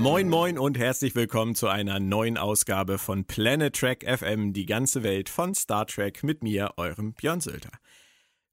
[0.00, 5.02] Moin moin und herzlich willkommen zu einer neuen Ausgabe von Planet Trek FM, die ganze
[5.02, 7.68] Welt von Star Trek mit mir, eurem Björn Sölder.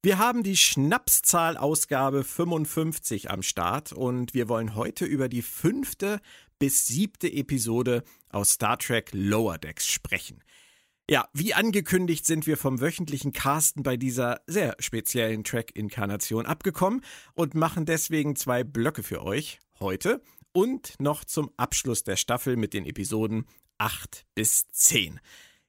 [0.02, 6.20] Wir haben die Schnapszahl-Ausgabe 55 am Start und wir wollen heute über die fünfte
[6.58, 10.44] bis siebte Episode aus Star Trek Lower Decks sprechen.
[11.08, 17.00] Ja, wie angekündigt sind wir vom wöchentlichen Casten bei dieser sehr speziellen Track-Inkarnation abgekommen
[17.32, 20.20] und machen deswegen zwei Blöcke für euch heute
[20.58, 23.46] und noch zum Abschluss der Staffel mit den Episoden
[23.78, 25.20] 8 bis 10.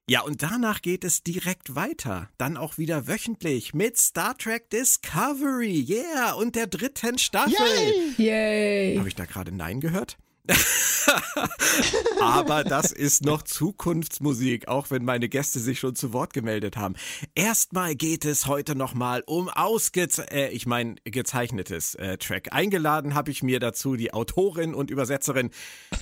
[0.10, 2.32] Ja, und danach geht es direkt weiter.
[2.40, 5.86] Dann auch wieder wöchentlich mit Star Trek Discovery.
[5.88, 7.54] Yeah, und der dritten Staffel.
[7.54, 8.14] Yay!
[8.18, 8.98] Yay.
[8.98, 10.18] Habe ich da gerade Nein gehört?
[12.22, 16.96] Aber das ist noch Zukunftsmusik, auch wenn meine Gäste sich schon zu Wort gemeldet haben.
[17.36, 22.50] Erstmal geht es heute nochmal um ausgez äh, ich meine gezeichnetes äh, Track.
[22.52, 25.52] Eingeladen habe ich mir dazu die Autorin und Übersetzerin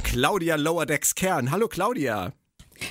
[0.04, 1.52] Claudia Lowerdecks Kern.
[1.52, 2.34] Hallo Claudia.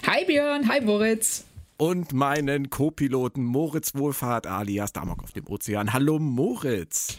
[0.06, 1.44] Hi Björn, hi Moritz.
[1.78, 5.92] Und meinen Co-Piloten Moritz Wohlfahrt alias Damok auf dem Ozean.
[5.92, 7.18] Hallo Moritz.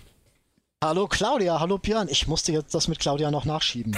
[0.83, 2.08] Hallo Claudia, hallo Björn.
[2.08, 3.97] Ich musste jetzt das mit Claudia noch nachschieben.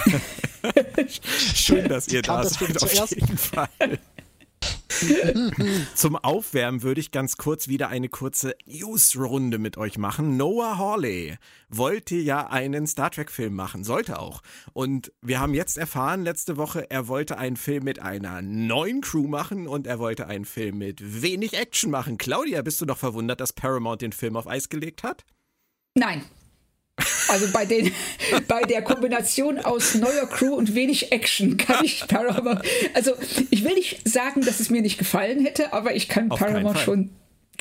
[1.54, 3.14] Schön, dass ihr da seid, auf zuerst.
[3.14, 3.68] jeden Fall.
[5.94, 10.38] Zum Aufwärmen würde ich ganz kurz wieder eine kurze News-Runde mit euch machen.
[10.38, 11.36] Noah Hawley
[11.68, 14.40] wollte ja einen Star Trek-Film machen, sollte auch.
[14.72, 19.26] Und wir haben jetzt erfahren, letzte Woche, er wollte einen Film mit einer neuen Crew
[19.26, 22.16] machen und er wollte einen Film mit wenig Action machen.
[22.16, 25.26] Claudia, bist du doch verwundert, dass Paramount den Film auf Eis gelegt hat?
[25.94, 26.24] Nein,
[27.28, 27.92] also bei, den,
[28.48, 32.62] bei der Kombination aus neuer Crew und wenig Action kann ich Paramount.
[32.94, 33.12] Also
[33.50, 36.78] ich will nicht sagen, dass es mir nicht gefallen hätte, aber ich kann Auf Paramount
[36.78, 37.10] schon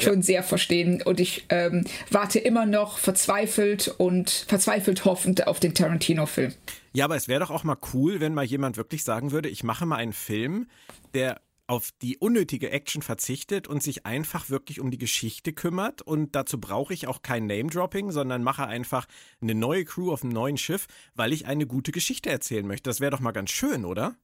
[0.02, 0.22] schon ja.
[0.22, 6.54] sehr verstehen und ich ähm, warte immer noch verzweifelt und verzweifelt hoffend auf den Tarantino-Film.
[6.94, 9.64] Ja, aber es wäre doch auch mal cool, wenn mal jemand wirklich sagen würde, ich
[9.64, 10.68] mache mal einen Film,
[11.14, 16.02] der auf die unnötige Action verzichtet und sich einfach wirklich um die Geschichte kümmert.
[16.02, 19.06] Und dazu brauche ich auch kein Name-Dropping, sondern mache einfach
[19.40, 22.90] eine neue Crew auf einem neuen Schiff, weil ich eine gute Geschichte erzählen möchte.
[22.90, 24.16] Das wäre doch mal ganz schön, oder?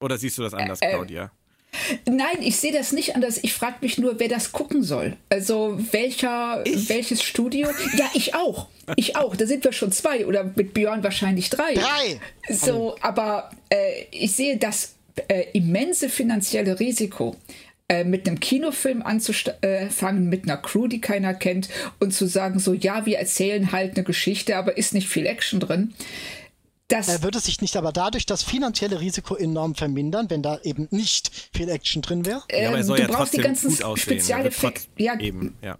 [0.00, 1.32] Oder siehst du das anders, äh, äh, Claudia?
[2.06, 3.38] Nein, ich sehe das nicht anders.
[3.42, 5.18] Ich frage mich nur, wer das gucken soll.
[5.28, 6.88] Also welcher, ich?
[6.88, 7.68] welches Studio?
[7.96, 8.68] Ja, ich auch.
[8.96, 9.36] Ich auch.
[9.36, 11.74] Da sind wir schon zwei oder mit Björn wahrscheinlich drei.
[11.74, 12.20] Drei.
[12.48, 14.94] So, aber äh, ich sehe das
[15.28, 17.36] äh, immense finanzielle Risiko,
[17.88, 21.68] äh, mit einem Kinofilm anzufangen, mit einer Crew, die keiner kennt,
[22.00, 25.60] und zu sagen, so ja, wir erzählen halt eine Geschichte, aber ist nicht viel Action
[25.60, 25.92] drin.
[26.88, 30.88] Das er würde sich nicht aber dadurch das finanzielle Risiko enorm vermindern, wenn da eben
[30.90, 32.42] nicht viel Action drin wäre.
[32.50, 34.82] Ja, aber er soll du ja brauchst die ganzen Spezialeffekte.
[34.96, 35.78] Ja, eben, ja.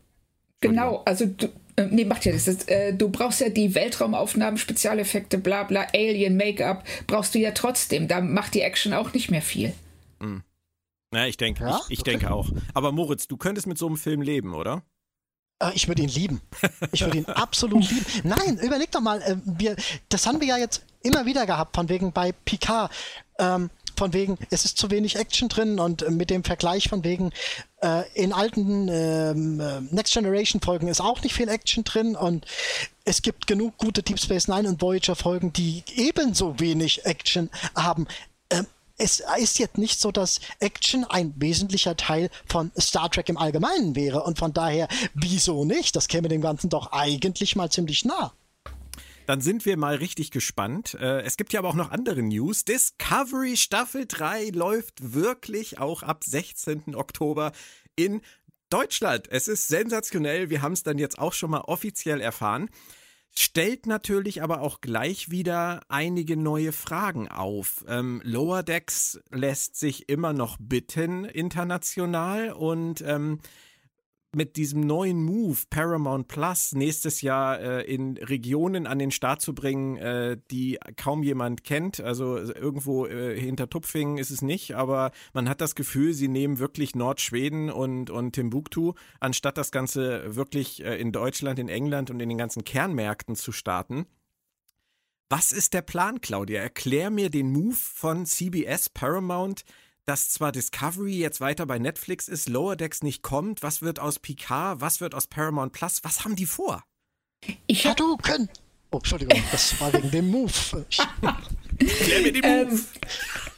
[0.60, 2.46] Genau, also du, äh, nee, macht ja das.
[2.46, 8.08] Äh, du brauchst ja die Weltraumaufnahmen, Spezialeffekte, bla bla, Alien, Make-up, brauchst du ja trotzdem.
[8.08, 9.72] Da macht die Action auch nicht mehr viel.
[10.20, 10.42] Mhm.
[11.14, 11.80] Ja, ich denke, ja?
[11.88, 12.50] ich, ich denke auch.
[12.74, 14.82] Aber Moritz, du könntest mit so einem Film leben, oder?
[15.60, 16.40] Äh, ich würde ihn lieben.
[16.92, 18.06] Ich würde ihn absolut lieben.
[18.24, 19.76] Nein, überleg doch mal, äh, wir,
[20.08, 22.92] das haben wir ja jetzt immer wieder gehabt, von wegen bei Picard.
[23.38, 27.32] Ähm, von wegen, es ist zu wenig Action drin und mit dem Vergleich von wegen,
[27.82, 32.46] äh, in alten ähm, äh, Next Generation Folgen ist auch nicht viel Action drin und
[33.04, 38.06] es gibt genug gute Deep Space Nine und Voyager Folgen, die ebenso wenig Action haben.
[38.50, 38.66] Ähm,
[38.96, 43.96] es ist jetzt nicht so, dass Action ein wesentlicher Teil von Star Trek im Allgemeinen
[43.96, 45.96] wäre und von daher, wieso nicht?
[45.96, 48.32] Das käme dem Ganzen doch eigentlich mal ziemlich nah.
[49.26, 50.94] Dann sind wir mal richtig gespannt.
[50.94, 52.64] Äh, es gibt ja aber auch noch andere News.
[52.64, 56.94] Discovery Staffel 3 läuft wirklich auch ab 16.
[56.94, 57.52] Oktober
[57.96, 58.20] in
[58.68, 59.28] Deutschland.
[59.30, 60.50] Es ist sensationell.
[60.50, 62.68] Wir haben es dann jetzt auch schon mal offiziell erfahren.
[63.36, 67.84] Stellt natürlich aber auch gleich wieder einige neue Fragen auf.
[67.88, 73.40] Ähm, Lower Decks lässt sich immer noch bitten international und ähm,
[74.34, 79.54] mit diesem neuen Move Paramount Plus nächstes Jahr äh, in Regionen an den Start zu
[79.54, 82.00] bringen, äh, die kaum jemand kennt.
[82.00, 86.58] Also irgendwo äh, hinter Tupfingen ist es nicht, aber man hat das Gefühl, sie nehmen
[86.58, 92.20] wirklich Nordschweden und, und Timbuktu, anstatt das Ganze wirklich äh, in Deutschland, in England und
[92.20, 94.06] in den ganzen Kernmärkten zu starten.
[95.30, 96.60] Was ist der Plan, Claudia?
[96.60, 99.64] Erklär mir den Move von CBS Paramount
[100.06, 103.62] dass zwar Discovery jetzt weiter bei Netflix ist, Lower Decks nicht kommt.
[103.62, 104.80] Was wird aus Picard?
[104.80, 106.00] Was wird aus Paramount Plus?
[106.02, 106.82] Was haben die vor?
[107.66, 108.48] Ich Hadouken!
[108.90, 110.86] Oh, Entschuldigung, das war wegen dem Move.
[111.78, 112.72] Klär mir den Move.
[112.72, 112.84] Ähm,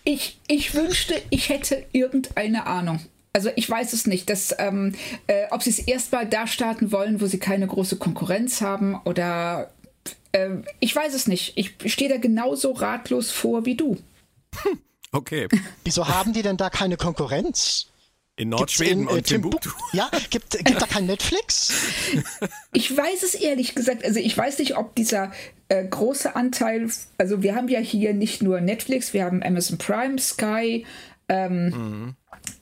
[0.05, 3.01] ich, ich wünschte, ich hätte irgendeine Ahnung.
[3.33, 4.95] Also ich weiß es nicht, dass, ähm,
[5.27, 9.71] äh, ob sie es erstmal da starten wollen, wo sie keine große Konkurrenz haben oder
[10.33, 10.51] äh,
[10.81, 11.53] ich weiß es nicht.
[11.57, 13.99] Ich stehe da genauso ratlos vor wie du.
[15.13, 15.49] Okay.
[15.85, 17.87] Wieso haben die denn da keine Konkurrenz?
[18.39, 19.71] In Nordschweden in, äh, und Timbuktu.
[19.95, 21.73] Ja, gibt, gibt da kein Netflix?
[22.73, 25.33] Ich weiß es ehrlich gesagt, also ich weiß nicht, ob dieser
[25.69, 30.19] äh, große Anteil, also wir haben ja hier nicht nur Netflix, wir haben Amazon Prime,
[30.19, 30.85] Sky,
[31.31, 32.15] ähm, mhm.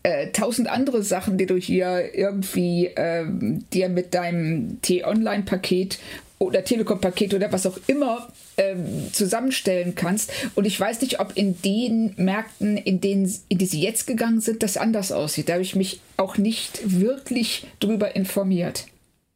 [0.05, 5.99] äh, tausend andere Sachen, die du hier irgendwie ähm, dir mit deinem T-Online-Paket
[6.39, 10.33] oder Telekom-Paket oder was auch immer ähm, zusammenstellen kannst.
[10.55, 14.41] Und ich weiß nicht, ob in den Märkten, in, denen, in die sie jetzt gegangen
[14.41, 15.49] sind, das anders aussieht.
[15.49, 18.87] Da habe ich mich auch nicht wirklich drüber informiert.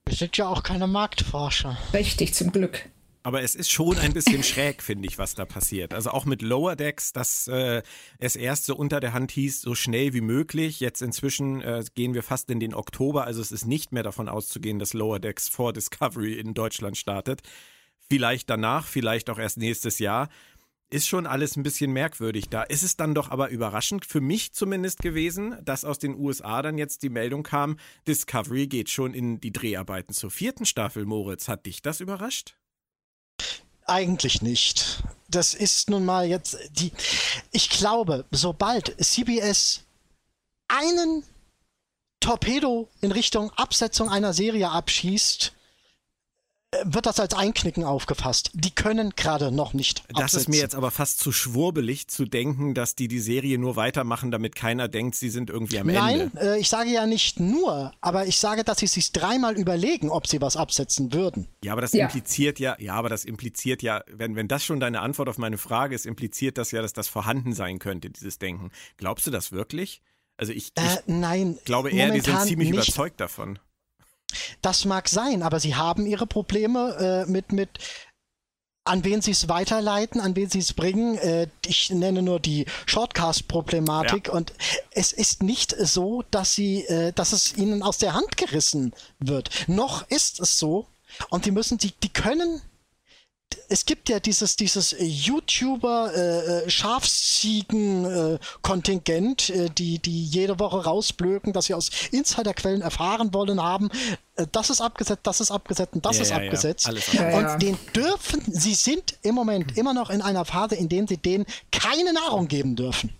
[0.06, 1.76] Wir sind ja auch keine Marktforscher.
[1.92, 2.88] Richtig, zum Glück.
[3.28, 5.92] Aber es ist schon ein bisschen schräg, finde ich, was da passiert.
[5.92, 7.82] Also auch mit Lower Decks, dass äh,
[8.18, 10.80] es erst so unter der Hand hieß, so schnell wie möglich.
[10.80, 13.24] Jetzt inzwischen äh, gehen wir fast in den Oktober.
[13.24, 17.42] Also es ist nicht mehr davon auszugehen, dass Lower Decks vor Discovery in Deutschland startet.
[18.10, 20.28] Vielleicht danach, vielleicht auch erst nächstes Jahr.
[20.90, 22.48] Ist schon alles ein bisschen merkwürdig.
[22.48, 26.62] Da ist es dann doch aber überraschend, für mich zumindest gewesen, dass aus den USA
[26.62, 31.04] dann jetzt die Meldung kam, Discovery geht schon in die Dreharbeiten zur vierten Staffel.
[31.04, 32.54] Moritz, hat dich das überrascht?
[33.84, 35.02] Eigentlich nicht.
[35.28, 36.92] Das ist nun mal jetzt die.
[37.52, 39.84] Ich glaube, sobald CBS
[40.68, 41.22] einen
[42.20, 45.54] Torpedo in Richtung Absetzung einer Serie abschießt,
[46.84, 48.50] wird das als Einknicken aufgefasst.
[48.52, 50.04] Die können gerade noch nicht.
[50.08, 50.40] Das absetzen.
[50.40, 54.30] ist mir jetzt aber fast zu schwurbelig zu denken, dass die die Serie nur weitermachen,
[54.30, 56.30] damit keiner denkt, sie sind irgendwie am Nein, Ende.
[56.34, 60.10] Nein, äh, ich sage ja nicht nur, aber ich sage, dass sie sich dreimal überlegen,
[60.10, 61.48] ob sie was absetzen würden.
[61.64, 62.04] Ja, aber das ja.
[62.04, 65.56] impliziert ja, ja, aber das impliziert ja, wenn, wenn das schon deine Antwort auf meine
[65.56, 68.70] Frage ist, impliziert das ja, dass das vorhanden sein könnte, dieses Denken.
[68.98, 70.02] Glaubst du das wirklich?
[70.36, 72.88] Also ich, ich äh, nein, glaube eher, die sind ziemlich nicht.
[72.88, 73.58] überzeugt davon.
[74.62, 77.78] Das mag sein, aber sie haben ihre Probleme äh, mit, mit
[78.84, 81.18] an wen sie es weiterleiten, an wen sie es bringen.
[81.18, 84.32] Äh, ich nenne nur die Shortcast-Problematik ja.
[84.32, 84.52] und
[84.90, 89.50] es ist nicht so, dass sie, äh, dass es ihnen aus der Hand gerissen wird.
[89.68, 90.86] Noch ist es so
[91.30, 92.62] und die müssen, die, die können
[93.68, 101.52] es gibt ja dieses, dieses YouTuber äh, äh Schafsziegen-Kontingent, äh, die, die jede Woche rausblöken,
[101.52, 103.90] dass sie aus Insiderquellen erfahren wollen haben.
[104.36, 106.90] Äh, das ist abgesetzt, das ist abgesetzt und das ja, ist ja, abgesetzt.
[107.12, 107.36] Ja.
[107.36, 111.18] Und den dürfen, sie sind im Moment immer noch in einer Phase, in der sie
[111.18, 113.12] denen keine Nahrung geben dürfen.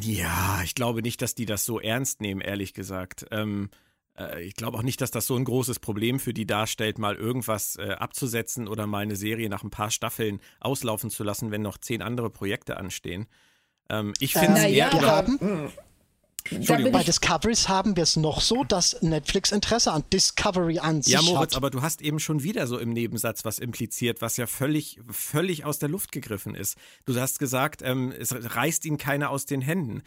[0.00, 3.26] Ja, ich glaube nicht, dass die das so ernst nehmen, ehrlich gesagt.
[3.30, 3.70] Ähm,
[4.18, 7.16] äh, ich glaube auch nicht, dass das so ein großes Problem für die darstellt, mal
[7.16, 11.62] irgendwas äh, abzusetzen oder mal eine Serie nach ein paar Staffeln auslaufen zu lassen, wenn
[11.62, 13.26] noch zehn andere Projekte anstehen.
[13.88, 14.90] Ähm, ich finde äh, eher.
[14.92, 15.70] Ja, hm.
[16.92, 21.24] Bei Discoveries haben wir es noch so, dass Netflix Interesse an Discovery an sich hat.
[21.24, 21.56] Ja, Moritz, hat.
[21.58, 25.64] aber du hast eben schon wieder so im Nebensatz was impliziert, was ja völlig, völlig
[25.66, 26.78] aus der Luft gegriffen ist.
[27.04, 30.02] Du hast gesagt, ähm, es reißt ihn keiner aus den Händen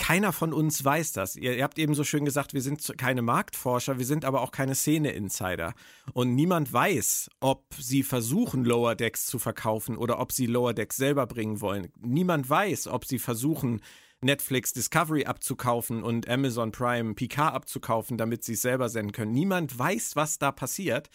[0.00, 1.36] keiner von uns weiß das.
[1.36, 4.50] Ihr, ihr, habt eben so schön gesagt, wir sind keine Marktforscher, wir sind aber auch
[4.50, 5.74] keine Szene-Insider.
[6.14, 10.96] Und niemand weiß, ob sie versuchen, Lower Decks zu verkaufen oder ob sie Lower Decks
[10.96, 11.92] selber bringen wollen.
[12.00, 13.82] Niemand weiß, ob sie versuchen,
[14.22, 19.32] Netflix Discovery abzukaufen und Amazon Prime Picard abzukaufen, damit sie es selber senden können.
[19.32, 21.10] Niemand weiß, was da passiert.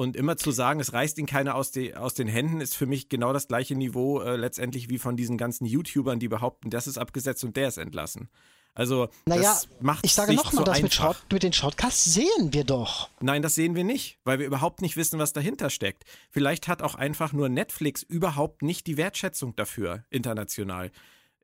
[0.00, 2.86] Und immer zu sagen, es reißt ihn keiner aus, de, aus den Händen, ist für
[2.86, 6.86] mich genau das gleiche Niveau äh, letztendlich wie von diesen ganzen YouTubern, die behaupten, das
[6.86, 8.30] ist abgesetzt und der ist entlassen.
[8.72, 12.54] Also, naja, das macht ich sage nochmal, so das mit, Short, mit den Shortcasts sehen
[12.54, 13.10] wir doch.
[13.20, 16.04] Nein, das sehen wir nicht, weil wir überhaupt nicht wissen, was dahinter steckt.
[16.30, 20.92] Vielleicht hat auch einfach nur Netflix überhaupt nicht die Wertschätzung dafür international.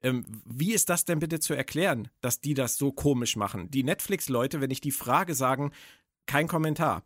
[0.03, 3.71] Ähm, wie ist das denn bitte zu erklären, dass die das so komisch machen?
[3.71, 5.73] Die Netflix-Leute, wenn ich die Frage sagen,
[6.25, 7.03] kein Kommentar.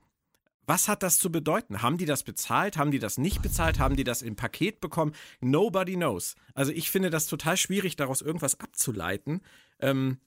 [0.66, 1.82] Was hat das zu bedeuten?
[1.82, 2.76] Haben die das bezahlt?
[2.76, 3.78] Haben die das nicht bezahlt?
[3.78, 5.14] Haben die das im Paket bekommen?
[5.40, 6.36] Nobody knows.
[6.54, 9.40] Also ich finde das total schwierig, daraus irgendwas abzuleiten.
[9.80, 10.18] Ähm,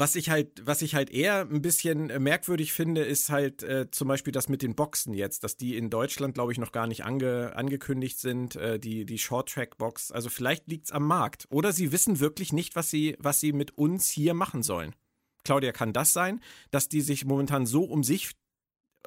[0.00, 4.06] was ich halt, was ich halt eher ein bisschen merkwürdig finde, ist halt äh, zum
[4.06, 7.04] Beispiel das mit den Boxen jetzt, dass die in Deutschland, glaube ich, noch gar nicht
[7.04, 10.12] ange, angekündigt sind, äh, die, die Short-Track-Box.
[10.12, 11.46] Also vielleicht liegt es am Markt.
[11.50, 14.94] Oder sie wissen wirklich nicht, was sie, was sie mit uns hier machen sollen.
[15.42, 18.30] Claudia, kann das sein, dass die sich momentan so um sich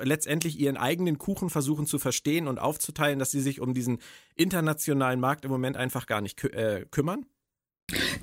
[0.03, 3.99] letztendlich ihren eigenen Kuchen versuchen zu verstehen und aufzuteilen, dass sie sich um diesen
[4.35, 7.25] internationalen Markt im Moment einfach gar nicht kü äh, kümmern?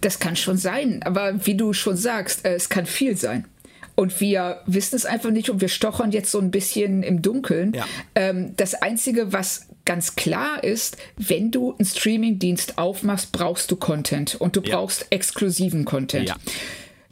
[0.00, 3.47] Das kann schon sein, aber wie du schon sagst, äh, es kann viel sein.
[3.94, 7.75] Und wir wissen es einfach nicht und wir stochern jetzt so ein bisschen im Dunkeln.
[7.75, 7.85] Ja.
[8.14, 14.37] Ähm, das Einzige, was ganz klar ist, wenn du einen Streamingdienst aufmachst, brauchst du Content
[14.37, 14.76] und du ja.
[14.76, 16.28] brauchst exklusiven Content.
[16.28, 16.37] Ja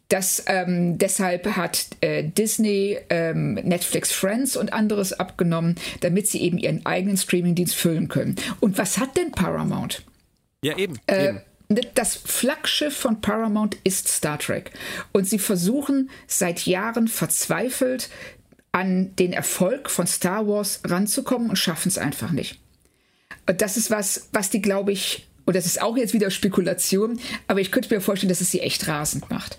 [0.09, 6.59] Das, ähm, deshalb hat äh, Disney ähm, Netflix Friends und anderes abgenommen, damit sie eben
[6.59, 8.37] ihren eigenen Streamingdienst füllen können.
[8.61, 10.05] Und was hat denn Paramount?
[10.63, 10.99] Ja, eben.
[11.07, 11.41] Äh, eben.
[11.95, 14.71] Das Flaggschiff von Paramount ist Star Trek.
[15.11, 18.09] Und sie versuchen seit Jahren verzweifelt
[18.71, 22.61] an den Erfolg von Star Wars ranzukommen und schaffen es einfach nicht.
[23.49, 27.19] Und das ist was, was die, glaube ich, und das ist auch jetzt wieder Spekulation,
[27.47, 29.59] aber ich könnte mir vorstellen, dass es sie echt rasend macht.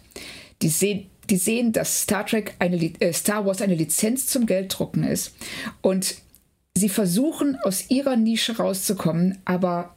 [0.62, 5.04] Die sehen, die sehen, dass Star Trek eine, äh, Star Wars eine Lizenz zum Gelddrucken
[5.04, 5.36] ist
[5.82, 6.16] und
[6.76, 9.96] sie versuchen aus ihrer Nische rauszukommen, aber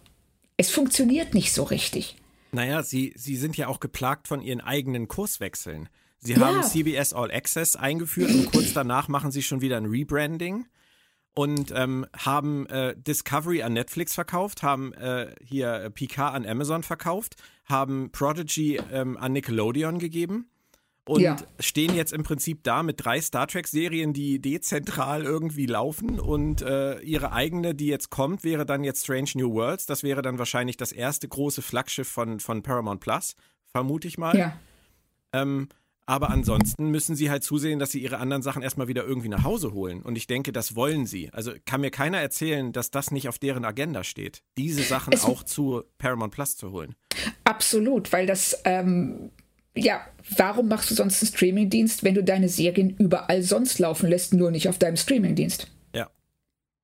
[0.57, 2.17] es funktioniert nicht so richtig.
[2.53, 5.89] Naja, sie, sie sind ja auch geplagt von ihren eigenen Kurswechseln.
[6.19, 6.41] Sie Ja.
[6.41, 10.67] haben CBS All Access eingeführt und kurz danach machen sie schon wieder ein Rebranding
[11.35, 16.83] und ähm, haben äh, Discovery an Netflix verkauft, haben äh, hier äh, Picard an Amazon
[16.83, 20.51] verkauft, haben Prodigy ähm, an Nickelodeon gegeben
[21.07, 21.37] und Ja.
[21.61, 26.99] stehen jetzt im Prinzip da mit drei Star Trek-Serien, die dezentral irgendwie laufen und äh,
[27.01, 29.87] ihre eigene, die jetzt kommt, wäre dann jetzt Strange New Worlds.
[29.87, 33.35] Das wäre dann wahrscheinlich das erste große Flaggschiff von, von Paramount Plus,
[33.73, 34.37] vermute ich mal.
[34.37, 34.59] Ja.
[35.33, 35.69] Ähm,
[36.11, 39.45] aber ansonsten müssen sie halt zusehen, dass sie ihre anderen Sachen erstmal wieder irgendwie nach
[39.45, 40.03] Hause holen.
[40.03, 41.31] Und ich denke, das wollen sie.
[41.33, 45.25] Also kann mir keiner erzählen, dass das nicht auf deren Agenda steht, diese Sachen Es-
[45.25, 46.97] auch zu Paramount Plus zu holen.
[47.45, 49.31] Absolut, weil das, ähm,
[49.77, 50.01] ja,
[50.37, 54.51] warum machst du sonst einen Streamingdienst, wenn du deine Serien überall sonst laufen lässt, nur
[54.51, 55.71] nicht auf deinem Streamingdienst?
[55.95, 56.11] Ja.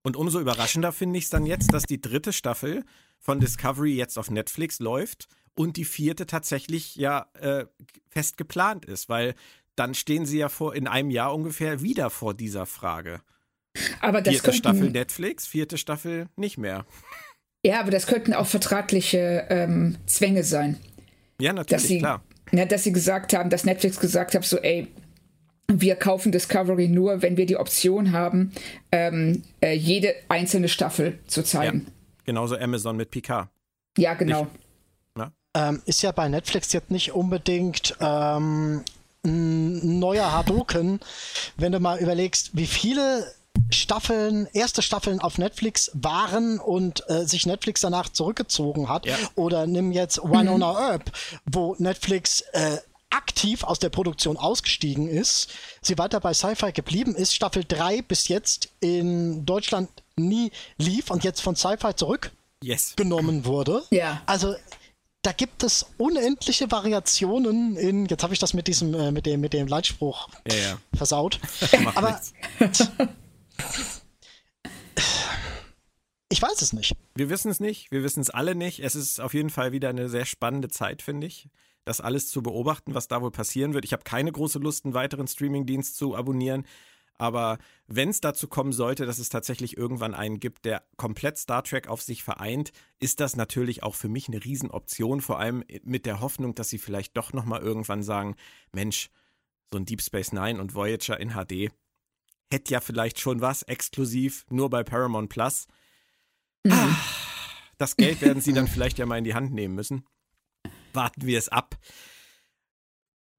[0.04, 2.84] Und umso überraschender finde ich es dann jetzt, dass die dritte Staffel
[3.18, 5.26] von Discovery jetzt auf Netflix läuft
[5.56, 7.64] und die vierte tatsächlich ja äh,
[8.08, 9.34] fest geplant ist, weil
[9.74, 13.20] dann stehen sie ja vor in einem Jahr ungefähr wieder vor dieser Frage.
[14.00, 16.86] Aber das Vierte Staffel Netflix, vierte Staffel nicht mehr.
[17.64, 20.78] ja, aber das könnten auch vertragliche ähm, Zwänge sein.
[21.40, 22.22] Ja, dass natürlich, sie, klar.
[22.52, 24.88] Ja, dass sie gesagt haben, dass Netflix gesagt hat, so, ey,
[25.70, 28.52] wir kaufen Discovery nur, wenn wir die Option haben,
[28.92, 31.46] ähm, äh, jede einzelne Staffel zu Ja.
[31.46, 31.86] zeigen.
[32.24, 33.48] Genauso Amazon mit Picard.
[33.98, 34.46] Ja, genau.
[35.56, 38.84] Ähm, ist ja bei Netflix jetzt nicht unbedingt ähm,
[39.24, 41.00] ein neuer Hadoken,
[41.56, 43.32] wenn du mal überlegst, wie viele
[43.70, 49.06] Staffeln, erste Staffeln auf Netflix waren und äh, sich Netflix danach zurückgezogen hat.
[49.06, 49.16] Ja.
[49.34, 51.10] Oder nimm jetzt Winona Earp,
[51.46, 52.78] wo Netflix äh,
[53.10, 55.48] aktiv aus der Produktion ausgestiegen ist,
[55.80, 61.24] sie weiter bei Sci-Fi geblieben ist, Staffel 3 bis jetzt in Deutschland nie lief und
[61.24, 61.92] jetzt von Sci-Fi
[62.62, 62.88] Yes.
[62.88, 63.82] zurückgenommen wurde.
[63.90, 64.22] Ja.
[64.26, 64.54] Also
[65.26, 69.40] da gibt es unendliche Variationen in, jetzt habe ich das mit diesem, äh, mit dem,
[69.40, 70.78] mit dem Leitspruch Ja, ja.
[70.94, 71.40] versaut.
[71.96, 72.20] Aber
[76.28, 76.94] ich weiß es nicht.
[77.16, 78.78] Wir wissen es nicht, wir wissen es alle nicht.
[78.78, 81.48] Es ist auf jeden Fall wieder eine sehr spannende Zeit, finde ich,
[81.84, 83.84] das alles zu beobachten, was da wohl passieren wird.
[83.84, 86.64] Ich habe keine große Lust, einen weiteren Streamingdienst zu abonnieren.
[87.18, 91.62] Aber wenn es dazu kommen sollte, dass es tatsächlich irgendwann einen gibt, der komplett Star
[91.62, 96.06] Trek auf sich vereint, ist das natürlich auch für mich eine Riesenoption, vor allem mit
[96.06, 98.36] der Hoffnung, dass sie vielleicht doch nochmal irgendwann sagen,
[98.72, 99.10] Mensch,
[99.70, 101.70] so ein Deep Space Nine und Voyager in HD
[102.52, 105.66] hätte ja vielleicht schon was exklusiv nur bei Paramount Plus.
[106.68, 106.96] Ah,
[107.78, 110.06] Das Geld werden sie dann vielleicht ja mal in die Hand nehmen müssen.
[110.92, 111.76] Warten wir es ab.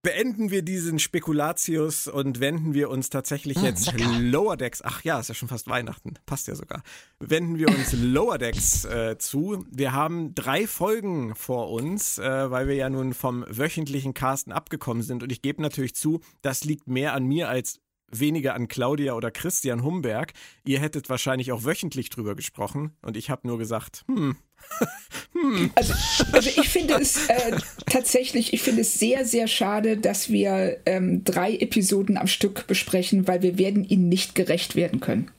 [0.07, 4.19] Beenden wir diesen Spekulatius und wenden wir uns tatsächlich Mm, jetzt lecker.
[4.19, 4.81] Lower Decks.
[4.81, 6.13] Ach ja, ist ja schon fast Weihnachten.
[6.25, 6.81] Passt ja sogar.
[7.19, 9.65] Wenden wir uns Lower Decks äh, zu.
[9.69, 15.03] Wir haben drei Folgen vor uns, äh, weil wir ja nun vom wöchentlichen Casten abgekommen
[15.03, 15.23] sind.
[15.23, 19.31] Und ich gebe natürlich zu, das liegt mehr an mir als weniger an Claudia oder
[19.31, 20.33] Christian Humberg.
[20.65, 22.91] Ihr hättet wahrscheinlich auch wöchentlich drüber gesprochen.
[23.01, 25.93] Und ich habe nur gesagt, hm, Also,
[26.31, 31.23] also ich finde es äh, tatsächlich, ich finde es sehr, sehr schade, dass wir ähm,
[31.23, 35.31] drei Episoden am Stück besprechen, weil wir werden ihnen nicht gerecht werden können.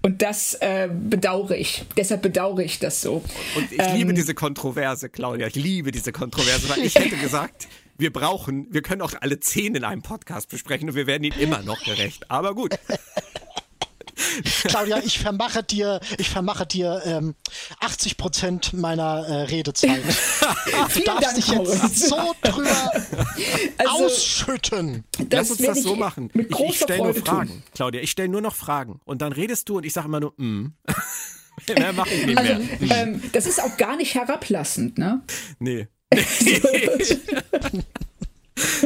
[0.00, 1.84] Und das äh, bedauere ich.
[1.96, 3.22] Deshalb bedauere ich das so.
[3.56, 5.48] Und ich Ähm, liebe diese Kontroverse, Claudia.
[5.48, 7.66] Ich liebe diese Kontroverse, weil ich hätte gesagt,
[7.98, 11.38] wir brauchen, wir können auch alle zehn in einem Podcast besprechen und wir werden ihnen
[11.38, 12.30] immer noch gerecht.
[12.30, 12.78] Aber gut.
[14.64, 17.34] Claudia, ich vermache dir, ich vermache dir ähm,
[17.80, 20.02] 80 Prozent meiner äh, Redezeit.
[20.94, 22.92] Du darfst Dank, dich jetzt so drüber
[23.78, 25.04] Also, ausschütten.
[25.30, 26.30] Lass uns das so machen.
[26.34, 27.48] Mit Ich, ich stelle nur Fragen.
[27.48, 27.62] tun.
[27.74, 29.00] Claudia, ich stelle nur noch Fragen.
[29.04, 30.72] Und dann redest du und ich sage immer nur, mm.
[31.76, 32.96] Mehr mache ich nicht Also, mehr.
[33.02, 35.22] ähm, das ist auch gar nicht herablassend, ne?
[35.58, 35.88] Nee.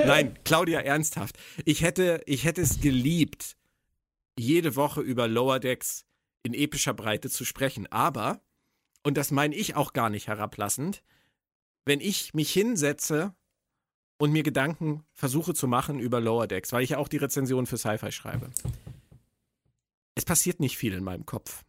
[0.05, 1.39] Nein, Claudia, ernsthaft.
[1.65, 3.57] Ich hätte, ich hätte es geliebt,
[4.39, 6.05] jede Woche über Lower Decks
[6.43, 7.87] in epischer Breite zu sprechen.
[7.91, 8.41] Aber,
[9.03, 11.03] und das meine ich auch gar nicht herablassend,
[11.85, 13.35] wenn ich mich hinsetze
[14.19, 17.67] und mir Gedanken versuche zu machen über Lower Decks, weil ich ja auch die Rezension
[17.67, 18.51] für Sci-Fi schreibe.
[20.15, 21.65] Es passiert nicht viel in meinem Kopf.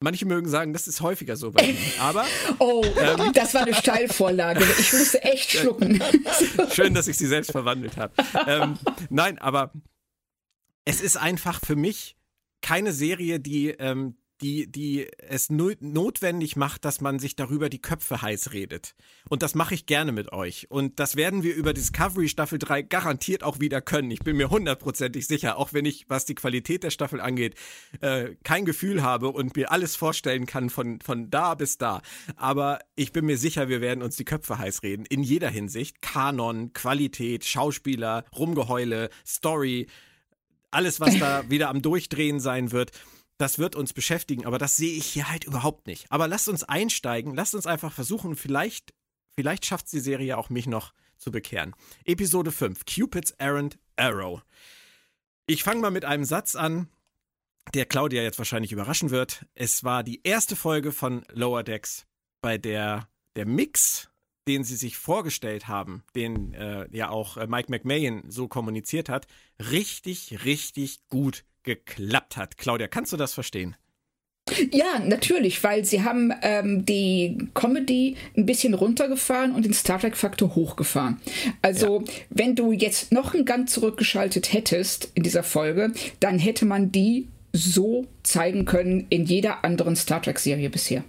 [0.00, 1.76] Manche mögen sagen, das ist häufiger so bei mir.
[2.00, 2.26] Aber.
[2.58, 4.62] Oh, ähm, das war eine Steilvorlage.
[4.78, 6.02] Ich musste echt schlucken.
[6.72, 8.12] Schön, dass ich sie selbst verwandelt habe.
[8.46, 9.72] Ähm, nein, aber
[10.84, 12.16] es ist einfach für mich
[12.60, 18.20] keine Serie, die, ähm, die, die es notwendig macht, dass man sich darüber die Köpfe
[18.22, 18.94] heiß redet.
[19.28, 20.70] Und das mache ich gerne mit euch.
[20.70, 24.10] Und das werden wir über Discovery Staffel 3 garantiert auch wieder können.
[24.10, 27.54] Ich bin mir hundertprozentig sicher, auch wenn ich, was die Qualität der Staffel angeht,
[28.00, 32.02] äh, kein Gefühl habe und mir alles vorstellen kann von, von da bis da.
[32.36, 35.06] Aber ich bin mir sicher, wir werden uns die Köpfe heiß reden.
[35.06, 36.02] In jeder Hinsicht.
[36.02, 39.86] Kanon, Qualität, Schauspieler, Rumgeheule, Story,
[40.70, 42.92] alles, was da wieder am Durchdrehen sein wird
[43.38, 46.10] das wird uns beschäftigen, aber das sehe ich hier halt überhaupt nicht.
[46.10, 48.94] Aber lasst uns einsteigen, lasst uns einfach versuchen, vielleicht,
[49.34, 51.74] vielleicht schafft die Serie auch mich noch zu bekehren.
[52.04, 54.42] Episode 5, Cupid's Errand Arrow.
[55.46, 56.88] Ich fange mal mit einem Satz an,
[57.74, 59.46] der Claudia jetzt wahrscheinlich überraschen wird.
[59.54, 62.06] Es war die erste Folge von Lower Decks,
[62.40, 64.08] bei der der Mix,
[64.48, 69.26] den sie sich vorgestellt haben, den äh, ja auch äh, Mike McMahon so kommuniziert hat,
[69.58, 72.56] richtig, richtig gut geklappt hat.
[72.56, 73.76] Claudia, kannst du das verstehen?
[74.72, 80.54] Ja, natürlich, weil sie haben ähm, die Comedy ein bisschen runtergefahren und den Star Trek-Faktor
[80.54, 81.20] hochgefahren.
[81.62, 82.12] Also, ja.
[82.30, 87.26] wenn du jetzt noch einen Gang zurückgeschaltet hättest in dieser Folge, dann hätte man die
[87.52, 91.02] so zeigen können in jeder anderen Star Trek-Serie bisher.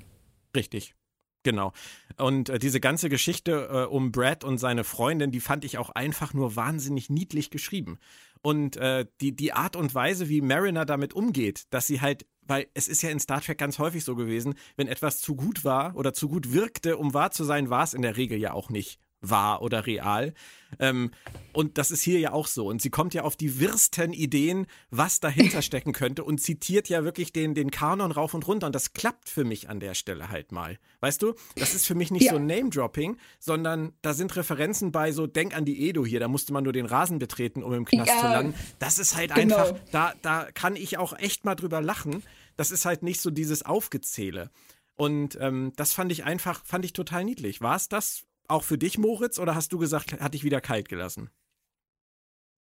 [0.56, 0.96] Richtig.
[1.44, 1.72] Genau.
[2.18, 5.92] Und äh, diese ganze Geschichte äh, um Brad und seine Freundin, die fand ich auch
[5.92, 8.00] einfach nur wahnsinnig niedlich geschrieben.
[8.42, 12.68] Und äh, die, die Art und Weise, wie Mariner damit umgeht, dass sie halt, weil
[12.74, 15.96] es ist ja in Star Trek ganz häufig so gewesen, wenn etwas zu gut war
[15.96, 18.70] oder zu gut wirkte, um wahr zu sein, war es in der Regel ja auch
[18.70, 20.34] nicht wahr oder real.
[20.80, 21.12] Ähm,
[21.54, 22.68] und das ist hier ja auch so.
[22.68, 27.04] Und sie kommt ja auf die wirsten Ideen, was dahinter stecken könnte und zitiert ja
[27.04, 28.68] wirklich den, den Kanon rauf und runter.
[28.68, 30.78] Und das klappt für mich an der Stelle halt mal.
[31.00, 32.34] Weißt du, das ist für mich nicht ja.
[32.34, 36.54] so Name-Dropping, sondern da sind Referenzen bei so, denk an die Edo hier, da musste
[36.54, 38.54] man nur den Rasen betreten, um im Knast ja, zu landen.
[38.80, 39.56] Das ist halt genau.
[39.56, 42.24] einfach, da, da kann ich auch echt mal drüber lachen.
[42.56, 44.50] Das ist halt nicht so dieses Aufgezähle.
[44.96, 47.62] Und ähm, das fand ich einfach, fand ich total niedlich.
[47.62, 50.90] War es das auch für dich, Moritz, oder hast du gesagt, hat dich wieder kalt
[50.90, 51.30] gelassen?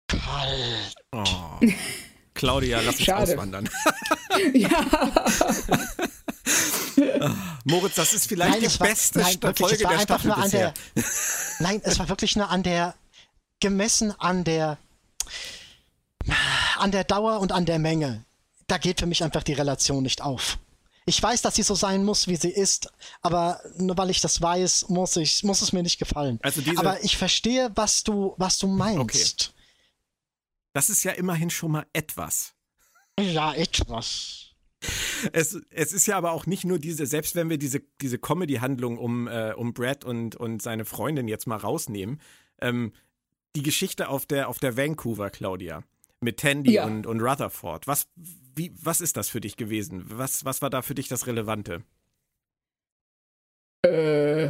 [0.09, 0.95] Kalt.
[1.13, 1.25] Oh.
[2.35, 3.33] Claudia, lass uns Schade.
[3.33, 3.69] auswandern.
[4.55, 4.69] ja.
[7.65, 10.75] Moritz, das ist vielleicht nein, die war, beste nein, wirklich, Folge der Staffel bisher.
[10.95, 11.05] Der,
[11.61, 12.95] nein, es war wirklich nur an der,
[13.61, 14.79] gemessen an der,
[16.79, 18.25] an der Dauer und an der Menge.
[18.67, 20.59] Da geht für mich einfach die Relation nicht auf.
[21.07, 22.91] Ich weiß, dass sie so sein muss, wie sie ist,
[23.21, 26.39] aber nur weil ich das weiß, muss ich, muss es mir nicht gefallen.
[26.43, 26.79] Also diese...
[26.79, 28.99] Aber ich verstehe, was du, was du meinst.
[28.99, 29.55] Okay.
[30.73, 32.55] Das ist ja immerhin schon mal etwas.
[33.21, 34.55] Ja, etwas.
[35.33, 38.99] Es, es ist ja aber auch nicht nur diese, selbst wenn wir diese, diese Comedy-Handlung
[38.99, 42.21] um, äh, um Brad und, und seine Freundin jetzt mal rausnehmen,
[42.61, 42.93] ähm,
[43.57, 45.85] die Geschichte auf der, auf der Vancouver, Claudia
[46.25, 46.85] mit Tandy ja.
[46.85, 47.87] und, und Rutherford.
[47.87, 48.09] Was,
[48.57, 50.05] wie, was ist das für dich gewesen?
[50.09, 51.83] Was, was war da für dich das Relevante?
[53.83, 54.49] Äh.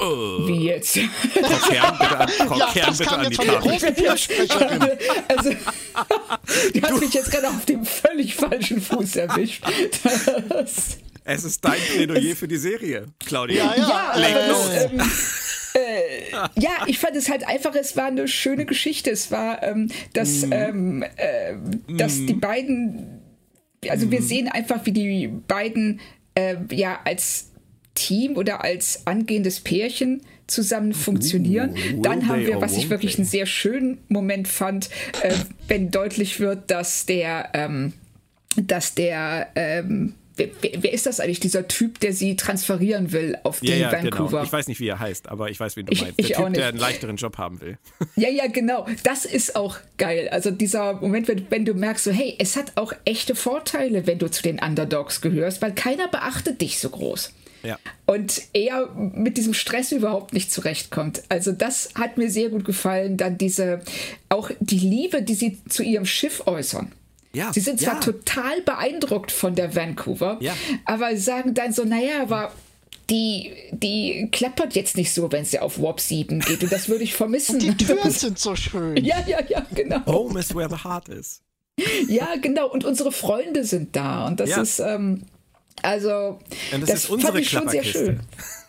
[0.00, 0.46] Oh.
[0.46, 0.96] Wie jetzt?
[0.96, 3.72] Frau Kern, bitte an, Frau ja, Kern, bitte an die Tafel.
[5.28, 5.50] also,
[6.74, 9.64] du hast mich jetzt gerade auf dem völlig falschen Fuß erwischt.
[10.52, 13.74] Das, es ist dein Plädoyer für die Serie, Claudia.
[13.76, 14.16] Ja, ja.
[14.16, 14.70] Leg los.
[14.72, 15.04] Ähm, äh,
[16.58, 19.10] ja, ich fand es halt einfach, es war eine schöne Geschichte.
[19.10, 20.52] Es war, ähm, dass, mm.
[20.52, 21.54] ähm, äh,
[21.96, 22.26] dass mm.
[22.26, 23.20] die beiden,
[23.88, 24.10] also mm.
[24.10, 26.00] wir sehen einfach, wie die beiden
[26.34, 27.50] äh, ja als
[27.94, 31.74] Team oder als angehendes Pärchen zusammen funktionieren.
[31.94, 34.88] Uh, Dann haben wir, was ich wirklich einen sehr schönen Moment fand,
[35.22, 35.34] äh,
[35.66, 37.92] wenn deutlich wird, dass der, ähm,
[38.56, 43.60] dass der ähm, Wer, wer, ist das eigentlich, dieser Typ, der sie transferieren will auf
[43.60, 44.04] den ja, ja, genau.
[44.04, 44.30] Vancouver?
[44.30, 44.42] Genau.
[44.44, 46.18] Ich weiß nicht, wie er heißt, aber ich weiß, wie du ich, meinst.
[46.18, 47.78] Der ich Typ, der einen leichteren Job haben will.
[48.16, 48.86] Ja, ja, genau.
[49.04, 50.28] Das ist auch geil.
[50.30, 54.18] Also dieser Moment, wenn, wenn du merkst, so, hey, es hat auch echte Vorteile, wenn
[54.18, 57.32] du zu den Underdogs gehörst, weil keiner beachtet dich so groß.
[57.62, 57.78] Ja.
[58.06, 61.22] Und er mit diesem Stress überhaupt nicht zurechtkommt.
[61.28, 63.16] Also das hat mir sehr gut gefallen.
[63.16, 63.80] Dann diese,
[64.28, 66.92] auch die Liebe, die sie zu ihrem Schiff äußern.
[67.32, 68.00] Ja, sie sind zwar ja.
[68.00, 70.54] total beeindruckt von der Vancouver, ja.
[70.84, 72.52] aber sagen dann so, naja, aber
[73.10, 76.62] die, die klappert jetzt nicht so, wenn sie auf Warp 7 geht.
[76.62, 77.54] Und das würde ich vermissen.
[77.54, 78.96] Und die Türen sind so schön.
[78.98, 80.04] Ja, ja, ja, genau.
[80.06, 81.42] Home is where the heart is.
[82.08, 82.68] Ja, genau.
[82.68, 84.26] Und unsere Freunde sind da.
[84.26, 84.60] Und das ja.
[84.60, 85.22] ist, ähm,
[85.82, 86.38] also,
[86.72, 88.20] und das, das ist unsere fand ich schon sehr schön.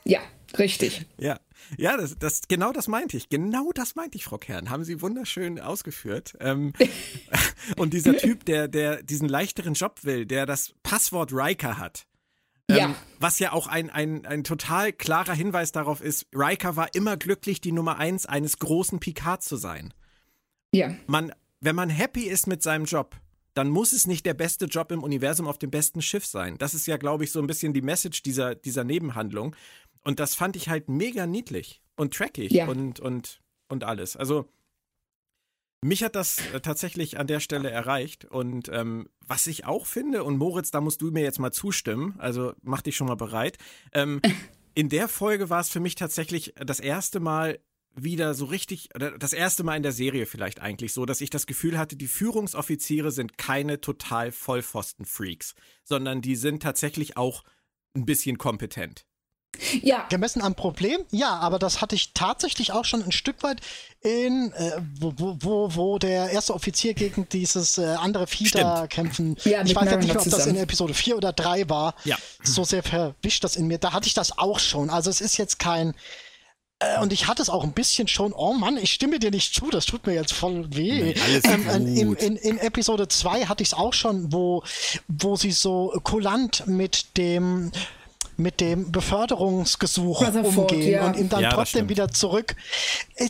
[0.05, 0.19] Ja,
[0.57, 1.05] richtig.
[1.17, 1.37] Ja.
[1.77, 3.29] Ja, das, das, genau das meinte ich.
[3.29, 4.69] Genau das meinte ich, Frau Kern.
[4.69, 6.35] Haben Sie wunderschön ausgeführt.
[6.39, 6.73] Ähm,
[7.77, 12.05] und dieser Typ, der, der diesen leichteren Job will, der das Passwort Riker hat.
[12.69, 12.95] Ähm, Ja.
[13.19, 17.61] Was ja auch ein, ein, ein total klarer Hinweis darauf ist, Riker war immer glücklich,
[17.61, 19.93] die Nummer eins eines großen Picard zu sein.
[20.71, 20.95] Ja.
[21.07, 23.15] Man, wenn man happy ist mit seinem Job,
[23.53, 26.57] dann muss es nicht der beste Job im Universum auf dem besten Schiff sein.
[26.59, 29.55] Das ist ja, glaube ich, so ein bisschen die Message dieser, dieser Nebenhandlung.
[30.03, 32.67] Und das fand ich halt mega niedlich und trackig Ja.
[32.67, 34.15] und, und, und alles.
[34.15, 34.49] Also
[35.81, 38.25] mich hat das äh, tatsächlich an der Stelle erreicht.
[38.25, 42.15] Und ähm, was ich auch finde, und Moritz, da musst du mir jetzt mal zustimmen,
[42.17, 43.57] also mach dich schon mal bereit.
[43.93, 44.21] Ähm,
[44.75, 47.59] in der Folge war es für mich tatsächlich das erste Mal
[47.95, 51.29] wieder so richtig, oder das erste Mal in der Serie vielleicht eigentlich so, dass ich
[51.29, 57.43] das Gefühl hatte, die Führungsoffiziere sind keine total Vollpfosten-Freaks, sondern die sind tatsächlich auch
[57.95, 59.05] ein bisschen kompetent.
[59.81, 63.61] Ja, Gemessen am Problem, ja, aber das hatte ich tatsächlich auch schon ein Stück weit
[64.01, 68.77] in, äh, wo, wo, wo, wo der erste Offizier gegen dieses äh, andere Vieh da
[68.77, 68.89] Stimmt.
[68.91, 69.37] kämpfen.
[69.43, 70.55] Ja, ich weiß ja nicht mehr, ob das in zusammen.
[70.57, 71.95] Episode 4 oder 3 war.
[72.05, 72.17] Ja.
[72.41, 73.77] So sehr verwischt das in mir.
[73.77, 74.89] Da hatte ich das auch schon.
[74.89, 75.93] Also es ist jetzt kein.
[76.79, 79.53] Äh, und ich hatte es auch ein bisschen schon, oh Mann, ich stimme dir nicht
[79.53, 81.03] zu, das tut mir jetzt voll weh.
[81.03, 82.21] Nee, alles ähm, in, gut.
[82.21, 84.63] in, in Episode 2 hatte ich es auch schon, wo,
[85.09, 87.73] wo sie so kulant mit dem
[88.39, 91.05] mit dem Beförderungsgesuch Rutherford, umgehen ja.
[91.05, 92.55] und ihm dann Ja, trotzdem wieder zurück.
[93.15, 93.29] Äh,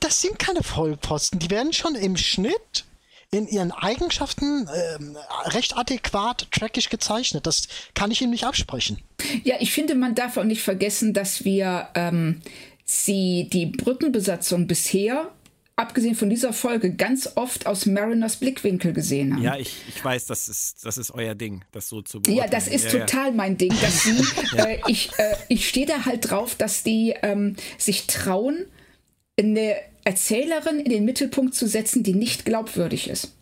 [0.00, 1.38] Das sind keine Vollposten.
[1.38, 2.84] Die werden schon im Schnitt
[3.30, 7.46] in ihren Eigenschaften ähm, recht adäquat trackig gezeichnet.
[7.46, 8.98] Das kann ich ihm nicht absprechen.
[9.44, 12.42] Ja, ich finde, man darf auch nicht vergessen, dass wir ähm,
[12.84, 15.30] sie, die Brückenbesatzung bisher,
[15.80, 19.42] abgesehen von dieser Folge, ganz oft aus Mariners Blickwinkel gesehen haben.
[19.42, 22.50] Ja, ich, ich weiß, das ist, das ist euer Ding, das so zu Ja, beurteilen.
[22.52, 23.06] das ist Ja, ja.
[23.06, 24.22] total mein Ding, dass sie,
[24.58, 28.66] äh, ich, äh, ich stehe da halt drauf, dass die ähm, sich trauen,
[29.38, 33.32] eine Erzählerin in den Mittelpunkt zu setzen, die nicht glaubwürdig ist.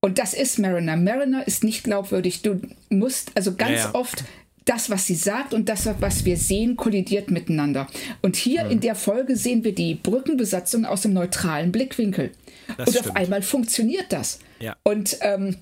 [0.00, 0.96] Und das ist Mariner.
[0.96, 2.42] Mariner ist nicht glaubwürdig.
[2.42, 2.60] Du
[2.90, 3.94] musst also ganz Ja, ja.
[3.94, 4.24] oft
[4.64, 7.86] das, was sie sagt und das, was wir sehen, kollidiert miteinander.
[8.22, 8.70] Und hier Mhm.
[8.72, 12.30] in der Folge sehen wir die Brückenbesatzung aus dem neutralen Blickwinkel.
[12.76, 13.16] Das und auf stimmt.
[13.16, 14.38] einmal funktioniert das.
[14.60, 14.76] Ja.
[14.84, 15.56] Und ähm,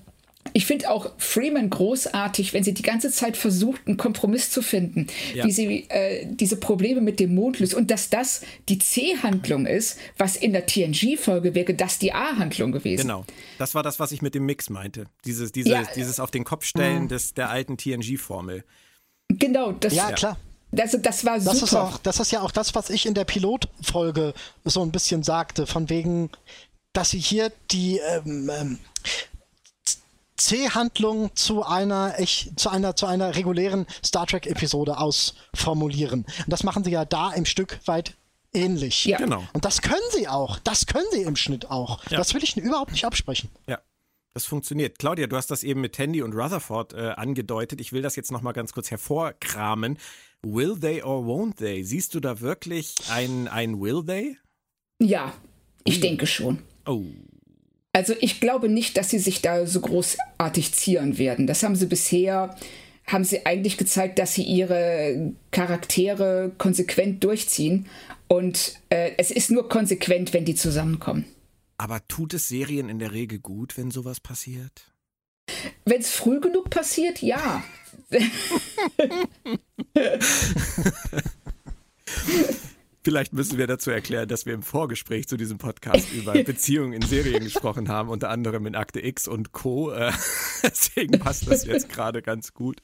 [0.53, 5.05] ich finde auch Freeman großartig, wenn sie die ganze Zeit versucht, einen Kompromiss zu finden,
[5.35, 5.45] Ja.
[5.45, 9.97] wie sie äh, diese Probleme mit dem Mond löst und dass das die C-Handlung ist,
[10.17, 13.03] was in der TNG-Folge wäre, das die A-Handlung gewesen.
[13.03, 13.25] Genau.
[13.59, 15.05] Das war das, was ich mit dem Mix meinte.
[15.25, 15.83] Dieses, dieses, Ja.
[15.95, 18.63] dieses auf den Kopf stellen des, der alten TNG-Formel.
[19.39, 20.37] Genau, das, Ja, klar.
[20.71, 21.65] das, das war Das super.
[21.65, 24.33] ist, auch, das ist ja auch das, was ich in der Pilotfolge
[24.65, 26.29] so ein bisschen sagte, von wegen,
[26.93, 28.79] dass sie hier die ähm, ähm,
[30.37, 36.21] C-Handlung zu einer, echt, zu einer zu einer regulären Star Trek-Episode ausformulieren.
[36.23, 38.15] Und das machen sie ja da im Stück weit
[38.53, 39.05] ähnlich.
[39.05, 39.17] Ja.
[39.17, 39.43] Genau.
[39.53, 40.57] Und das können sie auch.
[40.59, 42.03] Das können sie im Schnitt auch.
[42.09, 42.17] Ja.
[42.17, 43.49] Das will ich überhaupt nicht absprechen.
[43.67, 43.79] Ja.
[44.33, 44.97] Das funktioniert.
[44.97, 47.81] Claudia, du hast das eben mit Tandy und Rutherford äh, angedeutet.
[47.81, 49.97] Ich will das jetzt nochmal ganz kurz hervorkramen.
[50.41, 51.83] Will they or won't they?
[51.83, 54.37] Siehst du da wirklich ein, ein Will they?
[54.99, 55.33] Ja,
[55.83, 56.59] ich denke schon.
[56.85, 57.03] Oh.
[57.93, 61.45] Also ich glaube nicht, dass sie sich da so großartig zieren werden.
[61.45, 62.55] Das haben sie bisher,
[63.05, 67.87] haben sie eigentlich gezeigt, dass sie ihre Charaktere konsequent durchziehen.
[68.29, 71.25] Und äh, es ist nur konsequent, wenn die zusammenkommen.
[71.81, 74.93] Aber tut es Serien in der Regel gut, wenn sowas passiert?
[75.83, 77.63] Wenn es früh genug passiert, ja.
[83.03, 87.01] Vielleicht müssen wir dazu erklären, dass wir im Vorgespräch zu diesem Podcast über Beziehungen in
[87.01, 89.89] Serien gesprochen haben, unter anderem in Akte X und Co.
[89.89, 90.11] Äh,
[90.63, 92.77] Deswegen passt das jetzt gerade ganz gut.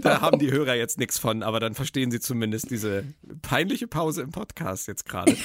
[0.00, 3.02] Da haben die Hörer jetzt nichts von, aber dann verstehen sie zumindest diese
[3.42, 5.36] peinliche Pause im Podcast jetzt gerade.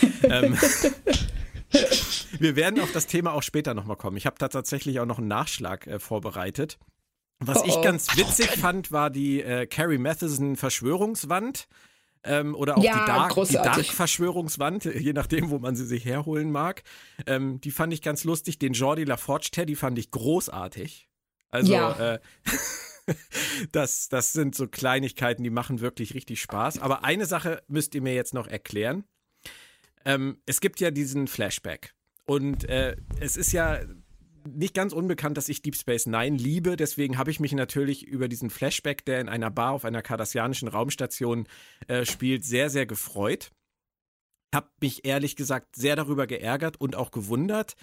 [2.40, 4.18] Wir werden auf das Thema auch später nochmal kommen.
[4.18, 6.78] Ich habe da tatsächlich auch noch einen Nachschlag äh, vorbereitet.
[7.40, 7.82] Was Oh, ich oh.
[7.82, 11.68] ganz witzig fand, war die äh, Carrie Matheson Verschwörungswand.
[12.26, 13.54] Ähm, oder auch Ja, die Dark, die.
[13.54, 16.84] Dark Verschwörungswand, je nachdem, wo man sie sich herholen mag.
[17.28, 18.60] Ähm, die fand ich ganz lustig.
[18.60, 21.10] Den Jordi LaForge Teddy fand ich großartig.
[21.52, 22.14] Also, Ja.
[22.14, 22.20] äh,
[23.74, 26.80] das, das sind so Kleinigkeiten, die machen wirklich richtig Spaß.
[26.80, 29.04] Aber eine Sache müsst ihr mir jetzt noch erklären.
[30.06, 31.94] Ähm, es gibt ja diesen Flashback.
[32.26, 33.82] Und äh, es ist ja
[34.48, 36.76] nicht ganz unbekannt, dass ich Deep Space Nine liebe.
[36.76, 40.68] Deswegen habe ich mich natürlich über diesen Flashback, der in einer Bar auf einer kardassianischen
[40.68, 41.48] Raumstation
[41.88, 43.52] äh, spielt, sehr, sehr gefreut.
[44.54, 47.76] Hab mich ehrlich gesagt sehr darüber geärgert und auch gewundert,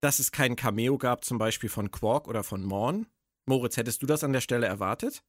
[0.00, 3.06] dass es kein Cameo gab, zum Beispiel von Quark oder von Morn.
[3.46, 5.22] Moritz, hättest du das an der Stelle erwartet?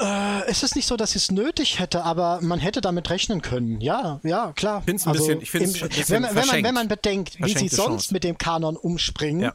[0.00, 3.42] Äh, es ist nicht so, dass sie es nötig hätte, aber man hätte damit rechnen
[3.42, 3.80] können.
[3.80, 4.82] Ja, ja, klar.
[4.82, 7.68] Find's ein bisschen, ich ein bisschen wenn, man, wenn, man, wenn man bedenkt, wie sie
[7.68, 8.14] sonst Chance.
[8.14, 9.50] mit dem Kanon umspringen,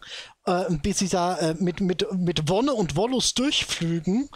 [0.46, 4.30] äh, bis sie da äh, mit, mit, mit Wonne und Wollust durchflügen,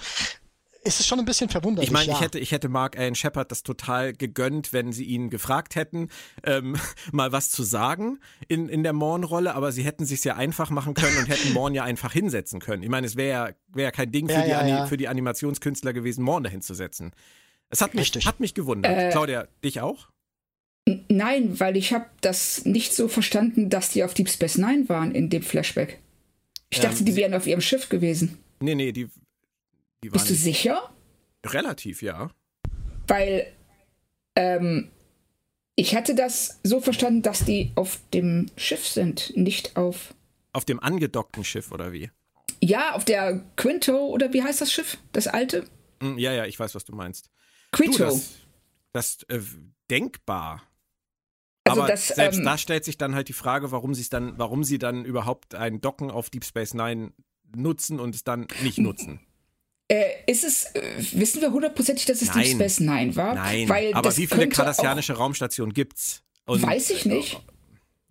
[0.88, 1.90] ist es schon ein bisschen verwunderlich.
[1.90, 2.14] Ich meine, ja.
[2.14, 6.10] ich hätte, ich hätte Mark Allen Shepard das total gegönnt, wenn sie ihn gefragt hätten,
[6.44, 6.78] ähm,
[7.12, 10.94] mal was zu sagen in, in der Morn-Rolle, aber sie hätten sich ja einfach machen
[10.94, 12.84] können und hätten Morn ja einfach hinsetzen können.
[12.84, 15.08] Ich meine, es wäre ja, wär ja kein Ding für, Ja, die, ja, für die
[15.08, 17.12] Animationskünstler gewesen, Morn dahin zu setzen.
[17.70, 18.26] Es hat mich, Richtig.
[18.26, 18.98] hat mich gewundert.
[18.98, 20.08] Äh, Claudia, dich auch?
[21.10, 25.14] Nein, weil ich habe das nicht so verstanden, dass die auf Deep Space Nine waren
[25.14, 26.00] in dem Flashback.
[26.70, 28.38] Ich dachte, die wären auf ihrem Schiff gewesen.
[28.60, 29.10] Nee, nee, die
[30.14, 30.94] Bist du sicher?
[31.46, 32.30] relativ, ja.
[33.08, 33.48] Weil
[34.36, 34.92] ähm,
[35.76, 40.14] ich hatte das so verstanden, dass die auf dem Schiff sind, nicht auf.
[40.52, 42.12] Auf dem angedockten Schiff oder wie?
[42.62, 44.98] Ja, auf der Quinto oder wie heißt das Schiff?
[45.12, 45.66] Das alte?
[46.02, 47.30] Hm, Ja, ja, ich weiß, was du meinst.
[47.72, 48.04] Du, Quito.
[48.06, 48.32] das,
[48.92, 49.40] das äh,
[49.90, 50.64] denkbar.
[51.64, 54.38] Also Aber das, selbst ähm, da stellt sich dann halt die Frage, warum sie dann,
[54.38, 57.14] warum sie dann überhaupt ein Docken auf Deep Space Nine
[57.56, 59.20] nutzen und es dann nicht nutzen.
[59.90, 60.82] Äh, ist es, äh,
[61.14, 62.44] wissen wir hundertprozentig, dass es Nein.
[62.44, 63.36] Deep Space Nine war?
[63.36, 66.24] Nein, Weil aber wie viele kardassianische Raumstationen gibt's?
[66.46, 67.40] Und, Weiß ich nicht.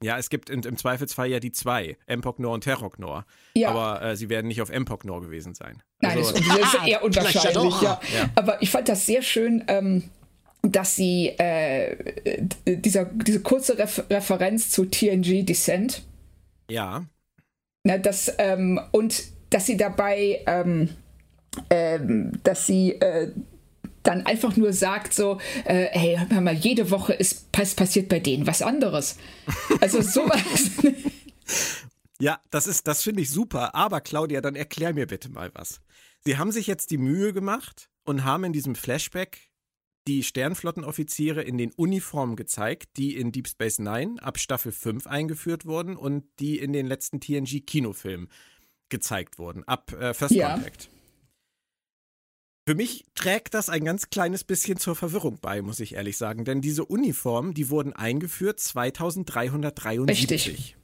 [0.03, 3.25] Ja, es gibt in, im Zweifelsfall ja die zwei, Empok Nor und Terrok Nor.
[3.55, 3.71] Ja.
[3.71, 5.83] Aber äh, sie werden nicht auf Empok Nor gewesen sein.
[6.01, 8.31] Nein, Also, das ist, das ist eher unwahrscheinlich, ja, Ja.
[8.35, 10.05] Aber ich fand das sehr schön, ähm,
[10.63, 11.97] dass sie äh,
[12.67, 16.03] dieser, diese kurze Ref Referenz zu TNG Descent,
[16.69, 17.05] ja,
[17.85, 20.91] na, das, ähm, und dass sie dabei, ähm,
[22.43, 23.33] dass sie äh,
[24.03, 28.21] dann einfach nur sagt so, äh, hey, hör mal, jede Woche ist pass passiert bei
[28.21, 29.17] denen was anderes.
[29.81, 30.71] Also sowas.
[32.19, 33.75] Ja, das ist, das finde ich super.
[33.75, 35.81] Aber Claudia, dann erklär mir bitte mal was.
[36.25, 39.51] Sie haben sich jetzt die Mühe gemacht und haben in diesem Flashback
[40.07, 45.67] die Sternflottenoffiziere in den Uniformen gezeigt, die in Deep Space Nine ab Staffel 5 eingeführt
[45.67, 48.29] wurden und die in den letzten TNG-Kinofilmen
[48.89, 50.55] gezeigt wurden, ab äh, First Ja.
[50.55, 50.89] Contact.
[52.69, 56.45] Für mich trägt das ein ganz kleines bisschen zur Verwirrung bei, muss ich ehrlich sagen.
[56.45, 60.31] Denn diese Uniformen, die wurden eingeführt 2373.
[60.31, 60.77] Richtig.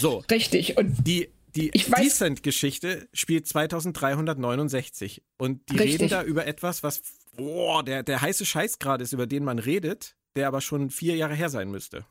[0.00, 0.76] So, Richtig.
[0.76, 6.00] Und die, die Decent-Geschichte spielt 2369 und die Richtig.
[6.00, 7.02] reden da über etwas, was
[7.36, 11.14] boah, der, der heiße Scheiß gerade ist, über den man redet, der aber schon vier
[11.14, 12.04] Jahre her sein müsste.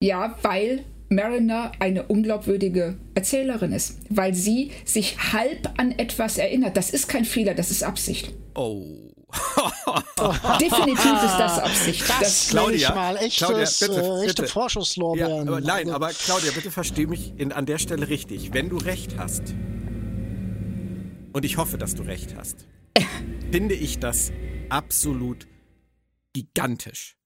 [0.00, 3.98] Ja, weil Mariner eine unglaubwürdige Erzählerin ist.
[4.10, 6.76] Weil sie sich halb an etwas erinnert.
[6.76, 8.32] Das ist kein Fehler, das ist Absicht.
[8.54, 9.08] Oh.
[10.60, 12.02] Definitiv ist das Absicht.
[12.08, 14.46] Das, Das, nenne ich Claudia, mal echtes, Claudia, bitte, äh, echte.
[14.46, 15.46] Vorschusslorbeeren.
[15.46, 18.54] Ja, aber nein, Also, aber Claudia, bitte versteh mich in, an der Stelle richtig.
[18.54, 19.42] Wenn du recht hast,
[21.32, 22.66] und ich hoffe, dass du recht hast,
[23.52, 24.32] finde ich das
[24.70, 25.46] absolut
[26.32, 27.17] gigantisch.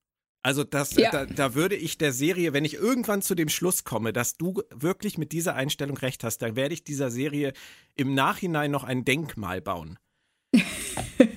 [0.43, 1.11] Also das, Ja.
[1.11, 4.63] da, da würde ich der Serie, wenn ich irgendwann zu dem Schluss komme, dass du
[4.75, 7.53] wirklich mit dieser Einstellung recht hast, dann werde ich dieser Serie
[7.95, 9.99] im Nachhinein noch ein Denkmal bauen.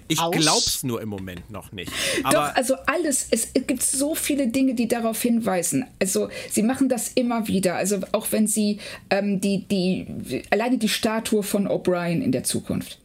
[0.07, 1.91] Ich Aus- glaub's nur im Moment noch nicht.
[2.23, 3.27] Aber Doch, also alles.
[3.31, 5.85] Es, es gibt so viele Dinge, die darauf hinweisen.
[5.99, 7.75] Also sie machen das immer wieder.
[7.75, 12.99] Also auch wenn sie ähm, die, die, alleine die Statue von O'Brien in der Zukunft.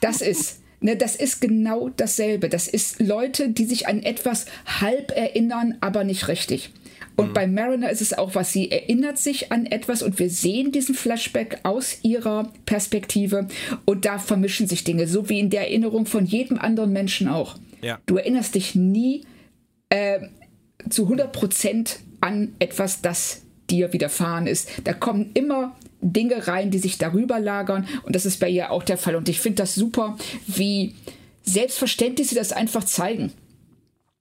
[0.00, 2.48] Das ist, ne, das ist genau dasselbe.
[2.48, 4.46] Das ist Leute, die sich an etwas
[4.80, 6.70] halb erinnern, aber nicht richtig.
[7.16, 10.70] Und bei Mariner ist es auch was, sie erinnert sich an etwas und wir sehen
[10.70, 13.48] diesen Flashback aus ihrer Perspektive
[13.86, 17.56] und da vermischen sich Dinge, so wie in der Erinnerung von jedem anderen Menschen auch.
[17.80, 17.98] Ja.
[18.04, 19.24] Du erinnerst dich nie
[19.88, 20.20] äh,
[20.90, 24.68] zu 100 Prozent an etwas, das dir widerfahren ist.
[24.84, 28.82] Da kommen immer Dinge rein, die sich darüber lagern und das ist bei ihr auch
[28.82, 29.16] der Fall.
[29.16, 30.94] Und ich finde das super, wie
[31.42, 33.32] selbstverständlich sie das einfach zeigen.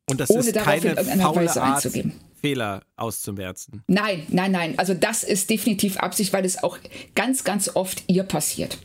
[0.10, 2.14] Und das ohne ist darauf in keine irgendeiner faule Weise Art, einzugeben.
[2.40, 3.84] Fehler auszumerzen.
[3.88, 4.78] Nein, nein, nein.
[4.78, 6.78] Also das ist definitiv Absicht, weil es auch
[7.16, 8.78] ganz, ganz oft ihr passiert.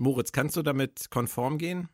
[0.00, 1.88] Moritz, kannst du damit konform gehen?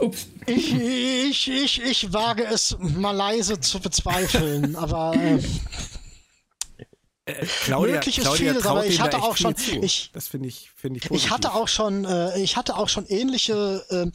[0.00, 0.26] Ups.
[0.46, 5.38] Ich, ich, ich, ich wage es mal leise zu bezweifeln, aber äh,
[7.26, 10.26] Äh, Claudia, Möglich ist Claudia vieles, traut aber ich hatte auch schon- viel ich- das
[10.28, 11.26] finde ich, finde ich positiv.
[11.26, 14.10] ich hatte auch schon, äh, ich hatte auch schon ähnliche äh,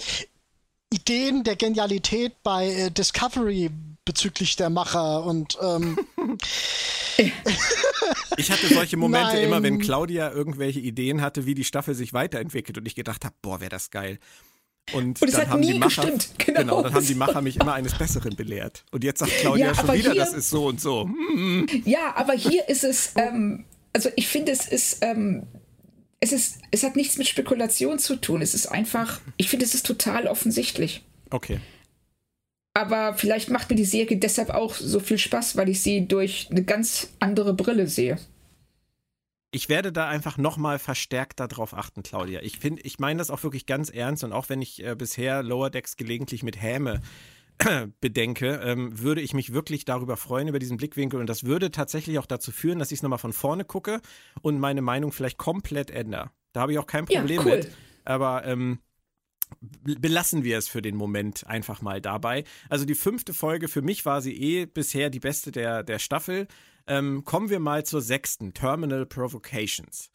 [0.93, 3.69] Ideen der Genialität bei äh, Discovery
[4.05, 5.97] bezüglich der Macher und ähm,
[8.37, 9.43] Ich hatte solche Momente Nein.
[9.45, 13.33] immer, wenn Claudia irgendwelche Ideen hatte, wie die Staffel sich weiterentwickelt und ich gedacht habe,
[13.41, 14.19] boah, wäre das geil.
[14.93, 16.29] Und, Und dann haben die Macher, gestimmt.
[16.37, 16.83] Genau.
[16.83, 18.83] dann haben die Macher mich immer eines Besseren belehrt.
[18.91, 21.05] Und jetzt sagt Claudia Ja, schon wieder, hier- das ist so und so.
[21.05, 25.47] Hm, Ja, aber hier ist es, ähm, also ich finde, es ist, ähm,
[26.19, 28.41] es ist, es hat nichts mit Spekulation zu tun.
[28.41, 31.03] Es ist einfach, ich finde, es ist total offensichtlich.
[31.31, 31.59] Okay.
[32.73, 36.47] Aber vielleicht macht mir die Serie deshalb auch so viel Spaß, weil ich sie durch
[36.51, 38.17] eine ganz andere Brille sehe.
[39.55, 42.41] Ich werde da einfach nochmal verstärkt darauf achten, Claudia.
[42.41, 45.43] Ich finde, ich meine das auch wirklich ganz ernst und auch wenn ich äh, bisher
[45.43, 46.99] Lower Decks gelegentlich mit Häme
[48.01, 51.21] bedenke, ähm, würde ich mich wirklich darüber freuen, über diesen Blickwinkel.
[51.21, 54.01] Und das würde tatsächlich auch dazu führen, dass ich es nochmal von vorne gucke
[54.41, 56.31] und meine Meinung vielleicht komplett ändere.
[56.51, 57.57] Da habe ich auch kein Problem ja, cool.
[57.59, 57.71] mit.
[58.03, 58.79] Aber ähm,
[59.61, 62.43] belassen wir es für den Moment einfach mal dabei.
[62.67, 66.49] Also die fünfte Folge, für mich war sie eh bisher die beste der, der Staffel.
[66.87, 70.09] Ähm, kommen wir mal zur sechsten, Terminal Provocations.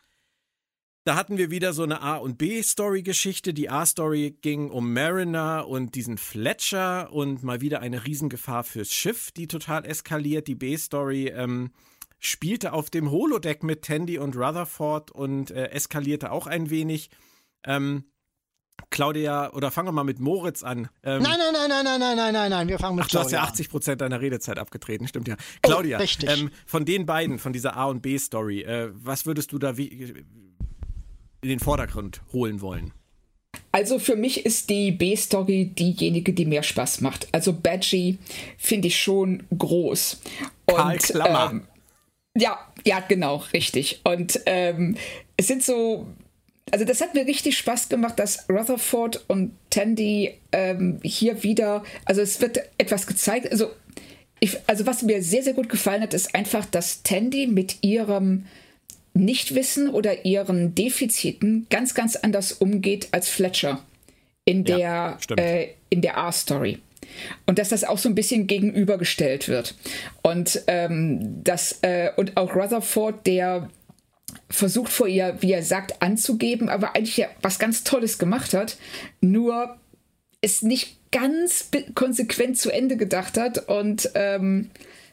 [1.05, 3.55] Da hatten wir wieder so eine A- und B-Story-Geschichte.
[3.55, 9.31] Die A-Story ging um Mariner und diesen Fletcher und mal wieder eine Riesengefahr fürs Schiff,
[9.33, 10.47] die total eskaliert.
[10.47, 11.71] Die B-Story ähm,
[12.19, 17.09] spielte auf dem Holodeck mit Tandy und Rutherford und äh, eskalierte auch ein wenig.
[17.65, 18.05] Ähm,
[18.91, 20.89] Claudia, oder fangen wir mal mit Moritz an.
[21.05, 23.19] Ähm, nein, nein, nein, nein, nein, nein, nein, nein, nein, wir fangen mit Ach, du
[23.21, 25.37] hast ja 80 Prozent deiner Redezeit abgetreten, stimmt ja.
[25.63, 26.29] Claudia, oh, richtig.
[26.29, 29.87] Ähm, von den beiden, von dieser A- und B-Story, äh, was würdest du da wie,
[31.43, 32.93] in den Vordergrund holen wollen?
[33.73, 37.29] Also für mich ist die B-Story diejenige, die mehr Spaß macht.
[37.33, 38.19] Also Badgie
[38.59, 40.21] finde ich schon groß.
[40.67, 41.51] Und, Karl Klammer.
[41.53, 41.67] Ähm,
[42.37, 44.01] ja, ja, genau, richtig.
[44.05, 44.97] Und ähm,
[45.37, 46.07] es sind so
[46.71, 52.21] also das hat mir richtig Spaß gemacht, dass Rutherford und Tandy ähm, hier wieder, also
[52.21, 53.71] es wird etwas gezeigt, also
[54.41, 58.47] ich, also was mir sehr, sehr gut gefallen hat, ist einfach, dass Tandy mit ihrem
[59.13, 63.85] Nichtwissen oder ihren Defiziten ganz, ganz anders umgeht als Fletcher
[64.45, 66.79] in der, ja, äh, in der R-Story.
[67.45, 69.75] Und dass das auch so ein bisschen gegenübergestellt wird.
[70.23, 73.69] Und ähm, das, äh, und auch Rutherford, der
[74.49, 78.77] versucht vor ihr, wie er sagt, anzugeben, aber eigentlich ja was ganz Tolles gemacht hat,
[79.21, 79.77] nur
[80.41, 84.71] es nicht ganz konsequent zu Ende gedacht hat und ähm,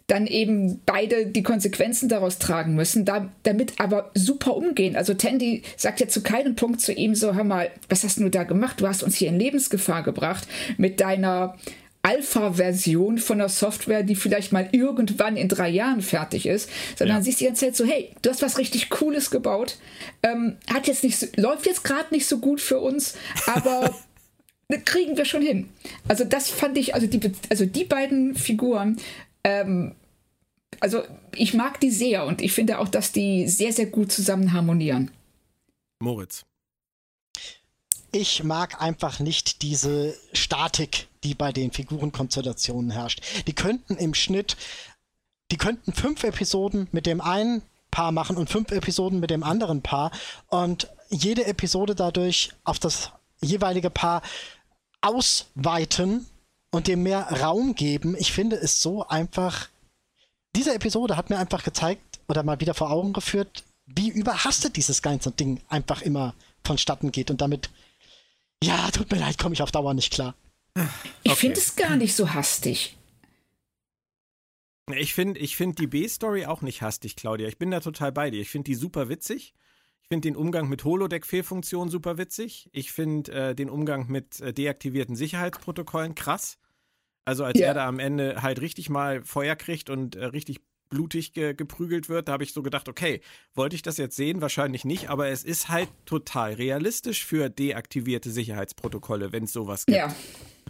[0.08, 4.96] dann eben beide die Konsequenzen daraus tragen müssen, da, damit aber super umgehen.
[4.96, 8.30] Also Tandy sagt ja zu keinem Punkt zu ihm so, hör mal, was hast du
[8.30, 8.80] da gemacht?
[8.80, 11.58] Du hast uns hier in Lebensgefahr gebracht mit deiner
[12.08, 17.24] Alpha-Version von der Software, die vielleicht mal irgendwann in drei Jahren fertig ist, sondern ja.
[17.24, 19.78] siehst die ganze Zeit so, hey, du hast was richtig Cooles gebaut,
[20.24, 23.16] ähm, hat jetzt nicht so, läuft jetzt gerade nicht so gut für uns,
[23.46, 23.94] aber
[24.86, 25.70] kriegen wir schon hin.
[26.08, 28.98] Also das fand ich, also die, also die beiden Figuren,
[29.44, 29.94] ähm,
[30.80, 31.04] also
[31.36, 35.12] ich mag die sehr und ich finde auch, dass die sehr, sehr gut zusammen harmonieren.
[36.00, 36.46] Moritz.
[38.14, 43.22] Ich mag einfach nicht diese Statik, die bei den Figurenkonstellationen herrscht.
[43.48, 44.58] Die könnten im Schnitt,
[45.52, 49.82] die könnten fünf Episoden mit dem einen Paar machen und fünf Episoden mit dem anderen
[49.82, 50.12] Paar
[50.48, 54.22] und jede Episode dadurch auf das jeweilige Paar
[55.02, 56.26] ausweiten
[56.72, 58.16] und dem mehr Raum geben.
[58.20, 59.70] Ich finde es so einfach.
[60.56, 65.02] Diese Episode hat mir einfach gezeigt oder mal wieder vor Augen geführt, wie überhastet dieses
[65.02, 67.70] ganze Ding einfach immer vonstatten geht und damit
[68.64, 70.34] ja, tut mir leid, komme ich auf Dauer nicht klar.
[71.24, 71.40] Ich okay.
[71.40, 72.98] finde es gar nicht so hastig.
[74.96, 77.48] Ich finde ich find die B-Story auch nicht hastig, Claudia.
[77.48, 78.40] Ich bin da total bei dir.
[78.40, 79.54] Ich finde die super witzig.
[80.02, 82.70] Ich finde den Umgang mit Holodeck-Fehlfunktionen super witzig.
[82.72, 86.58] Ich finde äh, den Umgang mit äh, deaktivierten Sicherheitsprotokollen krass.
[87.26, 87.68] Also als ja.
[87.68, 92.08] er da am Ende halt richtig mal Feuer kriegt und äh, richtig blutig ge geprügelt
[92.08, 93.20] wird, da habe ich so gedacht, okay,
[93.54, 94.40] wollte ich das jetzt sehen?
[94.40, 99.98] Wahrscheinlich nicht, aber es ist halt total realistisch für deaktivierte Sicherheitsprotokolle, wenn es sowas gibt.
[99.98, 100.16] Ja.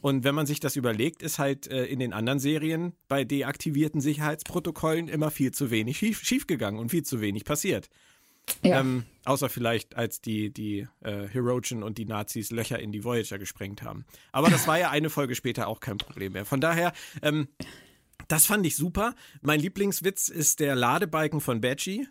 [0.02, 4.02] Und wenn man sich das überlegt, ist halt äh, in den anderen Serien bei deaktivierten
[4.02, 7.90] Sicherheitsprotokollen immer viel zu wenig schief, schiefgegangen und viel zu wenig passiert.
[8.64, 8.80] Ja.
[8.80, 13.38] Ähm, außer vielleicht, als die, die äh, Hirogen und die Nazis Löcher in die Voyager
[13.38, 14.06] gesprengt haben.
[14.32, 16.46] Aber das war ja eine Folge später auch kein Problem mehr.
[16.46, 17.50] Von daher, ähm,
[18.28, 19.16] das fand ich super.
[19.42, 22.08] Mein Lieblingswitz ist der Ladebalken von Badgie.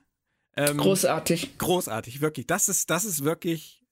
[0.56, 1.58] Ähm, großartig.
[1.58, 2.46] Großartig, wirklich.
[2.46, 3.82] Das ist, das ist wirklich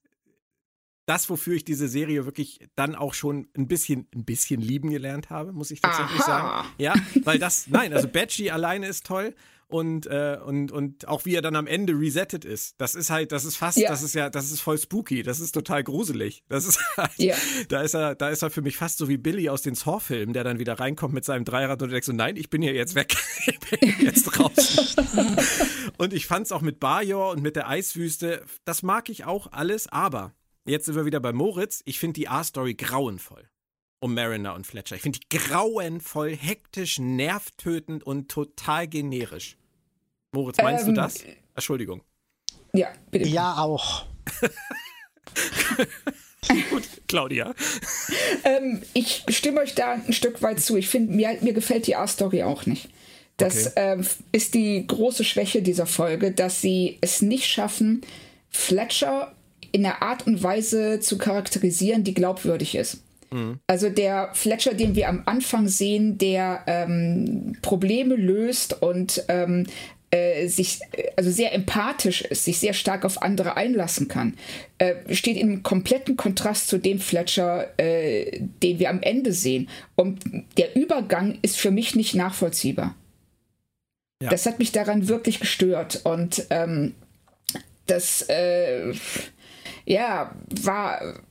[1.06, 5.30] das, wofür ich diese Serie wirklich dann auch schon ein bisschen, ein bisschen lieben gelernt
[5.30, 6.26] habe, muss ich tatsächlich Aha.
[6.26, 6.68] sagen.
[6.78, 6.94] Ja,
[7.24, 9.34] weil das, nein, also Badgie alleine ist toll
[9.68, 12.80] und, äh, und, und auch wie er dann am Ende resettet ist.
[12.80, 13.88] Das ist halt, das ist fast, ja.
[13.88, 16.44] das ist ja, das ist voll spooky, das ist total gruselig.
[16.48, 17.34] Das ist halt, ja.
[17.68, 20.32] da ist er, da ist er für mich fast so wie Billy aus den Saw-Filmen,
[20.32, 22.94] der dann wieder reinkommt mit seinem Dreirad und denkt so, nein, ich bin hier jetzt
[22.94, 24.96] weg, ich bin jetzt raus.
[25.98, 29.88] und ich fand's auch mit Bajor und mit der Eiswüste, das mag ich auch alles,
[29.88, 30.34] aber
[30.66, 33.48] jetzt sind wir wieder bei Moritz, ich finde die A-Story grauenvoll
[34.04, 34.96] um Mariner und Fletcher.
[34.96, 39.56] Ich finde die grauenvoll, hektisch, nervtötend und total generisch.
[40.30, 41.24] Moritz, meinst ähm, du das?
[41.54, 42.02] Entschuldigung.
[42.74, 43.30] Ja, bitte.
[43.30, 44.04] Ja, auch.
[46.70, 47.54] Gut, Claudia.
[48.44, 50.76] Ähm, ich stimme euch da ein Stück weit zu.
[50.76, 52.90] Ich finde, mir, mir gefällt die A-Story auch nicht.
[53.38, 53.72] Das Okay.
[53.76, 58.02] ähm, ist die große Schwäche dieser Folge, dass sie es nicht schaffen,
[58.50, 59.33] Fletcher
[59.74, 63.02] in einer Art und Weise zu charakterisieren, die glaubwürdig ist.
[63.66, 69.66] Also der Fletcher, den wir am Anfang sehen, der ähm, Probleme löst und ähm,
[70.12, 70.78] äh, sich
[71.16, 74.34] also sehr empathisch ist, sich sehr stark auf andere einlassen kann,
[74.78, 79.68] äh, steht im kompletten Kontrast zu dem Fletcher, äh, den wir am Ende sehen.
[79.96, 80.20] Und
[80.56, 82.94] der Übergang ist für mich nicht nachvollziehbar.
[84.22, 84.30] Ja.
[84.30, 86.94] Das hat mich daran wirklich gestört und ähm,
[87.86, 88.94] das äh,
[89.84, 91.22] ja war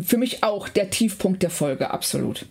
[0.00, 2.46] für mich auch der Tiefpunkt der Folge, absolut.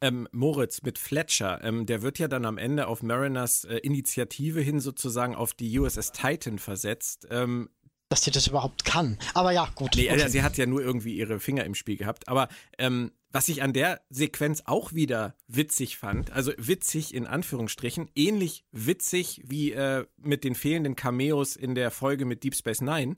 [0.00, 4.60] Ähm, Moritz mit Fletcher, ähm, der wird ja dann am Ende auf Mariners äh, Initiative
[4.60, 7.26] hin sozusagen auf die USS Titan versetzt.
[7.30, 7.70] Ähm,
[8.10, 9.18] Dass die das überhaupt kann.
[9.32, 9.92] Aber ja, gut.
[9.96, 10.12] nee, okay.
[10.12, 12.28] also sie hat ja nur irgendwie ihre Finger im Spiel gehabt.
[12.28, 18.10] Aber ähm, was ich an der Sequenz auch wieder witzig fand, also witzig in Anführungsstrichen,
[18.14, 23.14] ähnlich witzig wie äh, mit den fehlenden Cameos in der Folge mit Deep Space Nine,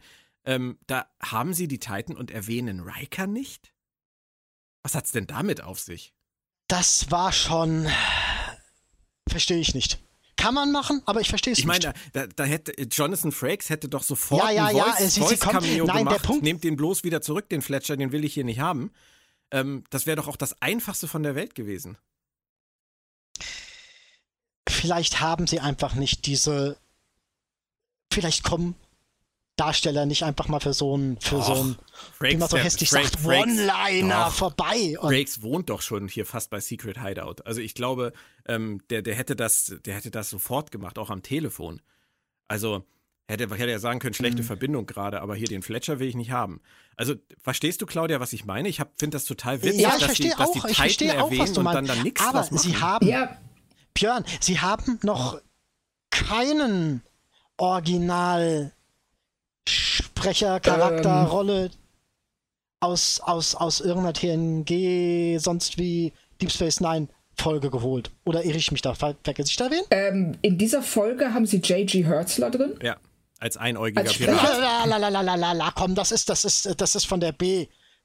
[0.47, 3.73] ähm, da haben sie die Titan und erwähnen Riker nicht?
[4.83, 6.15] Was hat's denn damit auf sich?
[6.69, 7.89] Das war schon.
[9.29, 9.99] Verstehe ich nicht.
[10.37, 11.83] Kann man machen, aber ich verstehe es Ich nicht.
[11.85, 15.09] meine, da, da hätte Jonathan Frakes hätte doch sofort Ja, ja, ein ja, Voice, sie-
[15.09, 16.23] sie Voice kommt- Cameo nein, der gemacht.
[16.25, 18.93] Punkt- Nehmt den bloß wieder zurück, den Fletcher, den will ich hier nicht haben.
[19.51, 21.97] Ähm, das wäre doch auch das einfachste von der Welt gewesen.
[24.69, 26.77] vielleicht haben sie einfach nicht diese.
[28.13, 28.75] Vielleicht kommen
[29.57, 31.77] Darsteller nicht einfach mal für so ein, für so ein,
[32.21, 34.33] wie man so hässlich Frakes- sagt, Frakes- One-Liner Doch.
[34.35, 34.97] vorbei.
[35.01, 37.37] Und Frakes wohnt doch schon hier fast bei Secret Hideout.
[37.45, 38.13] Also ich glaube,
[38.47, 41.81] ähm, der, der hätte das, der hätte das sofort gemacht, auch am Telefon.
[42.49, 42.85] Also
[43.29, 44.47] hätte, hätte er sagen können, schlechte Mhm.
[44.47, 46.61] Verbindung gerade, aber hier den Fletcher will ich nicht haben.
[46.97, 48.69] Also verstehst du, Claudia, was ich meine?
[48.69, 50.75] Ich finde das total witzig, ja, ich dass, die, verstehe dass die auch, ich Titan
[50.85, 51.77] verstehe auch, erwähnen was du und meinst.
[51.79, 53.39] dann dann nichts aber sie haben, Ja,
[53.95, 55.41] Björn, sie haben noch
[56.11, 57.03] keinen
[57.57, 58.73] Original
[59.69, 61.27] Sprecher, Charakter, Ähm.
[61.27, 61.71] Rolle
[62.81, 67.09] aus, aus, aus irgendeiner TNG, sonst wie Deep Space Nine
[67.39, 68.11] Folge geholt.
[68.25, 68.95] Oder irre ich mich da?
[68.95, 69.83] Ver vergesse ich da wen?
[69.91, 72.05] ähm, in dieser Folge haben sie J.G.
[72.05, 72.75] Hertzler drin.
[72.83, 72.97] ja,
[73.39, 74.39] als einäugiger Als Pirat.
[74.39, 74.87] Sprecher?
[74.87, 77.33] La, la, la, la, la, la, komm, das ist, das ist, das ist von der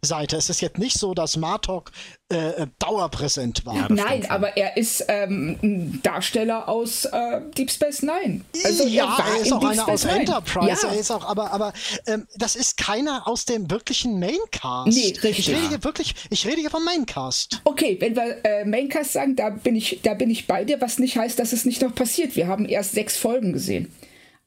[0.01, 0.35] B-Seite.
[0.35, 1.91] Es ist jetzt nicht so, dass Martok
[2.29, 3.75] äh, dauerpräsent war.
[3.75, 8.41] Ja, Nein, aber er ist ähm, ein Darsteller aus äh, Deep Space Nine.
[8.65, 10.19] Also ja, war er ist auch Deep einer Space aus Nine.
[10.21, 10.87] Enterprise.
[10.87, 10.93] Ja.
[10.93, 11.73] Er ist auch, aber, aber
[12.07, 14.87] ähm, das ist keiner aus dem wirklichen Maincast.
[14.87, 15.39] Nee, richtig.
[15.39, 17.61] Ich rede hier wirklich, ich rede hier vom Maincast.
[17.63, 20.97] Okay, wenn wir äh, Maincast sagen, da bin ich, da bin ich bei dir, was
[20.97, 22.35] nicht heißt, dass es nicht noch passiert.
[22.35, 23.91] Wir haben erst sechs Folgen gesehen.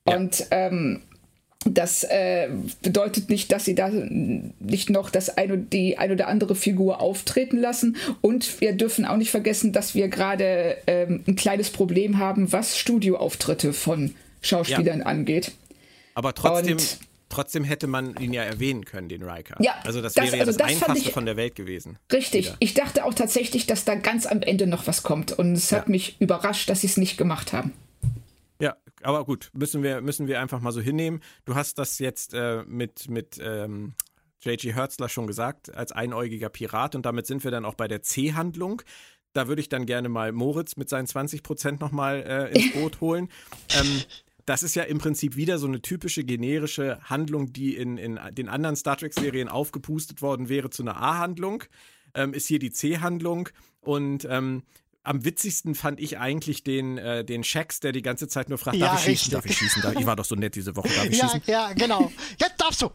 [0.09, 0.17] Ja.
[0.17, 1.03] Und ähm,
[1.65, 2.49] das äh,
[2.83, 7.59] bedeutet nicht, dass sie da nicht noch das eine, die ein oder andere Figur auftreten
[7.59, 7.97] lassen.
[8.21, 12.79] Und wir dürfen auch nicht vergessen, dass wir gerade ähm, ein kleines Problem haben, was
[12.79, 15.53] Studioauftritte von Schauspielern angeht.
[16.15, 16.99] Aber trotzdem, Und-
[17.31, 19.57] trotzdem hätte man ihn ja erwähnen können, den Riker.
[19.61, 21.99] Ja, also das, das- wäre ja also das, das ich- von der Welt gewesen.
[22.13, 22.47] Richtig.
[22.47, 22.57] Wieder.
[22.61, 25.33] Ich dachte auch tatsächlich, dass da ganz am Ende noch was kommt.
[25.33, 25.91] Und es hat Ja.
[25.91, 27.73] mich überrascht, dass sie es nicht gemacht haben.
[29.05, 31.21] Aber gut, müssen wir, müssen wir einfach mal so hinnehmen.
[31.45, 33.95] Du hast das jetzt äh, mit, mit ähm,
[34.41, 34.73] J.G.
[34.73, 38.83] Hertzler schon gesagt, als einäugiger Pirat und damit sind wir dann auch bei der C-Handlung.
[39.35, 43.01] Da würde ich dann gerne mal Moritz mit seinen 20 Prozent nochmal äh, ins Boot
[43.01, 43.29] holen.
[43.81, 44.03] Ähm,
[44.47, 48.51] das ist ja im Prinzip wieder so eine typische generische Handlung, die in, in den
[48.51, 51.65] anderen Star Trek-Serien aufgepustet worden wäre zu einer A-Handlung.
[52.15, 53.49] Ähm, ist hier die C-Handlung
[53.81, 54.63] und ähm,
[55.05, 58.77] am witzigsten fand ich eigentlich den, äh, den Shax, der die ganze Zeit nur fragt,
[58.77, 59.33] Ja, darf ich schießen, richtig.
[59.35, 59.83] darf ich schießen?
[59.83, 61.43] Darf- Ich war doch so nett diese Woche, darf ich Ja, schießen?
[61.47, 62.11] ja, genau.
[62.41, 62.91] Jetzt darfst du.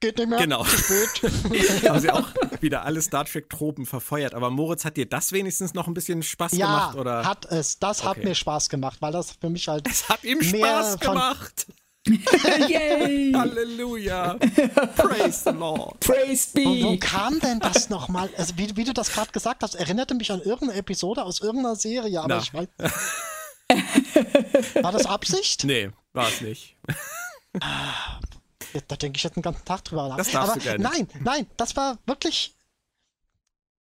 [0.00, 0.38] Geht nicht mehr.
[0.40, 0.66] Genau.
[1.88, 2.28] Haben sie auch
[2.60, 4.34] wieder alle Star Trek-Tropen verfeuert.
[4.34, 6.96] Aber Moritz, hat dir das wenigstens noch ein bisschen Spaß Ja, gemacht?
[6.96, 7.24] Oder?
[7.24, 7.78] hat es.
[7.78, 8.26] Das hat Okay.
[8.28, 9.88] mir Spaß gemacht, weil das für mich halt.
[9.88, 10.48] es hat ihm mehr
[10.82, 11.66] Spaß von- gemacht.
[12.68, 13.32] Yay!
[13.32, 14.38] Halleluja.
[14.96, 15.98] Praise the Lord.
[16.00, 16.98] Praise Wo, wo be!
[16.98, 18.28] kam denn das nochmal?
[18.36, 21.76] Also, wie, wie du das gerade gesagt hast, erinnerte mich an irgendeine Episode aus irgendeiner
[21.76, 22.38] Serie, aber Na.
[22.38, 22.68] ich weiß.
[24.82, 25.64] War das Absicht?
[25.64, 26.76] Nee, war es nicht.
[28.88, 30.18] Da denke ich jetzt den ganzen Tag drüber nach.
[30.18, 30.84] Das darfst aber du gerne.
[30.84, 32.54] Nein, nein, das war wirklich.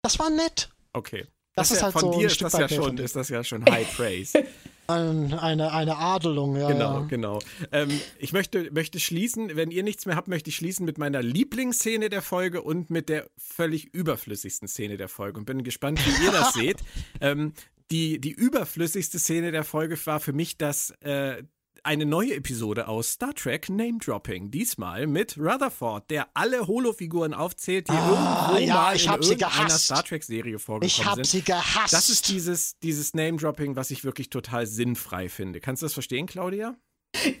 [0.02, 0.68] Das war nett.
[0.92, 1.26] Okay.
[1.54, 3.02] Das ist ja, halt von so dir ist das, ja schon, von dir.
[3.02, 4.44] ist das ja schon High Praise.
[4.88, 6.68] Ein, eine, eine Adelung, ja.
[6.68, 7.06] Genau, ja.
[7.06, 7.38] genau.
[7.70, 11.22] Ähm, ich möchte, möchte schließen, wenn ihr nichts mehr habt, möchte ich schließen mit meiner
[11.22, 16.24] Lieblingsszene der Folge und mit der völlig überflüssigsten Szene der Folge und bin gespannt, wie
[16.24, 16.78] ihr das seht.
[17.20, 17.52] Ähm,
[17.90, 21.42] die, die überflüssigste Szene der Folge war für mich das, äh,
[21.84, 24.50] eine neue Episode aus Star Trek Name Dropping.
[24.50, 29.36] Diesmal mit Rutherford, der alle Holo-Figuren aufzählt, die Ah, irgendwo ja, mal ich in irgendeiner
[29.50, 29.84] gehasst.
[29.86, 31.26] Star Trek-Serie vorgekommen Ich hab sind.
[31.26, 31.92] sie gehasst.
[31.92, 35.60] Das ist dieses, dieses Name-Dropping, was ich wirklich total sinnfrei finde.
[35.60, 36.76] Kannst du das verstehen, Claudia?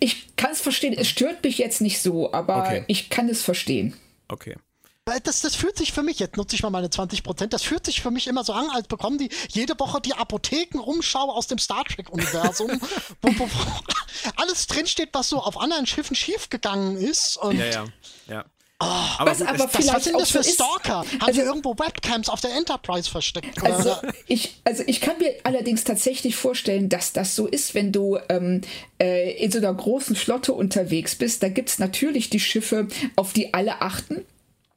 [0.00, 2.84] Ich kann es verstehen, es stört mich jetzt nicht so, aber Okay.
[2.88, 3.94] ich kann es verstehen.
[4.28, 4.56] Okay.
[5.04, 8.00] Das, das fühlt sich für mich, jetzt nutze ich mal meine 20%, das fühlt sich
[8.00, 11.84] für mich immer so an, als bekommen die jede Woche die Apothekenumschau aus dem Star
[11.84, 12.70] Trek-Universum,
[13.22, 17.36] wo, wo, wo alles drinsteht, was so auf anderen Schiffen schiefgegangen ist.
[17.36, 17.84] Und Ja, ja.
[18.28, 18.44] ja.
[18.78, 20.54] Ah, aber Was gut, aber das, was sind das so für ist.
[20.54, 20.94] Stalker?
[20.98, 23.60] Haben Also- irgendwo Webcams auf der Enterprise versteckt?
[23.60, 23.74] Oder?
[23.74, 23.96] Also
[24.28, 28.60] ich, also ich kann mir allerdings tatsächlich vorstellen, dass das so ist, wenn du ähm,
[29.00, 31.42] äh, in so einer großen Flotte unterwegs bist.
[31.42, 32.86] Da gibt es natürlich die Schiffe,
[33.16, 34.24] auf die alle achten.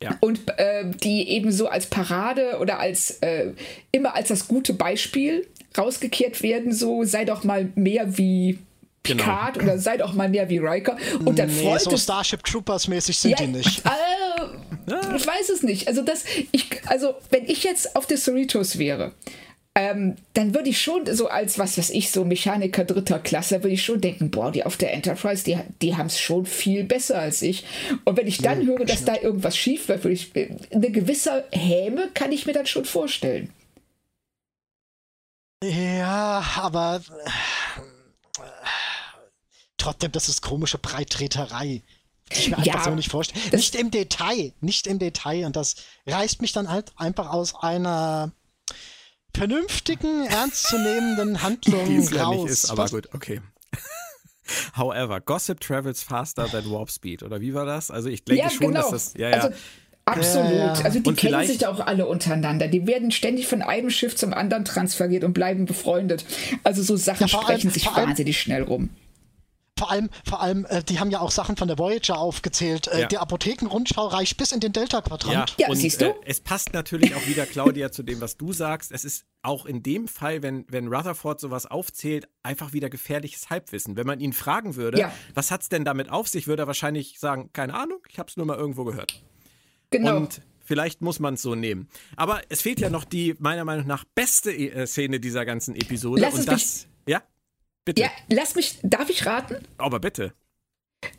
[0.03, 0.17] Ja.
[0.19, 3.53] Und äh, die eben so als Parade oder als äh,
[3.91, 8.59] immer als das gute Beispiel rausgekehrt werden, so sei doch mal mehr wie
[9.05, 9.23] Genau.
[9.23, 10.97] Picard oder sei doch mal mehr wie Riker.
[11.25, 13.83] Und dann nee, freut so es Starship Troopers mäßig sind die nicht.
[13.85, 15.87] äh, ich weiß es nicht.
[15.87, 19.13] Also das, ich, also wenn ich jetzt auf der Cerritos wäre,
[19.77, 23.73] ähm, dann würde ich schon so als was, was ich so Mechaniker dritter Klasse, würde
[23.73, 27.19] ich schon denken, boah, die auf der Enterprise, die, die haben es schon viel besser
[27.19, 27.65] als ich.
[28.05, 31.43] Und wenn ich dann höre, dass da irgendwas schief läuft, würde ich, äh, eine gewisse
[31.51, 33.51] Häme kann ich mir dann schon vorstellen.
[35.61, 38.41] Ja, aber äh,
[39.75, 41.81] trotzdem, das ist komische Breittreterei.
[42.31, 43.43] Die ich mir Ja, einfach so nicht vorstellen.
[43.51, 45.45] Nicht im Detail, nicht im Detail.
[45.45, 45.75] Und das
[46.07, 48.31] reißt mich dann halt einfach aus einer
[49.35, 52.43] vernünftigen, ernstzunehmenden Handlung die es ja raus.
[52.43, 53.41] nicht ist, aber gut, okay.
[54.77, 57.89] However, Gossip travels faster than Warp Speed, oder wie war das?
[57.91, 58.81] Also ich denke ja, schon, genau.
[58.81, 59.13] dass das.
[59.17, 59.35] Ja, ja.
[59.37, 59.55] Also,
[60.05, 60.51] absolut.
[60.51, 60.73] Ja, ja.
[60.83, 62.67] Also die Und kennen sich da auch alle untereinander.
[62.67, 66.25] Die werden ständig von einem Schiff zum anderen transferiert und bleiben befreundet.
[66.63, 68.89] Also so Sachen Ja, vor allem- sprechen sich wahnsinnig schnell rum.
[69.77, 72.87] Vor allem, vor allem, äh, die haben ja auch Sachen von der Voyager aufgezählt.
[72.87, 73.07] Äh, Ja.
[73.07, 75.55] Die Apothekenrundschau reicht bis in den Delta-Quadrant.
[75.57, 76.05] Ja, und, siehst du?
[76.05, 78.93] Äh, es passt natürlich auch wieder, Claudia, zu dem, was du sagst.
[78.93, 83.97] Es ist auch in dem Fall, wenn, wenn Rutherford sowas aufzählt, einfach wieder gefährliches Halbwissen.
[83.97, 85.11] Wenn man ihn fragen würde, Ja.
[85.33, 88.37] was hat's denn damit auf sich, würde er wahrscheinlich sagen, keine Ahnung, ich habe es
[88.37, 89.23] nur mal irgendwo gehört.
[89.91, 90.15] Genau.
[90.15, 91.89] Und vielleicht muss man es so nehmen.
[92.15, 96.21] Aber es fehlt ja noch die, meiner Meinung nach, beste äh, Szene dieser ganzen Episode.
[96.21, 96.87] Lass und es das.
[97.07, 97.21] Ja?
[97.85, 98.01] Bitte.
[98.01, 99.63] ja, lass mich, darf ich raten?
[99.77, 100.33] Aber bitte.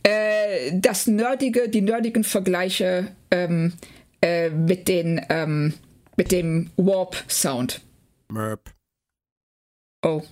[0.03, 3.75] Äh, das nerdige, die nerdigen Vergleiche ähm,
[4.21, 5.75] äh, mit den, ähm,
[6.17, 7.81] mit dem Warp-Sound.
[8.29, 8.71] Merp.
[10.03, 10.23] Oh.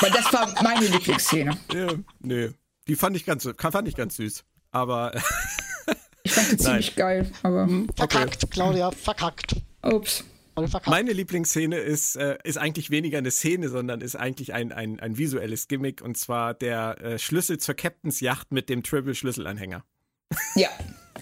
[0.00, 1.56] Weil das war meine Lieblingsszene.
[1.72, 1.88] Ja,
[2.20, 2.52] nö.
[2.86, 4.44] Die fand ich ganz, fand ich ganz süß.
[4.70, 5.12] Aber
[6.22, 9.56] Ich fand die ziemlich geil, aber Verkackt, Claudia, verkackt.
[9.82, 10.22] ups.
[10.86, 15.18] Meine Lieblingsszene ist, äh, ist eigentlich weniger eine Szene, sondern ist eigentlich ein, ein, ein
[15.18, 19.84] visuelles Gimmick und zwar der äh, Schlüssel zur Captains Yacht mit dem Triple-Schlüsselanhänger.
[20.54, 20.68] Ja,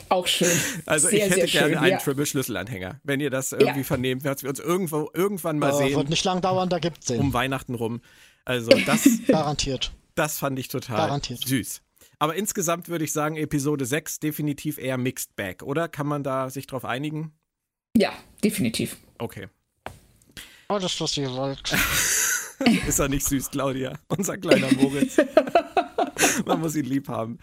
[0.09, 0.49] auch schön.
[0.87, 1.79] Also sehr, ich hätte gerne schön.
[1.79, 1.99] einen ja.
[1.99, 3.01] Triple-Schlüsselanhänger.
[3.03, 3.85] Wenn ihr das irgendwie Ja.
[3.85, 7.07] vernehmt, werden wir uns irgendwo irgendwann mal Äh, sehen, wird nicht lang dauern, da gibt's
[7.07, 7.21] den.
[7.21, 8.01] um Weihnachten rum.
[8.45, 9.93] Also das, Garantiert.
[10.15, 11.47] das fand ich total Garantiert.
[11.47, 11.81] süß.
[12.19, 15.89] Aber insgesamt würde ich sagen, Episode 6 definitiv eher Mixed Bag, oder?
[15.89, 17.33] Kann man da sich drauf einigen?
[17.97, 18.13] Ja,
[18.43, 18.97] definitiv.
[19.19, 19.49] Okay.
[20.69, 21.73] Alles, was ihr wollt.
[22.87, 23.99] Ist er nicht süß, Claudia?
[24.09, 25.17] Unser kleiner Moritz.
[26.47, 27.39] Man muss ihn lieb haben.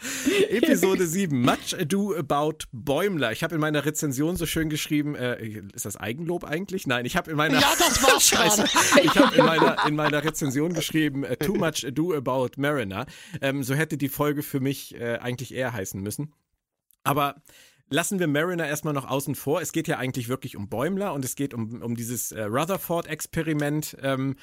[0.49, 3.31] Episode 7, Much Ado About Bäumler.
[3.31, 6.87] Ich habe in meiner Rezension so schön geschrieben, äh, ist das Eigenlob eigentlich?
[6.87, 7.59] Nein, ich habe in meiner...
[7.59, 8.65] Ja, das war's Scheiße.
[9.03, 13.05] Ich habe in meiner, in meiner Rezension geschrieben, äh, Too Much Ado About Mariner.
[13.41, 16.33] Ähm, so hätte die Folge für mich äh, eigentlich eher heißen müssen.
[17.03, 17.41] Aber
[17.91, 19.61] lassen wir Mariner erstmal noch außen vor.
[19.61, 23.97] Es geht ja eigentlich wirklich um Bäumler und es geht um, um dieses äh, Rutherford-Experiment,
[24.01, 24.35] ähm,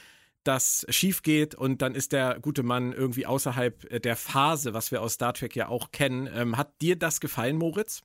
[0.45, 4.93] das schief geht und dann ist der gute Mann irgendwie außerhalb äh, der Phase, was
[4.93, 6.29] wir aus Star Trek ja auch kennen.
[6.33, 8.03] Ähm, hat dir das gefallen, Moritz?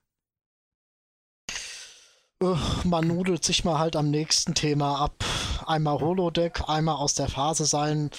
[2.83, 5.23] Man nudelt sich mal halt am nächsten Thema ab.
[5.65, 8.09] Einmal Holodeck, einmal aus der Phase sein.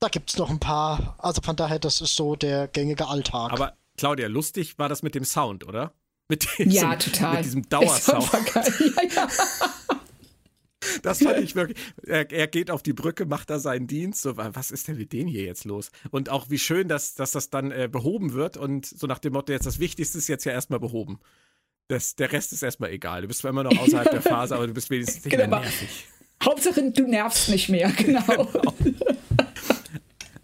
[0.00, 1.14] Da gibt's noch ein paar.
[1.18, 3.52] Also von daher, das ist so der gängige Alltag.
[3.52, 5.92] Aber Claudia, lustig war das mit dem Sound, oder?
[6.30, 7.36] Mit diesem, Ja, total.
[7.36, 8.30] Mit diesem Dauersound.
[8.54, 9.28] Ja, ja.
[11.02, 11.76] Das fand ich wirklich.
[12.06, 14.22] Er, er geht auf die Brücke, macht da seinen Dienst.
[14.22, 15.90] So, was ist denn mit denen hier jetzt los?
[16.10, 19.34] Und auch wie schön, dass, dass das dann äh, behoben wird und so nach dem
[19.34, 21.20] Motto, jetzt das Wichtigste ist jetzt ja erstmal behoben.
[21.88, 23.20] Das, der Rest ist erstmal egal.
[23.22, 25.60] Du bist zwar immer noch außerhalb der Phase, aber du bist wenigstens nicht Genau, mehr
[25.60, 26.06] nervig.
[26.42, 28.48] Hauptsache, du nervst nicht mehr, genau.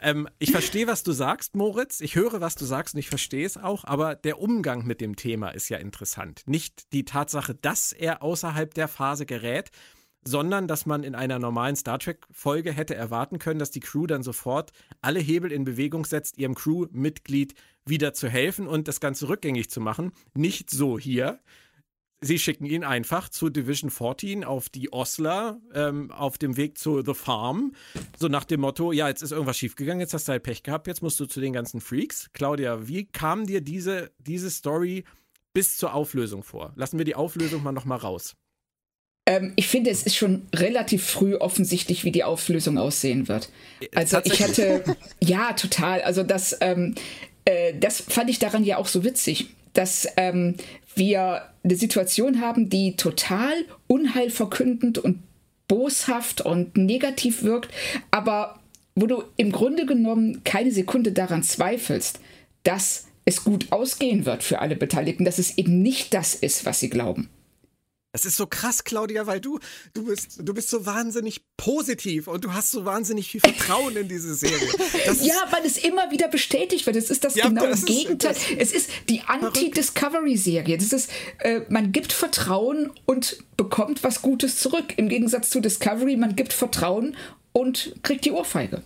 [0.00, 2.00] Ähm, ich verstehe, was du sagst, Moritz.
[2.00, 5.16] Ich höre, was du sagst und ich verstehe es auch, aber der Umgang mit dem
[5.16, 6.42] Thema ist ja interessant.
[6.46, 9.70] Nicht die Tatsache, dass er außerhalb der Phase gerät,
[10.26, 14.22] sondern dass man in einer normalen Star Trek-Folge hätte erwarten können, dass die Crew dann
[14.22, 19.70] sofort alle Hebel in Bewegung setzt, ihrem Crewmitglied wieder zu helfen und das Ganze rückgängig
[19.70, 20.12] zu machen.
[20.34, 21.38] Nicht so hier.
[22.22, 27.02] Sie schicken ihn einfach zu Division 14 auf die Osler ähm, auf dem Weg zu
[27.04, 27.74] The Farm.
[28.18, 30.86] So nach dem Motto: Ja, jetzt ist irgendwas schiefgegangen, jetzt hast du halt Pech gehabt,
[30.86, 32.30] jetzt musst du zu den ganzen Freaks.
[32.32, 35.04] Claudia, wie kam dir diese, diese Story
[35.52, 36.72] bis zur Auflösung vor?
[36.76, 38.34] Lassen wir die Auflösung mal nochmal raus.
[39.26, 43.50] Ähm, ich finde, es ist schon relativ früh offensichtlich, wie die Auflösung aussehen wird.
[43.80, 44.84] Äh, also ich hatte,
[45.20, 46.00] ja, total.
[46.02, 46.94] Also das, ähm,
[47.44, 50.56] äh, das fand ich daran ja auch so witzig, dass ähm,
[50.96, 53.54] wir eine Situation haben, die total
[53.86, 55.22] unheilverkündend und
[55.68, 57.72] boshaft und negativ wirkt,
[58.10, 58.60] aber
[58.94, 62.20] wo du im Grunde genommen keine Sekunde daran zweifelst,
[62.62, 66.80] dass es gut ausgehen wird für alle Beteiligten, dass es eben nicht das ist, was
[66.80, 67.28] sie glauben.
[68.16, 69.58] Das ist so krass, Claudia, weil du,
[69.92, 74.08] du bist, du bist so wahnsinnig positiv und du hast so wahnsinnig viel Vertrauen in
[74.08, 74.56] diese Serie.
[75.04, 76.96] Das ja, weil es immer wieder bestätigt wird.
[76.96, 78.32] Es ist das ja, genaue das Gegenteil.
[78.32, 80.78] Ist, es ist die Anti-Discovery-Serie.
[80.78, 81.10] Das ist,
[81.40, 84.94] äh, man gibt Vertrauen und bekommt was Gutes zurück.
[84.96, 87.18] Im Gegensatz zu Discovery, man gibt Vertrauen
[87.52, 88.82] und kriegt die Ohrfeige.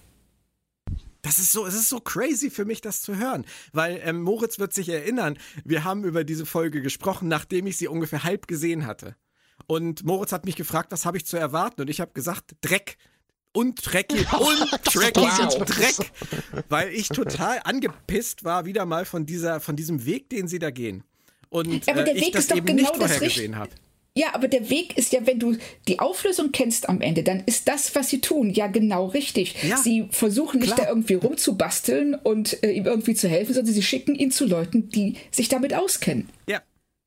[1.22, 4.58] Das ist so, es ist so crazy für mich, das zu hören, weil ähm, Moritz
[4.58, 8.86] wird sich erinnern, wir haben über diese Folge gesprochen, nachdem ich sie ungefähr halb gesehen
[8.86, 9.16] hatte.
[9.66, 11.82] Und Moritz hat mich gefragt, was habe ich zu erwarten?
[11.82, 12.96] Und ich habe gesagt, Dreck.
[13.52, 15.54] Und Dreckig und Dreckig wow.
[15.56, 16.12] und Dreck.
[16.68, 20.70] Weil ich total angepisst war wieder mal von dieser, von diesem Weg, den sie da
[20.70, 21.02] gehen.
[21.48, 23.70] Und Aber der äh, Weg ich das ist doch eben genau nicht vorhergesehen habe.
[24.16, 25.56] Ja, aber der Weg ist ja, wenn du
[25.86, 29.62] die Auflösung kennst am Ende, dann ist das, was sie tun, ja genau richtig.
[29.62, 30.86] Ja, sie versuchen nicht klar.
[30.86, 34.88] da irgendwie rumzubasteln und äh, ihm irgendwie zu helfen, sondern sie schicken ihn zu Leuten,
[34.88, 36.28] die sich damit auskennen.
[36.48, 36.61] Ja.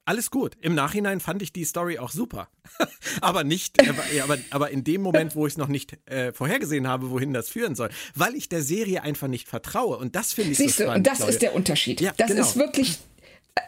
[0.06, 0.58] Alles gut.
[0.60, 2.50] Im Nachhinein fand ich die Story auch super.
[3.22, 6.90] aber nicht, äh, aber, aber in dem Moment, wo ich es noch nicht äh, vorhergesehen
[6.90, 7.90] habe, wohin das führen soll.
[8.14, 9.98] Weil ich der Serie einfach nicht vertraue.
[9.98, 10.98] Und das finde ich Siehst so spannend.
[10.98, 11.34] Und das Claudia.
[11.34, 12.02] ist der Unterschied.
[12.02, 12.42] Ja, das genau.
[12.42, 12.98] ist wirklich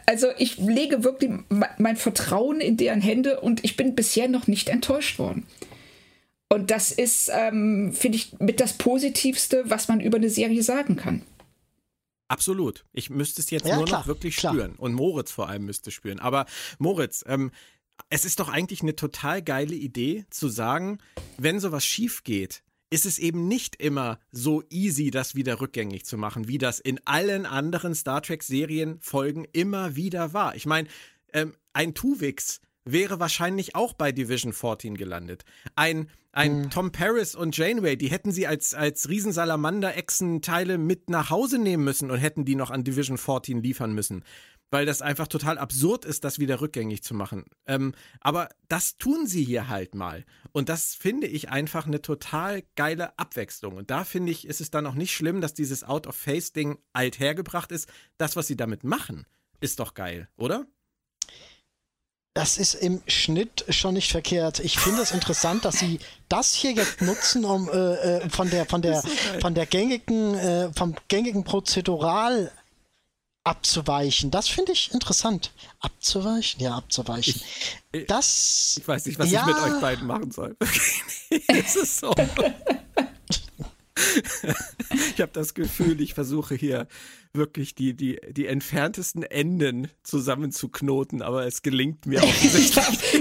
[0.06, 4.68] also ich lege wirklich mein Vertrauen in deren Hände und ich bin bisher noch nicht
[4.68, 5.46] enttäuscht worden.
[6.48, 10.96] Und das ist, ähm, finde ich, mit das Positivste, was man über eine Serie sagen
[10.96, 11.22] kann.
[12.28, 12.84] Absolut.
[12.92, 14.52] Ich müsste es jetzt ja, nur klar, noch wirklich klar.
[14.52, 14.74] spüren.
[14.76, 16.20] Und Moritz vor allem müsste spüren.
[16.20, 16.46] Aber
[16.78, 17.50] Moritz, ähm,
[18.10, 20.98] es ist doch eigentlich eine total geile Idee zu sagen,
[21.38, 26.16] wenn sowas schief geht, ist es eben nicht immer so easy, das wieder rückgängig zu
[26.16, 30.54] machen, wie das in allen anderen Star Trek-Serien Folgen immer wieder war.
[30.54, 30.88] Ich meine,
[31.32, 35.44] ähm, ein Tuvix wäre wahrscheinlich auch bei Division 14 gelandet.
[35.74, 36.70] Ein, ein mhm.
[36.70, 42.10] Tom Paris und Janeway, die hätten sie als, als Riesensalamander-Echsen-Teile mit nach Hause nehmen müssen
[42.12, 44.22] und hätten die noch an Division 14 liefern müssen
[44.70, 47.44] weil das einfach total absurd ist, das wieder rückgängig zu machen.
[47.66, 50.24] Ähm, aber das tun sie hier halt mal.
[50.52, 53.76] Und das finde ich einfach eine total geile Abwechslung.
[53.76, 57.72] Und da finde ich, ist es dann auch nicht schlimm, dass dieses Out-of-Face-Ding alt hergebracht
[57.72, 57.88] ist.
[58.18, 59.26] Das, was sie damit machen,
[59.60, 60.66] ist doch geil, oder?
[62.34, 64.60] Das ist im Schnitt schon nicht verkehrt.
[64.60, 68.66] Ich finde es interessant, dass sie das hier jetzt nutzen, um äh, äh von der
[68.66, 69.02] von der
[69.40, 72.52] von der gängigen äh, vom gängigen Prozedural
[73.46, 74.30] abzuweichen.
[74.30, 75.52] Das finde ich interessant.
[75.80, 76.60] Abzuweichen?
[76.60, 77.40] Ja, abzuweichen.
[77.92, 78.76] Ich, das.
[78.78, 80.56] Ich weiß nicht, was ja, ich mit euch beiden machen soll.
[81.48, 82.12] das ist so.
[85.14, 86.88] ich habe das Gefühl, ich versuche hier
[87.32, 92.76] wirklich die, die, die entferntesten Enden zusammenzuknoten, aber es gelingt mir auch nicht.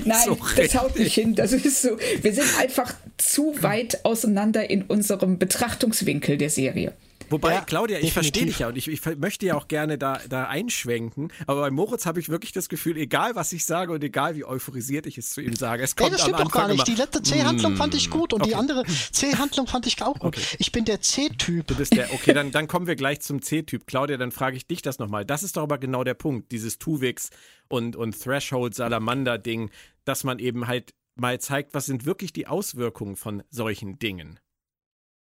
[0.06, 1.36] Nein, so das haut nicht hin.
[1.36, 2.00] Das ist so.
[2.22, 6.96] Wir sind einfach zu weit auseinander in unserem Betrachtungswinkel der Serie.
[7.30, 10.20] Wobei, ja, Claudia, ich verstehe dich ja und ich, ich, möchte ja auch gerne da,
[10.30, 14.04] da einschwenken, aber bei Moritz habe ich wirklich das Gefühl, egal was ich sage und
[14.04, 16.62] egal wie euphorisiert ich es zu ihm sage, es kommt nee, das stimmt am Anfang
[16.62, 16.88] doch gar nicht.
[16.88, 18.52] Die letzte C-Handlung fand ich gut und okay.
[18.52, 20.38] die andere C-Handlung fand ich auch gut.
[20.38, 20.42] Okay.
[20.60, 21.68] Ich bin der C-Typ.
[21.68, 23.88] Du bist der, okay, dann, dann kommen wir gleich zum C-Typ.
[23.88, 25.26] Claudia, dann frage ich dich das nochmal.
[25.26, 27.30] Das ist doch aber genau der Punkt, dieses Tuvix
[27.68, 29.72] und, und Threshold-Salamander-Ding,
[30.04, 34.40] dass man eben halt mal zeigt, was sind wirklich die Auswirkungen von solchen Dingen.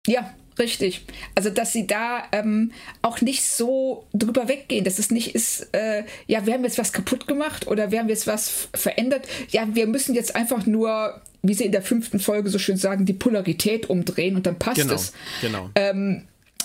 [0.06, 1.04] Ja, richtig.
[1.34, 2.72] Also, dass sie da ähm,
[3.02, 6.92] auch nicht so drüber weggehen, dass es nicht ist, äh, ja, wir haben jetzt was
[6.92, 9.26] kaputt gemacht oder wir haben jetzt was verändert.
[9.50, 13.06] Ja, wir müssen jetzt einfach nur, wie sie in der fünften Folge so schön sagen,
[13.06, 15.12] die Polarität umdrehen und dann passt genau, es.
[15.40, 15.70] Genau.
[15.74, 16.24] Ähm,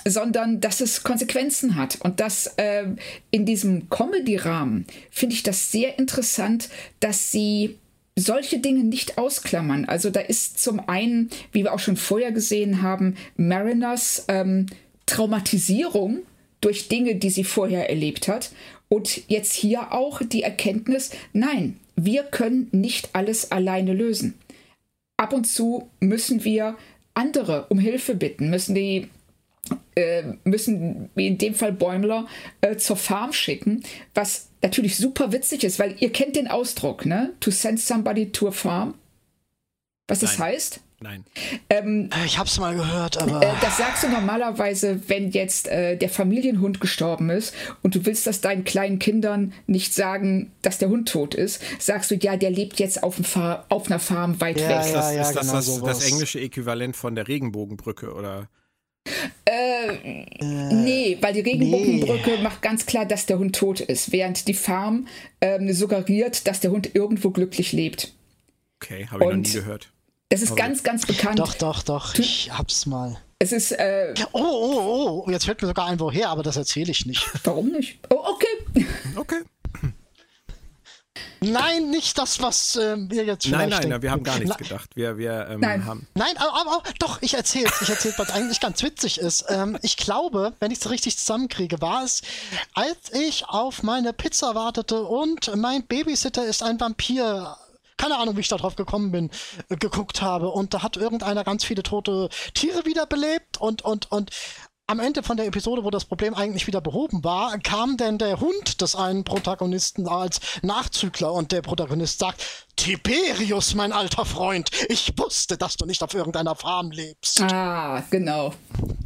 [0.09, 1.97] sondern dass es Konsequenzen hat.
[2.01, 2.85] Und das äh,
[3.31, 6.69] in diesem Comedy-Rahmen finde ich das sehr interessant,
[6.99, 7.77] dass sie
[8.17, 9.85] solche Dinge nicht ausklammern.
[9.85, 14.65] Also da ist zum einen, wie wir auch schon vorher gesehen haben, Mariners ähm,
[15.05, 16.23] Traumatisierung
[16.59, 18.51] durch Dinge, die sie vorher erlebt hat.
[18.89, 24.33] Und jetzt hier auch die Erkenntnis, nein, wir können nicht alles alleine lösen.
[25.17, 26.77] ab und zu müssen wir
[27.13, 29.09] andere um Hilfe bitten, müssen die
[29.95, 32.27] äh, müssen wie in dem Fall Bäumler
[32.61, 37.33] äh, zur Farm schicken, was natürlich super witzig ist, weil ihr kennt den Ausdruck, ne?
[37.39, 38.95] To send somebody to a farm.
[40.07, 40.49] Was das Nein.
[40.53, 40.79] heißt?
[40.99, 41.25] Nein.
[41.69, 43.43] Ähm, Äh, Ich hab's mal gehört, aber.
[43.43, 47.53] äh, das sagst du normalerweise, wenn jetzt äh, der Familienhund gestorben ist
[47.83, 52.09] und du willst das deinen kleinen Kindern nicht sagen, dass der Hund tot ist, sagst
[52.09, 53.17] du, ja, der lebt jetzt auf,
[53.69, 54.79] auf einer Farm weit Ja, weg.
[54.79, 54.95] Ist ja.
[54.95, 58.49] das, ist das, genau das, das englische Äquivalent von der Regenbogenbrücke oder?
[60.39, 65.07] Nee, weil die Regenbogenbrücke macht ganz klar, dass der Hund tot ist, während die Farm
[65.41, 68.13] ähm, suggeriert, dass der Hund irgendwo glücklich lebt.
[68.81, 69.91] Okay, habe ich noch Und- nie gehört.
[70.29, 71.39] Das ist ganz, ganz bekannt.
[71.39, 72.13] Doch, doch, doch.
[72.19, 73.15] Ich hab's mal.
[73.39, 75.31] Es ist, äh, Oh, oh, oh.
[75.31, 77.23] Jetzt fällt mir sogar ein, woher, aber das erzähle ich nicht.
[77.45, 77.99] warum nicht?
[78.09, 78.85] Oh, okay.
[79.15, 79.39] Okay.
[81.39, 84.01] Nein, nicht das, was ähm, wir jetzt vielleicht Nein, nein, denken.
[84.01, 84.89] wir haben gar nichts Na- gedacht.
[84.95, 85.85] Wir, wir ähm, Nein.
[85.85, 86.07] haben.
[86.15, 87.81] Nein, aber, aber doch, ich erzähl's.
[87.81, 89.45] Ich erzähl's, was eigentlich ganz witzig ist.
[89.49, 92.21] Ähm, ich glaube, wenn ich es richtig zusammenkriege, war es,
[92.73, 97.55] als ich auf meine Pizza wartete und mein Babysitter ist ein Vampir.
[97.97, 99.31] Keine Ahnung, wie ich da drauf gekommen bin,
[99.69, 100.49] äh, geguckt habe.
[100.49, 104.29] Und da hat irgendeiner ganz viele tote Tiere wiederbelebt und, und, und
[104.89, 108.39] am Ende von der Episode, wo das Problem eigentlich wieder behoben war, kam denn der
[108.39, 115.11] Hund des einen Protagonisten als Nachzügler und der Protagonist sagt, Tiberius, mein alter Freund, ich
[115.17, 117.41] wusste, dass du nicht auf irgendeiner Farm lebst.
[117.41, 118.53] Ah, genau.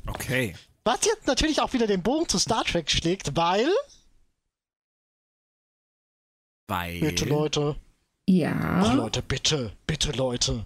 [0.06, 0.56] Okay.
[0.84, 3.68] Was jetzt natürlich auch wieder den Bogen zu Star Trek schlägt, weil,
[6.68, 7.00] Weil.
[7.00, 7.76] bitte Leute,
[8.28, 8.54] Ja.
[8.84, 10.66] ach Leute, bitte, bitte Leute,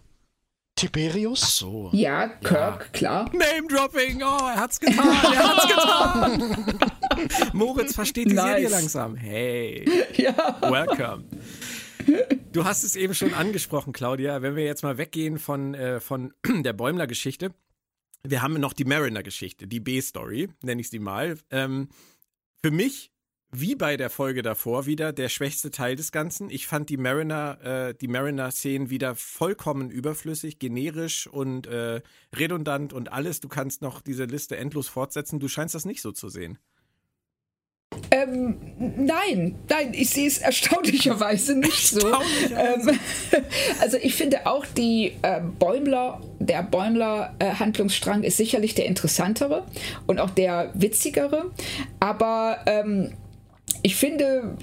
[0.75, 1.41] Tiberius?
[1.43, 1.89] Ach so.
[1.93, 3.25] Ja, Kirk, klar.
[3.33, 5.67] Name Dropping, oh, er hat's getan, er hat's
[7.37, 7.53] getan.
[7.53, 8.45] Moritz versteht die Nice.
[8.45, 9.15] Serie langsam.
[9.15, 9.85] Hey,
[10.17, 10.57] Ja.
[10.61, 11.23] welcome.
[12.51, 14.41] Du hast es eben schon angesprochen, Claudia.
[14.41, 17.53] Wenn wir jetzt mal weggehen von, äh, von der Bäumler-Geschichte,
[18.23, 21.37] wir haben noch die Mariner-Geschichte, die B-Story, nenne ich sie mal.
[21.51, 21.87] Ähm,
[22.61, 23.11] für mich,
[23.59, 26.49] wie bei der Folge davor, wieder der schwächste Teil des Ganzen.
[26.49, 32.01] Ich fand die Mariner, äh, die Mariner-Szenen wieder vollkommen überflüssig, generisch und äh,
[32.35, 33.39] redundant und alles.
[33.39, 35.39] Du kannst noch diese Liste endlos fortsetzen.
[35.39, 36.57] Du scheinst das nicht so zu sehen.
[38.11, 42.07] Ähm, nein, nein, ich sehe es erstaunlicherweise nicht so.
[42.55, 42.99] Ähm,
[43.79, 49.65] also ich finde auch die äh, Bäumler, der Bäumler äh, Handlungsstrang ist sicherlich der interessantere
[50.07, 51.51] und auch der witzigere.
[51.99, 53.13] Aber ähm,
[53.85, 54.57] ich finde,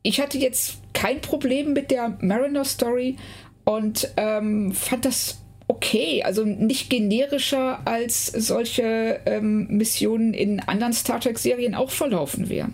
[0.00, 3.18] ich hatte jetzt kein Problem mit der Mariner Story
[3.64, 11.20] und ähm, fand das okay, also nicht generischer als solche ähm, Missionen in anderen Star
[11.20, 12.72] Trek-Serien auch verlaufen wären.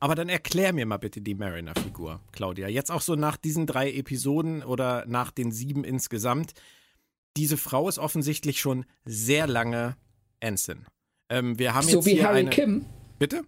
[0.00, 2.66] Aber dann erklär mir mal bitte die Mariner-Figur, Claudia.
[2.66, 6.52] Jetzt auch so nach diesen drei Episoden oder nach den sieben insgesamt.
[7.36, 9.94] Diese Frau ist offensichtlich schon sehr lange
[10.40, 10.84] Ensign.
[11.28, 12.50] Ähm, wir haben So jetzt wie hier Harry eine.
[12.50, 12.86] Kim.
[13.20, 13.44] Bitte?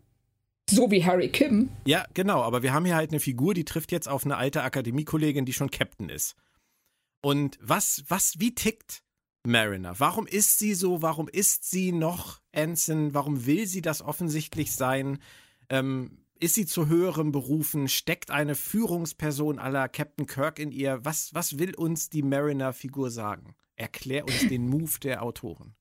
[0.68, 1.70] So wie Harry Kim.
[1.84, 4.62] Ja, genau, aber wir haben hier halt eine Figur, die trifft jetzt auf eine alte
[4.62, 6.34] Akademiekollegin, die schon Captain ist.
[7.20, 9.02] Und was, was, wie tickt
[9.44, 9.98] Mariner?
[9.98, 11.02] Warum ist sie so?
[11.02, 13.14] Warum ist sie noch Ensign?
[13.14, 15.18] Warum will sie das offensichtlich sein?
[15.68, 17.88] Ähm, ist sie zu höherem berufen?
[17.88, 21.04] Steckt eine Führungsperson aller Captain Kirk in ihr?
[21.04, 23.54] Was, was will uns die Mariner-Figur sagen?
[23.76, 25.74] Erklär uns den Move der Autoren.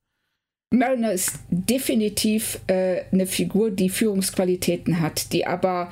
[0.77, 5.91] Mariner ist definitiv äh, eine Figur, die Führungsqualitäten hat, die aber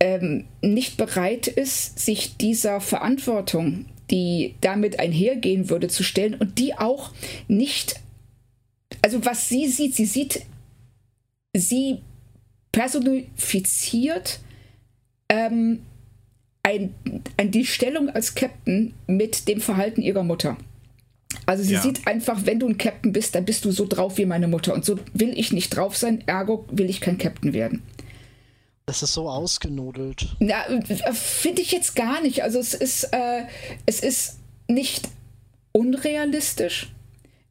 [0.00, 6.74] ähm, nicht bereit ist, sich dieser Verantwortung, die damit einhergehen würde, zu stellen und die
[6.74, 7.12] auch
[7.48, 8.00] nicht,
[9.02, 10.42] also was sie sieht, sie sieht,
[11.54, 11.98] sie
[12.72, 14.40] personifiziert
[15.28, 15.80] ähm,
[16.62, 16.94] ein,
[17.36, 20.56] ein, die Stellung als Captain mit dem Verhalten ihrer Mutter.
[21.48, 21.80] Also sie Ja.
[21.82, 24.74] sieht einfach, wenn du ein Captain bist, dann bist du so drauf wie meine Mutter.
[24.74, 27.82] Und so will ich nicht drauf sein, ergo will ich kein Captain werden.
[28.84, 30.36] Das ist so ausgenudelt.
[30.40, 32.42] Na, äh, finde ich jetzt gar nicht.
[32.42, 33.44] Also es ist, äh,
[33.86, 34.38] es ist
[34.68, 35.08] nicht
[35.72, 36.88] unrealistisch.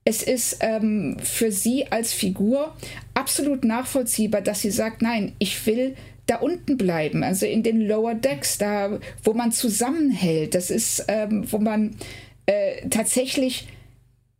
[0.05, 2.75] Es ist ähm, für sie als Figur
[3.15, 5.95] absolut nachvollziehbar, dass sie sagt, nein, ich will
[6.27, 10.53] da unten bleiben, also in den Lower Decks, da wo man zusammenhält.
[10.53, 11.95] Das ist, ähm, wo man
[12.45, 13.67] äh, tatsächlich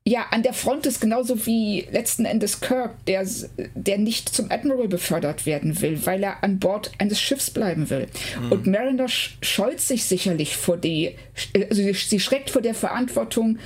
[0.08, 3.28] ja, an der Front ist genauso wie letzten Endes Kirk, der,
[3.76, 8.08] der nicht zum Admiral befördert werden will, weil er an Bord eines Schiffs bleiben will.
[8.50, 11.16] Und Mariner sch- scheut sich sicherlich vor die,
[11.54, 13.58] also sie, sie schreckt vor der Verantwortung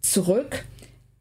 [0.00, 0.64] zurück,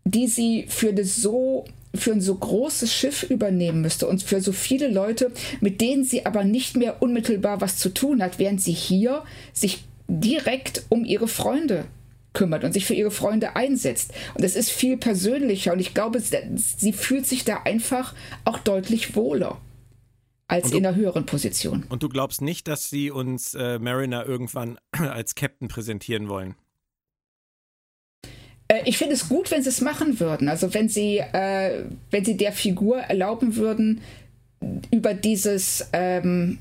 [0.06, 1.66] die sie für das so
[1.96, 6.28] für ein so großes Schiff übernehmen müsste und für so viele Leute, mit denen sie
[6.28, 9.24] aber nicht mehr unmittelbar was zu tun hat, während sie hier
[9.54, 11.86] sich direkt um ihre Freunde
[12.38, 14.14] kümmert und sich für ihre Freunde einsetzt.
[14.36, 18.14] Und es ist viel persönlicher und ich glaube, sie fühlt sich da einfach
[18.46, 19.58] auch deutlich wohler
[20.48, 21.86] als du, in einer höheren Position.
[21.90, 26.54] Und du glaubst nicht, dass sie uns äh, Mariner irgendwann als Captain präsentieren wollen?
[28.68, 30.48] Äh, ich finde es gut, wenn sie es machen würden.
[30.48, 34.02] Also wenn sie, äh, wenn sie der Figur erlauben würden,
[34.92, 36.60] über dieses ähm,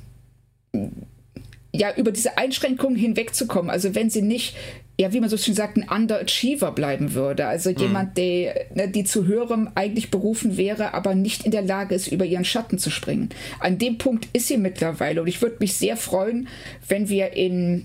[1.72, 3.70] ja, über diese Einschränkungen hinwegzukommen.
[3.70, 4.56] Also wenn sie nicht,
[4.98, 7.46] ja, wie man so schön sagt, ein Underachiever bleiben würde.
[7.46, 7.76] Also mhm.
[7.76, 12.06] jemand, der, ne, die zu höherem eigentlich berufen wäre, aber nicht in der Lage ist,
[12.08, 13.28] über ihren Schatten zu springen.
[13.60, 15.20] An dem Punkt ist sie mittlerweile.
[15.20, 16.48] Und ich würde mich sehr freuen,
[16.88, 17.84] wenn wir in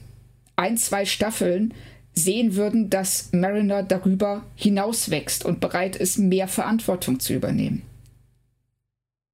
[0.56, 1.74] ein, zwei Staffeln
[2.14, 7.84] sehen würden, dass Mariner darüber hinauswächst und bereit ist, mehr Verantwortung zu übernehmen.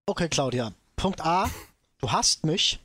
[0.06, 0.74] Okay, Claudia.
[0.96, 1.50] Punkt A,
[2.00, 2.80] du hast mich.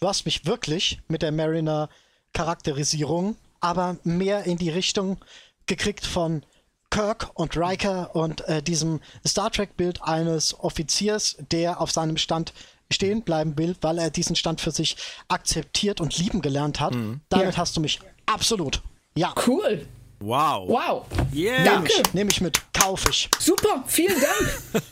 [0.00, 1.88] Du hast mich wirklich mit der Mariner
[2.32, 5.18] Charakterisierung, aber mehr in die Richtung
[5.66, 6.42] gekriegt von
[6.90, 12.52] Kirk und Riker und äh, diesem Star Trek-Bild eines Offiziers, der auf seinem Stand
[12.90, 14.96] stehen bleiben will, weil er diesen Stand für sich
[15.28, 16.94] akzeptiert und lieben gelernt hat.
[16.94, 17.20] Mhm.
[17.30, 17.56] Damit ja.
[17.56, 18.82] hast du mich absolut.
[19.14, 19.32] Ja.
[19.46, 19.86] Cool.
[20.20, 20.68] Wow.
[20.68, 21.06] Wow.
[21.34, 21.64] Yeah.
[21.64, 22.02] Danke.
[22.12, 23.28] Nehme ich mit, kaufe ich.
[23.38, 24.82] Super, vielen Dank.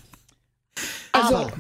[1.12, 1.51] Also,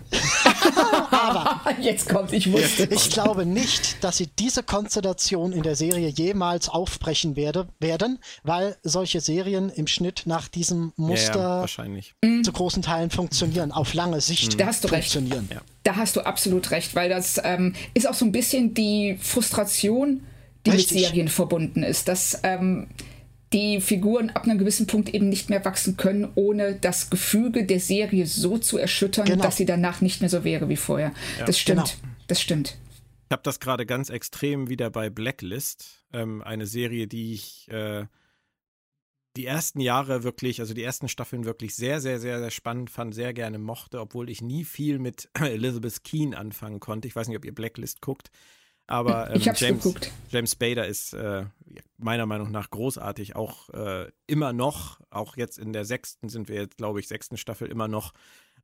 [1.10, 2.84] aber, aber jetzt kommt, ich wusste.
[2.90, 8.76] Ich glaube nicht, dass sie diese Konstellation in der Serie jemals aufbrechen werde, werden, weil
[8.82, 12.14] solche Serien im Schnitt nach diesem Muster ja, ja, wahrscheinlich.
[12.24, 12.44] Mhm.
[12.44, 15.46] zu großen Teilen funktionieren, auf lange Sicht da hast du funktionieren.
[15.50, 15.52] Recht.
[15.52, 15.62] Ja.
[15.82, 20.22] Da hast du absolut recht, weil das ähm, ist auch so ein bisschen die Frustration,
[20.66, 20.96] die Richtig.
[20.96, 22.06] mit Serien verbunden ist.
[22.06, 22.88] Dass ähm,
[23.52, 27.80] die Figuren ab einem gewissen Punkt eben nicht mehr wachsen können, ohne das Gefüge der
[27.80, 29.42] Serie so zu erschüttern, genau.
[29.42, 31.12] dass sie danach nicht mehr so wäre wie vorher.
[31.38, 31.46] Ja.
[31.46, 31.96] Das stimmt.
[32.00, 32.12] Genau.
[32.28, 32.78] Das stimmt.
[33.26, 38.06] Ich habe das gerade ganz extrem wieder bei Blacklist, ähm, eine Serie, die ich äh,
[39.36, 43.14] die ersten Jahre wirklich, also die ersten Staffeln wirklich sehr, sehr, sehr, sehr spannend fand,
[43.14, 47.08] sehr gerne mochte, obwohl ich nie viel mit Elizabeth Keen anfangen konnte.
[47.08, 48.30] Ich weiß nicht, ob ihr Blacklist guckt.
[48.90, 50.12] Aber ähm, James, geguckt.
[50.30, 51.44] James Spader ist äh,
[51.96, 56.56] meiner Meinung nach großartig, auch äh, immer noch, auch jetzt in der sechsten sind wir
[56.56, 58.12] jetzt, glaube ich, sechsten Staffel immer noch.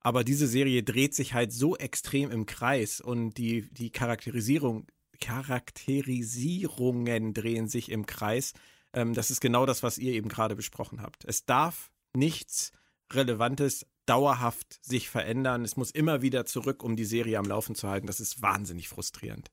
[0.00, 4.88] Aber diese Serie dreht sich halt so extrem im Kreis und die, die Charakterisierung,
[5.20, 8.52] Charakterisierungen drehen sich im Kreis.
[8.94, 11.24] Ähm, das ist genau das, was ihr eben gerade besprochen habt.
[11.24, 12.72] Es darf nichts
[13.12, 15.64] Relevantes dauerhaft sich verändern.
[15.64, 18.08] Es muss immer wieder zurück, um die Serie am Laufen zu halten.
[18.08, 19.52] Das ist wahnsinnig frustrierend.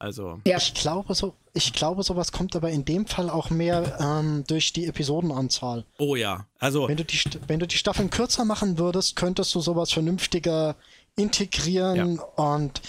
[0.00, 0.40] Also.
[0.46, 0.56] Ja.
[0.56, 4.72] Ich glaube, so, ich glaube, sowas kommt aber in dem Fall auch mehr ähm, durch
[4.72, 5.84] die Episodenanzahl.
[5.98, 6.46] Oh ja.
[6.58, 6.88] Also.
[6.88, 10.74] Wenn du, die, wenn du die Staffeln kürzer machen würdest, könntest du sowas vernünftiger
[11.16, 12.44] integrieren ja.
[12.44, 12.80] und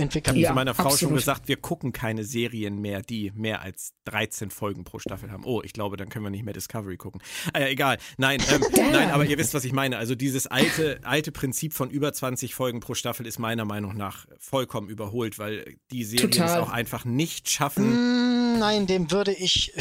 [0.00, 0.36] entwickeln.
[0.36, 1.00] Ich habe ja, zu meiner Frau absolut.
[1.00, 5.44] schon gesagt, wir gucken keine Serien mehr, die mehr als 13 Folgen pro Staffel haben.
[5.44, 7.20] Oh, ich glaube, dann können wir nicht mehr Discovery gucken.
[7.54, 7.98] Äh, egal.
[8.16, 9.98] Nein, ähm, nein, aber ihr wisst, was ich meine.
[9.98, 14.26] Also dieses alte, alte Prinzip von über 20 Folgen pro Staffel ist meiner Meinung nach
[14.38, 16.48] vollkommen überholt, weil die Serien Total.
[16.48, 18.54] es auch einfach nicht schaffen.
[18.54, 19.72] Mm, nein, dem würde ich,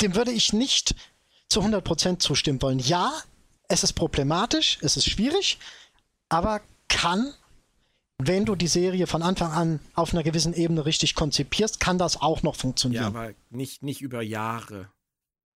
[0.00, 0.94] dem würde ich nicht
[1.48, 2.78] zu 100% zustimmen wollen.
[2.78, 3.12] Ja,
[3.68, 5.58] es ist problematisch, es ist schwierig,
[6.28, 7.34] aber kann
[8.18, 12.20] wenn du die Serie von Anfang an auf einer gewissen Ebene richtig konzipierst, kann das
[12.20, 13.02] auch noch funktionieren.
[13.02, 14.88] Ja, aber nicht, nicht über Jahre.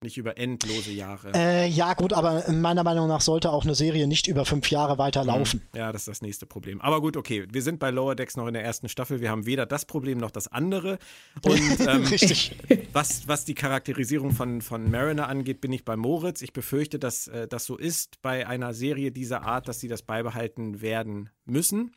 [0.02, 1.30] Nicht über endlose Jahre.
[1.32, 4.98] Äh, ja, gut, aber meiner Meinung nach sollte auch eine Serie nicht über fünf Jahre
[4.98, 5.62] weiterlaufen.
[5.72, 5.78] Mhm.
[5.78, 6.80] Ja, das ist das nächste Problem.
[6.80, 7.46] Aber gut, okay.
[7.52, 9.20] Wir sind bei Lower Decks noch in der ersten Staffel.
[9.20, 10.98] Wir haben weder das Problem noch das andere.
[11.42, 12.56] Und ähm, Richtig.
[12.92, 16.42] Was, was die Charakterisierung von, von Mariner angeht, bin ich bei Moritz.
[16.42, 20.02] Ich befürchte, dass äh, das so ist bei einer Serie dieser Art, dass sie das
[20.02, 21.94] beibehalten werden müssen.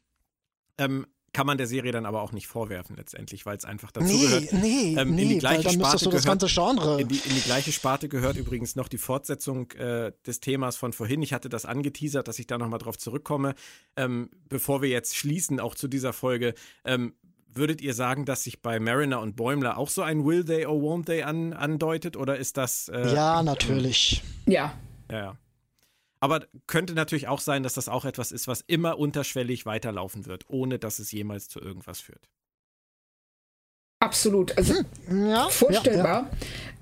[0.77, 1.05] Ähm,
[1.35, 4.21] kann man der Serie dann aber auch nicht vorwerfen letztendlich, weil es einfach dazu nee,
[4.21, 4.53] gehört.
[4.53, 7.01] Nee, ähm, nee, in die gleiche Sparte du das ganze Genre.
[7.01, 10.93] In die, in die, gleiche Sparte gehört übrigens noch die Fortsetzung äh, des Themas von
[10.93, 11.21] vorhin.
[11.21, 13.53] Ich hatte das angeteasert, dass ich da nochmal drauf zurückkomme.
[13.97, 16.53] Ähm, bevor wir jetzt schließen, auch zu dieser Folge,
[16.85, 17.15] ähm,
[17.53, 20.81] würdet ihr sagen, dass sich bei Mariner und Bäumler auch so ein Will they or
[20.81, 22.15] won't they an, andeutet?
[22.15, 22.87] Oder ist das.
[22.87, 24.23] Äh, ja, natürlich.
[24.45, 24.73] Ja.
[25.11, 25.37] Ja, ja.
[26.25, 30.45] Aber könnte natürlich auch sein, dass das auch etwas ist, was immer unterschwellig weiterlaufen wird,
[30.47, 32.31] ohne dass es jemals zu irgendwas führt.
[33.99, 34.73] Absolut, also
[35.05, 36.31] hm, ja, vorstellbar.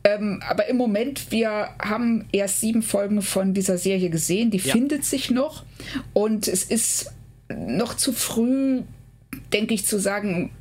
[0.05, 0.15] Ja, ja.
[0.15, 5.03] Ähm, aber im Moment, wir haben erst sieben Folgen von dieser Serie gesehen, die findet
[5.03, 5.65] sich noch
[6.13, 7.11] und es ist
[7.53, 8.83] noch zu früh,
[9.51, 10.51] denke ich, zu sagen,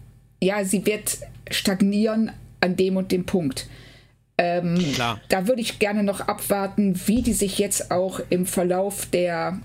[0.43, 1.19] ja, sie wird
[1.53, 3.69] stagnieren an dem und dem Punkt.
[4.39, 5.21] Ähm, Klar.
[5.29, 9.61] Da würde ich gerne noch abwarten, wie die sich jetzt auch im Verlauf der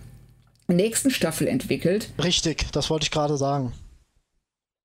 [0.68, 2.09] nächsten Staffel entwickelt.
[2.22, 3.74] Richtig, das wollte ich gerade sagen.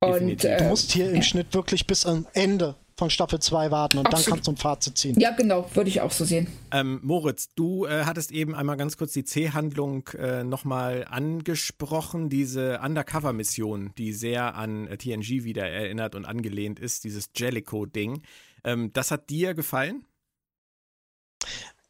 [0.00, 3.98] Und, äh, du musst hier im Schnitt wirklich bis am Ende von Staffel 2 warten
[3.98, 4.26] und Absolut.
[4.26, 5.18] dann kannst du ein Fazit ziehen.
[5.18, 6.46] Ja, genau, würde ich auch so sehen.
[6.72, 12.80] Ähm, Moritz, du äh, hattest eben einmal ganz kurz die C-Handlung äh, nochmal angesprochen, diese
[12.80, 18.22] Undercover-Mission, die sehr an äh, TNG wieder erinnert und angelehnt ist, dieses Jellicoe-Ding.
[18.64, 20.04] Ähm, das hat dir gefallen?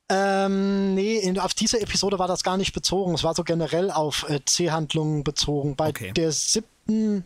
[0.09, 3.15] Ähm, nee, in, auf diese Episode war das gar nicht bezogen.
[3.15, 5.75] Es war so generell auf äh, C-Handlungen bezogen.
[5.77, 6.13] Bei Okay.
[6.13, 7.25] der siebten,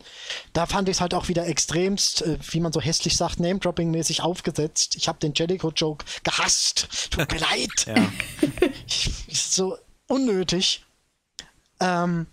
[0.53, 4.21] da fand ich es halt auch wieder extremst, äh, wie man so hässlich sagt, Name-Dropping-mäßig
[4.21, 4.95] aufgesetzt.
[4.95, 7.09] Ich habe den Jellicoe-Joke gehasst.
[7.11, 7.85] Tut mir leid.
[7.87, 7.95] Ja.
[8.87, 9.77] Ich, ist so
[10.07, 10.85] unnötig.
[11.81, 12.25] Ähm,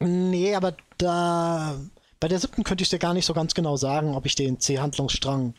[0.00, 1.78] nee, aber da.
[2.18, 4.58] Bei der siebten könnte ich dir gar nicht so ganz genau sagen, ob ich den
[4.58, 5.54] C-Handlungsstrang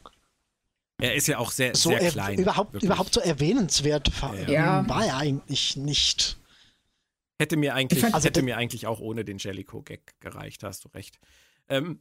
[1.00, 2.40] Er ist ja auch sehr, so sehr klein.
[2.40, 2.90] überhaupt, wirklich.
[2.90, 4.88] überhaupt so erwähnenswert war, Ja.
[4.90, 6.40] war er eigentlich nicht.
[7.40, 10.90] Hätte mir eigentlich, Ich fand- hätte mir eigentlich auch ohne den Jellicoe-Gag gereicht, hast du
[10.90, 11.20] recht.
[11.70, 12.00] Ähm,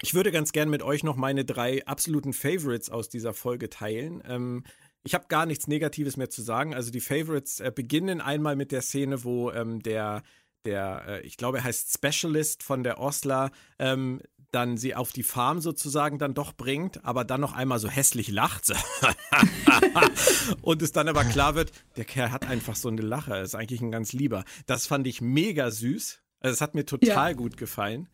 [0.00, 4.22] ich würde ganz gern mit euch noch meine drei absoluten Favorites aus dieser Folge teilen.
[4.26, 4.62] Ähm,
[5.02, 6.72] ich habe gar nichts Negatives mehr zu sagen.
[6.74, 10.22] Also die Favorites äh, beginnen einmal mit der Szene, wo ähm, der,
[10.64, 13.50] der äh, ich glaube, er heißt Specialist von der Osler,
[13.80, 14.20] ähm,
[14.52, 18.28] dann sie auf die Farm sozusagen dann doch bringt, aber dann noch einmal so hässlich
[18.28, 18.72] lacht.
[20.62, 23.80] Und es dann aber klar wird, der Kerl hat einfach so eine Lache, ist eigentlich
[23.80, 24.44] ein ganz lieber.
[24.66, 26.20] Das fand ich mega süß.
[26.40, 28.08] Also es hat mir total gut gefallen.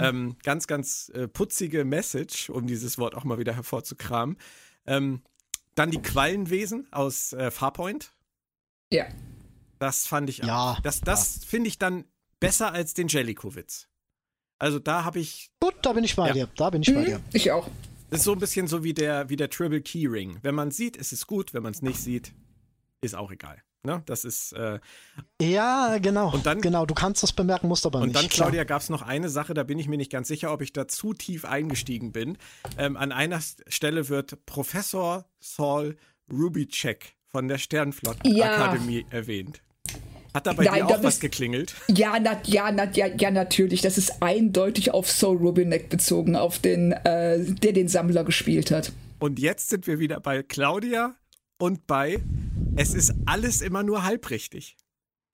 [0.00, 4.36] Ähm, ganz, ganz äh, putzige Message, um dieses Wort auch mal wieder hervorzukramen.
[4.86, 5.22] Ähm,
[5.74, 8.12] dann die Quallenwesen aus äh, Farpoint.
[8.92, 9.06] Ja.
[9.78, 12.04] Das fand ich, Ja, das, das finde ich dann
[12.38, 13.88] besser als den Jellicoe-Witz.
[14.60, 16.32] Also da habe ich, Gut, da bin ich bei Ja.
[16.34, 16.48] dir.
[16.56, 17.20] Da bin ich bei Mhm, dir.
[17.32, 17.68] ich auch.
[18.10, 20.38] das ist so ein bisschen so wie der, wie der Triple Key Ring.
[20.42, 22.32] Wenn man sieht, ist es gut, wenn man es nicht sieht,
[23.00, 23.62] ist auch egal.
[23.82, 24.02] Ne?
[24.04, 24.78] Das ist, äh,
[25.40, 26.30] Ja, genau.
[26.34, 28.16] Und dann- genau, du kannst das bemerken, musst aber Und nicht.
[28.16, 28.48] dann, klar.
[28.48, 30.74] Claudia, gab es noch eine Sache, da bin ich mir nicht ganz sicher, ob ich
[30.74, 32.36] da zu tief eingestiegen bin.
[32.76, 35.96] Ähm, an einer Stelle wird Professor Saul
[36.30, 39.62] Rubicek von der Sternflottenakademie erwähnt.
[40.32, 41.74] Hat da bei Nein, dir auch was geklingelt?
[41.88, 43.80] Ja, na, ja, na, ja, ja, natürlich.
[43.80, 48.92] Das ist eindeutig auf Soul Rubinek bezogen, auf den, äh, der den Sammler gespielt hat.
[49.18, 51.14] Und jetzt sind wir wieder bei Claudia
[51.58, 52.18] und bei
[52.76, 54.76] Es ist alles immer nur halbrichtig.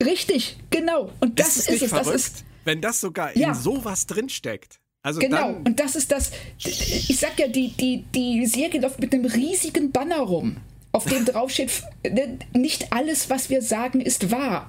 [0.02, 1.10] Richtig, genau.
[1.20, 1.90] Und das ist es ist, nicht es.
[1.90, 3.48] Das verrückt, ist wenn das sogar Ja.
[3.48, 4.80] in sowas drinsteckt.
[5.02, 5.50] Also genau.
[5.64, 6.32] Und das ist das.
[6.58, 10.56] Ich sag ja, die, die, die Serie läuft mit einem riesigen Banner rum,
[10.90, 11.70] auf dem draufsteht,
[12.02, 14.68] ne, nicht alles, was wir sagen, ist wahr.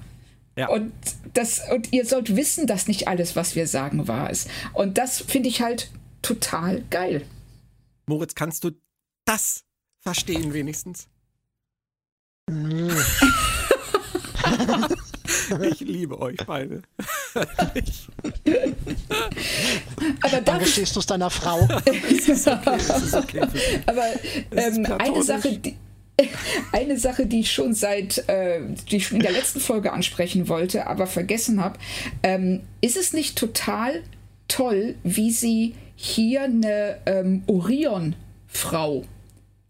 [0.58, 0.70] Ja.
[0.70, 0.92] Und,
[1.34, 4.50] das, und ihr sollt wissen, dass nicht alles, was wir sagen, wahr ist.
[4.74, 5.92] Und das finde ich halt
[6.22, 7.26] total geil.
[8.08, 8.72] Moritz, kannst du
[9.26, 9.64] das
[10.02, 11.08] verstehen wenigstens?
[15.62, 16.82] ich liebe euch beide.
[17.74, 18.08] ich,
[20.22, 21.68] Aber Dann gestehst du es deiner Frau.
[21.86, 23.42] es ist okay
[23.86, 24.04] aber
[24.52, 25.24] ähm, eine.
[25.24, 25.76] Sache, die,
[26.72, 30.48] eine Sache, die ich schon seit, äh, die ich schon in der letzten Folge ansprechen
[30.48, 31.80] wollte, aber vergessen habe,
[32.24, 34.04] ähm, ist es nicht total
[34.48, 39.06] toll, wie sie hier eine ähm, Orion-Frau,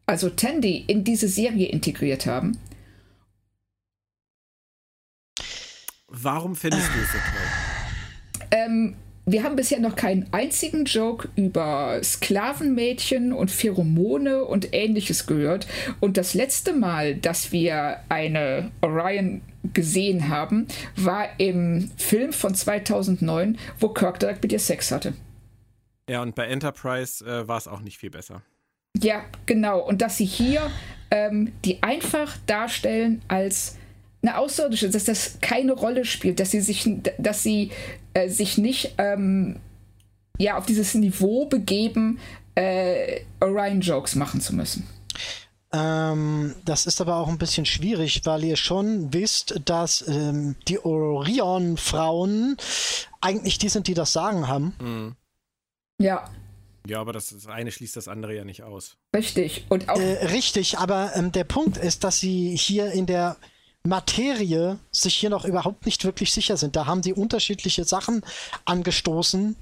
[0.06, 2.58] also Tandy, in diese Serie integriert haben?
[6.10, 8.48] Warum findest du es so toll?
[8.52, 8.96] Ähm,
[9.28, 15.68] wir haben bisher noch keinen einzigen Joke über Sklavenmädchen und Pheromone und ähnliches gehört.
[16.00, 19.42] Und das letzte Mal, dass wir eine Orion
[19.74, 25.14] gesehen haben, war im Film von 2009, wo Kirk direkt mit ihr Sex hatte.
[26.10, 28.44] Ja, und bei Enterprise äh, war es auch nicht viel besser.
[28.98, 29.82] Ja, genau.
[29.86, 30.72] Und dass sie hier
[31.12, 33.76] ähm, die einfach darstellen als
[34.22, 37.72] eine Außerirdische, dass das keine Rolle spielt, dass sie sich, dass sie
[38.18, 39.60] äh, sich nicht ähm,
[40.40, 42.20] ja, auf dieses Niveau begeben,
[42.56, 44.88] äh, Orion-Jokes machen zu müssen.
[45.72, 50.80] Ähm, das ist aber auch ein bisschen schwierig, weil ihr schon wisst, dass ähm, die
[50.84, 52.58] Orion-Frauen
[53.22, 55.16] eigentlich die sind, die das Sagen haben.
[56.00, 56.30] Ja,
[56.88, 58.96] Ja, aber das, das eine schließt das andere ja nicht aus.
[59.14, 59.66] richtig.
[59.70, 63.36] Und auch, Äh, richtig, aber ähm, der Punkt ist, dass sie hier in der
[63.88, 66.76] Materie sich hier noch überhaupt nicht wirklich sicher sind.
[66.76, 68.24] Da haben sie unterschiedliche Sachen
[68.66, 69.56] angestoßen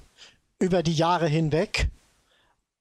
[0.60, 1.90] über die Jahre hinweg.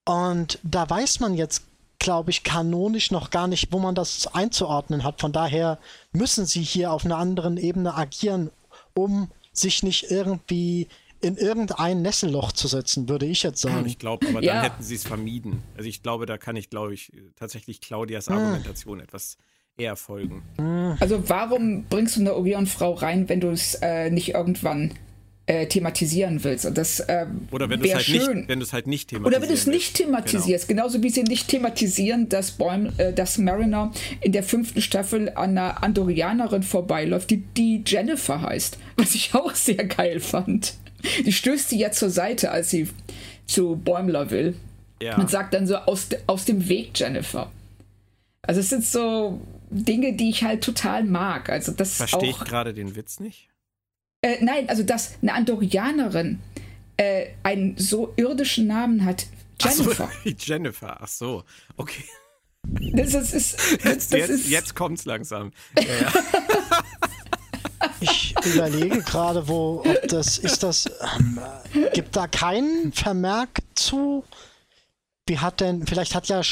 [0.05, 1.65] Und da weiß man jetzt,
[1.99, 5.21] glaube ich, kanonisch noch gar nicht, wo man das einzuordnen hat.
[5.21, 5.79] Von daher
[6.13, 8.51] müssen sie hier auf einer anderen Ebene agieren,
[8.95, 10.89] um sich nicht irgendwie
[11.21, 13.87] in irgendein Nesselloch zu setzen, würde ich jetzt sagen.
[13.87, 14.55] Ich glaube, aber Ja.
[14.55, 15.63] dann hätten sie es vermieden.
[15.75, 18.37] Also ich glaube, da kann ich, glaube ich, tatsächlich Claudias Hm.
[18.37, 19.39] Argumentation etwas
[19.77, 20.43] eher folgen.
[21.01, 24.93] also warum bringst du eine Orion-Frau rein, wenn du es äh, nicht irgendwann
[25.47, 26.64] äh, thematisieren willst.
[26.64, 29.27] Und das äh, Oder wenn du es halt, nicht, wenn halt nicht thematisierst.
[29.27, 30.68] Oder wenn du es nicht thematisierst.
[30.68, 30.83] Genau.
[30.83, 35.51] Genauso wie sie nicht thematisieren, dass, Bäum, äh, dass Mariner in der fünften Staffel an
[35.51, 38.79] einer Andorianerin vorbeiläuft, die, die Jennifer heißt.
[38.97, 40.75] Was ich auch sehr geil fand.
[41.27, 42.89] Die stößt sie ja zur Seite, als sie
[43.45, 44.55] zu Bäumler will.
[45.03, 45.18] Ja.
[45.18, 47.51] Und sagt dann so aus, aus dem Weg, Jennifer.
[48.41, 49.41] Also es sind so
[49.75, 51.51] Dinge, die ich halt total mag.
[51.51, 53.49] Also das Verstehe ich gerade den Witz nicht?
[54.22, 56.39] Äh, nein, also dass eine Andorianerin
[56.97, 59.27] äh, einen so irdischen Namen hat.
[59.61, 60.09] Jennifer.
[60.11, 61.45] Ach so, Jennifer, ach so,
[61.77, 62.05] okay.
[62.93, 65.53] Das, ist, das, jetzt, das jetzt, ist jetzt kommt's langsam.
[65.79, 66.83] Ja, ja.
[68.01, 70.87] Ich überlege gerade, wo, ob das, ist das,
[71.18, 71.39] ähm,
[71.93, 74.25] gibt da keinen Vermerk zu?
[75.27, 76.43] Wie hat denn, vielleicht hat ja,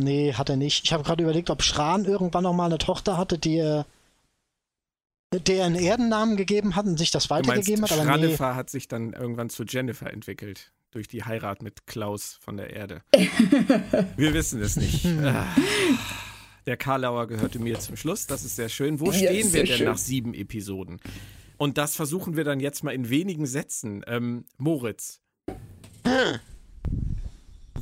[0.00, 0.84] nee, hat er nicht.
[0.84, 3.86] Ich habe gerade überlegt, ob Schran irgendwann noch mal eine Tochter hatte, die er
[5.32, 7.92] der einen Erdennamen gegeben hat und sich das weitergegeben hat.
[7.92, 8.56] Aber Schrannefer nee.
[8.56, 10.72] hat sich dann irgendwann zu Jennifer entwickelt.
[10.90, 13.02] Durch die Heirat mit Klaus von der Erde.
[14.16, 15.04] Wir wissen es nicht.
[16.66, 18.26] Der Karlauer gehörte mir zum Schluss.
[18.26, 18.98] Das ist sehr schön.
[18.98, 19.86] Wo stehen ja, wir denn schön.
[19.86, 21.00] nach sieben Episoden?
[21.58, 24.02] Und das versuchen wir dann jetzt mal in wenigen Sätzen.
[24.08, 25.20] Ähm, Moritz.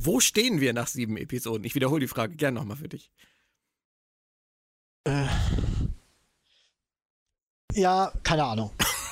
[0.01, 1.65] Wo stehen wir nach sieben Episoden?
[1.65, 3.11] Ich wiederhole die Frage gern nochmal für dich.
[5.03, 5.25] Äh.
[7.73, 8.71] Ja, keine Ahnung.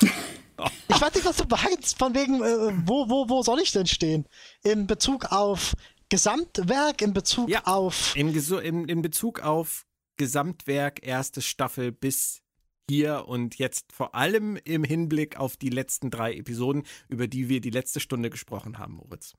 [0.88, 3.86] ich weiß nicht, was du meinst, von wegen, äh, wo, wo, wo soll ich denn
[3.86, 4.26] stehen?
[4.62, 5.74] In Bezug auf
[6.08, 8.16] Gesamtwerk, in Bezug ja, auf.
[8.16, 9.84] In, in, in Bezug auf
[10.16, 12.40] Gesamtwerk, erste Staffel bis
[12.88, 17.60] hier und jetzt vor allem im Hinblick auf die letzten drei Episoden, über die wir
[17.60, 19.34] die letzte Stunde gesprochen haben, Moritz.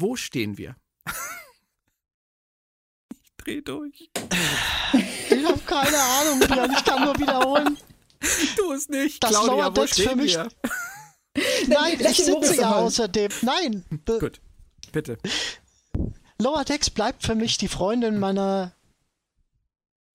[0.00, 0.76] Wo stehen wir?
[3.22, 4.10] ich dreh durch.
[4.14, 7.76] Ich habe keine Ahnung, Jan, ich kann nur wiederholen.
[8.56, 10.34] Tu es nicht, das Claudia, wo für mich.
[10.34, 10.48] Wir?
[11.68, 13.30] Nein, ich sitze ja außerdem.
[13.42, 13.84] Nein.
[14.06, 14.40] Gut,
[14.90, 15.18] bitte.
[16.38, 18.72] Lower Decks bleibt für mich die Freundin meiner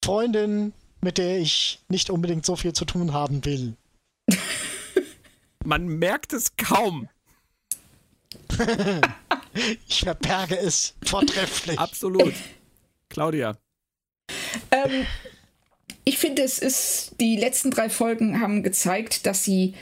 [0.04, 3.78] Freundin, mit der ich nicht unbedingt so viel zu tun haben will.
[5.64, 7.08] Man merkt es kaum.
[9.88, 11.80] ich verberge es vortrefflich.
[11.80, 12.34] Absolut.
[13.10, 13.58] Claudia.
[14.72, 15.06] Ähm,
[16.04, 19.74] ich finde, es ist, die letzten drei Folgen haben gezeigt, dass sie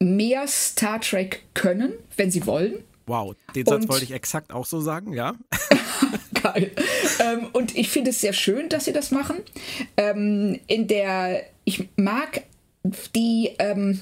[0.00, 2.84] mehr Star Trek können, wenn sie wollen.
[3.06, 5.34] Wow, den Satz und, wollte ich exakt auch so sagen, ja.
[6.42, 6.72] Geil.
[7.20, 9.36] Ähm, und ich finde es sehr schön, dass sie das machen.
[9.96, 12.44] Ähm, in der, ich mag
[13.14, 14.00] die, ähm,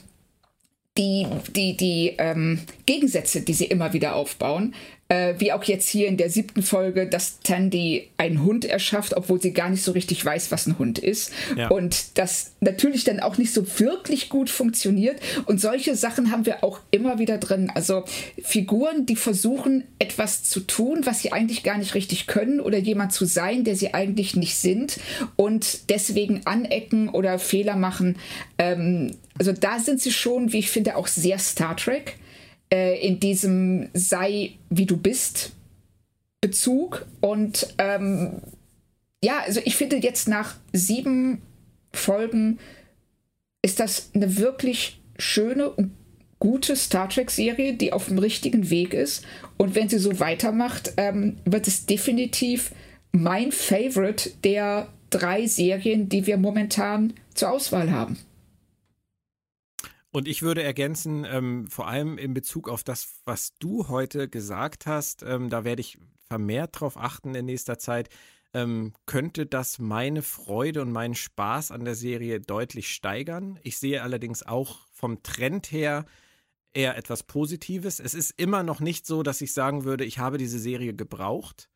[0.98, 4.74] die, die, die ähm, Gegensätze, die sie immer wieder aufbauen.
[5.12, 9.42] Äh, wie auch jetzt hier in der siebten Folge, dass Tandy einen Hund erschafft, obwohl
[9.42, 11.32] sie gar nicht so richtig weiß, was ein Hund ist.
[11.54, 11.68] Ja.
[11.68, 15.20] Und das natürlich dann auch nicht so wirklich gut funktioniert.
[15.44, 17.70] Und solche Sachen haben wir auch immer wieder drin.
[17.74, 18.04] Also
[18.42, 23.12] Figuren, die versuchen, etwas zu tun, was sie eigentlich gar nicht richtig können oder jemand
[23.12, 24.98] zu sein, der sie eigentlich nicht sind
[25.36, 28.16] und deswegen anecken oder Fehler machen.
[28.56, 32.16] Ähm, also da sind sie schon, wie ich finde, auch sehr Star Trek
[32.72, 35.52] äh, in diesem sei wie du bist
[36.40, 37.06] Bezug.
[37.20, 38.40] Und ähm,
[39.22, 41.42] ja, also ich finde jetzt nach sieben
[41.92, 42.58] Folgen
[43.64, 45.92] ist das eine wirklich schöne und
[46.40, 49.24] gute Star Trek-Serie, die auf dem richtigen Weg ist.
[49.56, 52.72] Und wenn sie so weitermacht, ähm, wird es definitiv
[53.12, 58.18] mein Favorite der drei Serien, die wir momentan zur Auswahl haben.
[60.12, 64.86] Und ich würde ergänzen, ähm, vor allem in Bezug auf das, was du heute gesagt
[64.86, 65.98] hast, ähm, da werde ich
[66.28, 68.10] vermehrt drauf achten in nächster Zeit,
[68.54, 73.58] ähm, könnte das meine Freude und meinen Spaß an der Serie deutlich steigern.
[73.62, 76.04] Ich sehe allerdings auch vom Trend her
[76.74, 77.98] eher etwas Positives.
[77.98, 81.70] Es ist immer noch nicht so, dass ich sagen würde, ich habe diese Serie gebraucht.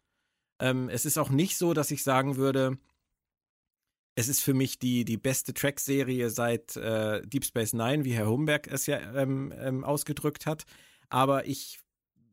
[0.61, 2.77] Ähm, es ist auch nicht so, dass ich sagen würde,
[4.17, 8.29] es ist für mich die, die beste Track-Serie seit äh, Deep Space Nine, wie Herr
[8.29, 10.65] Humberg es ja ähm, ähm, ausgedrückt hat.
[11.11, 11.79] Aber ich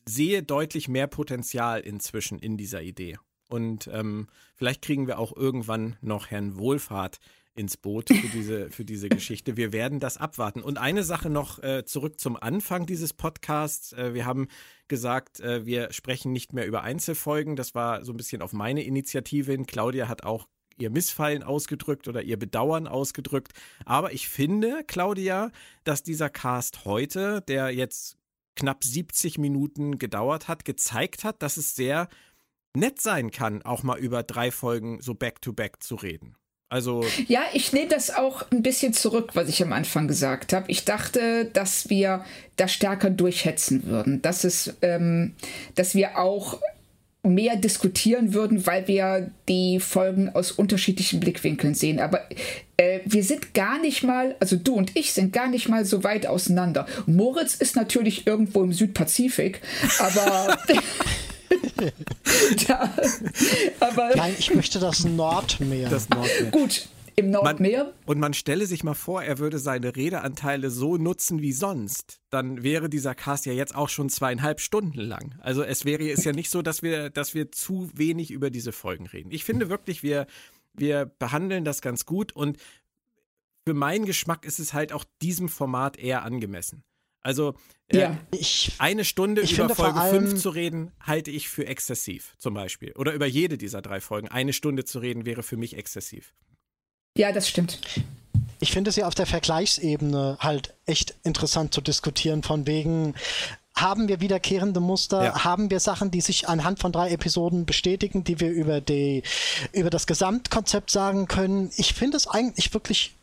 [0.07, 3.17] sehe deutlich mehr Potenzial inzwischen in dieser Idee.
[3.49, 7.19] Und ähm, vielleicht kriegen wir auch irgendwann noch Herrn Wohlfahrt
[7.53, 9.57] ins Boot für diese, für diese Geschichte.
[9.57, 10.61] Wir werden das abwarten.
[10.61, 13.91] Und eine Sache noch äh, zurück zum Anfang dieses Podcasts.
[13.91, 14.47] Äh, wir haben
[14.87, 17.57] gesagt, äh, wir sprechen nicht mehr über Einzelfolgen.
[17.57, 19.65] Das war so ein bisschen auf meine Initiative hin.
[19.65, 20.47] Claudia hat auch
[20.77, 23.53] ihr Missfallen ausgedrückt oder ihr Bedauern ausgedrückt.
[23.85, 25.51] Aber ich finde, Claudia,
[25.83, 28.17] dass dieser Cast heute, der jetzt
[28.55, 32.07] knapp 70 Minuten gedauert hat, gezeigt hat, dass es sehr
[32.75, 36.35] nett sein kann, auch mal über drei Folgen so back-to-back -back zu reden.
[36.73, 40.71] Also ja, ich nehme das auch ein bisschen zurück, was ich am Anfang gesagt habe.
[40.71, 42.25] Ich dachte, dass wir
[42.55, 45.35] da stärker durchhetzen würden, dass es, ähm,
[45.75, 46.59] dass wir auch
[47.23, 51.99] mehr diskutieren würden, weil wir die Folgen aus unterschiedlichen Blickwinkeln sehen.
[51.99, 52.21] Aber
[52.75, 56.03] äh, wir sind gar nicht mal, also du und ich sind gar nicht mal so
[56.03, 56.85] weit auseinander.
[57.05, 59.61] Moritz ist natürlich irgendwo im Südpazifik,
[59.99, 60.57] aber
[62.67, 62.93] da,
[63.79, 65.89] aber Nein, ich möchte das Nordmeer.
[65.89, 66.51] Das Nordmeer.
[66.51, 67.85] Gut, im Nordmeer.
[67.85, 72.21] Man, und man stelle sich mal vor, er würde seine Redeanteile so nutzen wie sonst.
[72.29, 75.35] Dann wäre dieser Cast ja jetzt auch schon zweieinhalb Stunden lang.
[75.41, 78.71] Also es wäre es ja nicht so, dass wir, dass wir zu wenig über diese
[78.71, 79.31] Folgen reden.
[79.31, 80.27] Ich finde wirklich, wir,
[80.73, 82.57] wir behandeln das ganz gut und
[83.65, 86.83] für meinen Geschmack ist es halt auch diesem Format eher angemessen.
[87.21, 87.55] Also
[87.87, 88.17] äh, ja.
[88.31, 92.91] ich, eine Stunde ich über Folge 5 zu reden, halte ich für exzessiv, zum Beispiel.
[92.97, 94.27] Oder über jede dieser drei Folgen.
[94.27, 96.33] Eine Stunde zu reden wäre für mich exzessiv.
[97.17, 97.79] Ja, das stimmt.
[98.59, 103.13] Ich finde es ja auf der Vergleichsebene halt echt interessant zu diskutieren, von wegen,
[103.75, 105.43] haben wir wiederkehrende Muster, ja.
[105.43, 109.23] haben wir Sachen, die sich anhand von drei Episoden bestätigen, die wir über die,
[109.71, 111.71] über das Gesamtkonzept sagen können.
[111.75, 113.13] Ich finde es eigentlich wirklich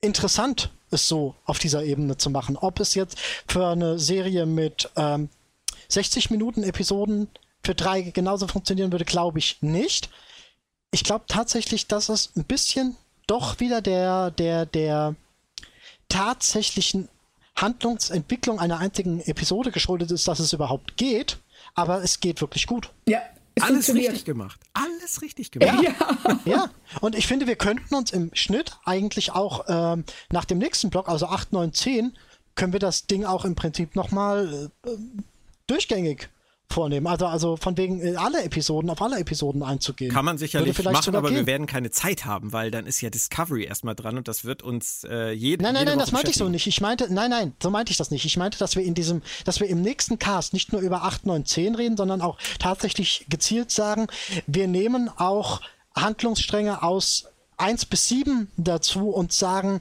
[0.00, 2.56] interessant, es so auf dieser Ebene zu machen.
[2.56, 5.28] Ob es jetzt für eine Serie mit ähm,
[5.88, 7.28] 60 Minuten Episoden
[7.64, 10.10] für drei genauso funktionieren würde, glaube ich nicht.
[10.90, 12.96] Ich glaube tatsächlich, dass es ein bisschen
[13.28, 15.14] doch wieder der, der, der
[16.08, 17.08] tatsächlichen
[17.54, 21.38] Handlungsentwicklung einer einzigen Episode geschuldet ist, dass es überhaupt geht.
[21.74, 22.90] Aber es geht wirklich gut.
[23.06, 23.20] Ja,
[23.60, 24.58] alles richtig gemacht.
[24.72, 25.82] Alles richtig gemacht.
[25.82, 26.40] Ja.
[26.44, 26.70] ja.
[27.00, 31.08] Und ich finde, wir könnten uns im Schnitt eigentlich auch ähm, nach dem nächsten Block,
[31.08, 32.16] also 8, 9, 10,
[32.54, 34.90] können wir das Ding auch im Prinzip nochmal äh,
[35.66, 36.28] durchgängig
[36.70, 37.06] vornehmen.
[37.06, 40.12] Also, also von wegen äh, alle Episoden, auf alle Episoden einzugehen.
[40.12, 41.38] Kann man sicherlich machen, aber gehen.
[41.38, 44.62] wir werden keine Zeit haben, weil dann ist ja Discovery erstmal dran und das wird
[44.62, 45.62] uns äh, jeden.
[45.62, 46.66] Nein, nein, nein, das meinte ich so nicht.
[46.66, 48.24] Ich meinte, nein, nein, so meinte ich das nicht.
[48.24, 51.26] Ich meinte, dass wir in diesem, dass wir im nächsten Cast nicht nur über 8,
[51.26, 54.06] 9, 10 reden, sondern auch tatsächlich gezielt sagen,
[54.46, 55.60] wir nehmen auch
[55.94, 59.80] Handlungsstränge aus 1 bis 7 dazu und sagen,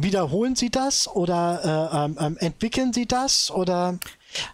[0.00, 3.98] wiederholen Sie das oder äh, ähm, ähm entwickeln Sie das oder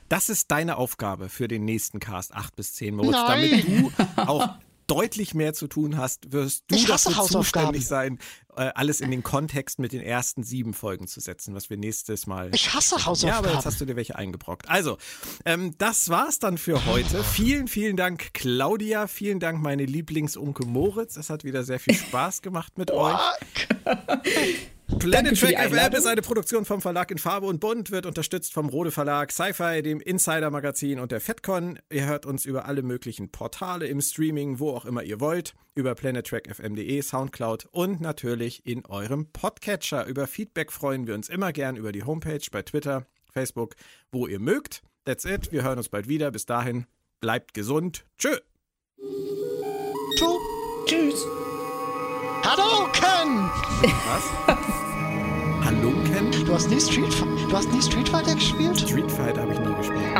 [0.08, 4.48] das ist deine Aufgabe für den nächsten Cast 8 bis 10, Moritz, damit du auch
[4.86, 8.18] deutlich mehr zu tun hast, wirst du dafür zuständig sein,
[8.56, 12.26] äh, alles in den Kontext mit den ersten sieben Folgen zu setzen, was wir nächstes
[12.26, 12.50] Mal.
[12.54, 13.44] Ich hasse Hausaufgaben.
[13.44, 14.68] Ja, aber jetzt hast du dir welche eingebrockt.
[14.68, 14.96] Also,
[15.44, 17.22] ähm, das war's dann für heute.
[17.24, 19.06] Vielen, vielen Dank, Claudia.
[19.06, 21.16] Vielen Dank, meine Lieblingsunke Moritz.
[21.16, 23.18] Es hat wieder sehr viel Spaß gemacht mit euch.
[24.86, 28.68] Planet Track FM ist eine Produktion vom Verlag in Farbe und Bunt, wird unterstützt vom
[28.68, 31.80] Rode Verlag, Sci-Fi, dem Insider Magazin und der FedCon.
[31.90, 35.96] Ihr hört uns über alle möglichen Portale im Streaming, wo auch immer ihr wollt, über
[35.96, 40.06] planettrackfm.de, Soundcloud und natürlich in eurem Podcatcher.
[40.06, 43.74] Über Feedback freuen wir uns immer gern über die Homepage bei Twitter, Facebook,
[44.12, 44.82] wo ihr mögt.
[45.04, 45.50] That's it.
[45.50, 46.30] Wir hören uns bald wieder.
[46.30, 46.86] Bis dahin,
[47.20, 48.06] bleibt gesund.
[48.18, 48.36] Tschö.
[50.86, 51.26] Tschüss.
[52.46, 53.50] Hadouken!
[54.06, 54.24] Was?
[55.64, 56.30] Hadouken?
[56.46, 57.12] Du hast nie Street,
[57.50, 58.78] du hast nie Street Fighter gespielt?
[58.78, 60.16] Street Fighter habe ich nie gespielt.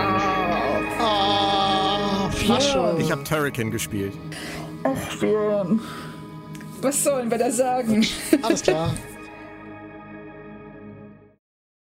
[0.98, 2.97] Ah, oh, Flasche.
[2.98, 4.12] Ich habe Turrican gespielt.
[4.82, 5.81] Ach, Björn.
[6.82, 8.05] Was sollen wir da sagen?
[8.43, 8.90] Alles klar.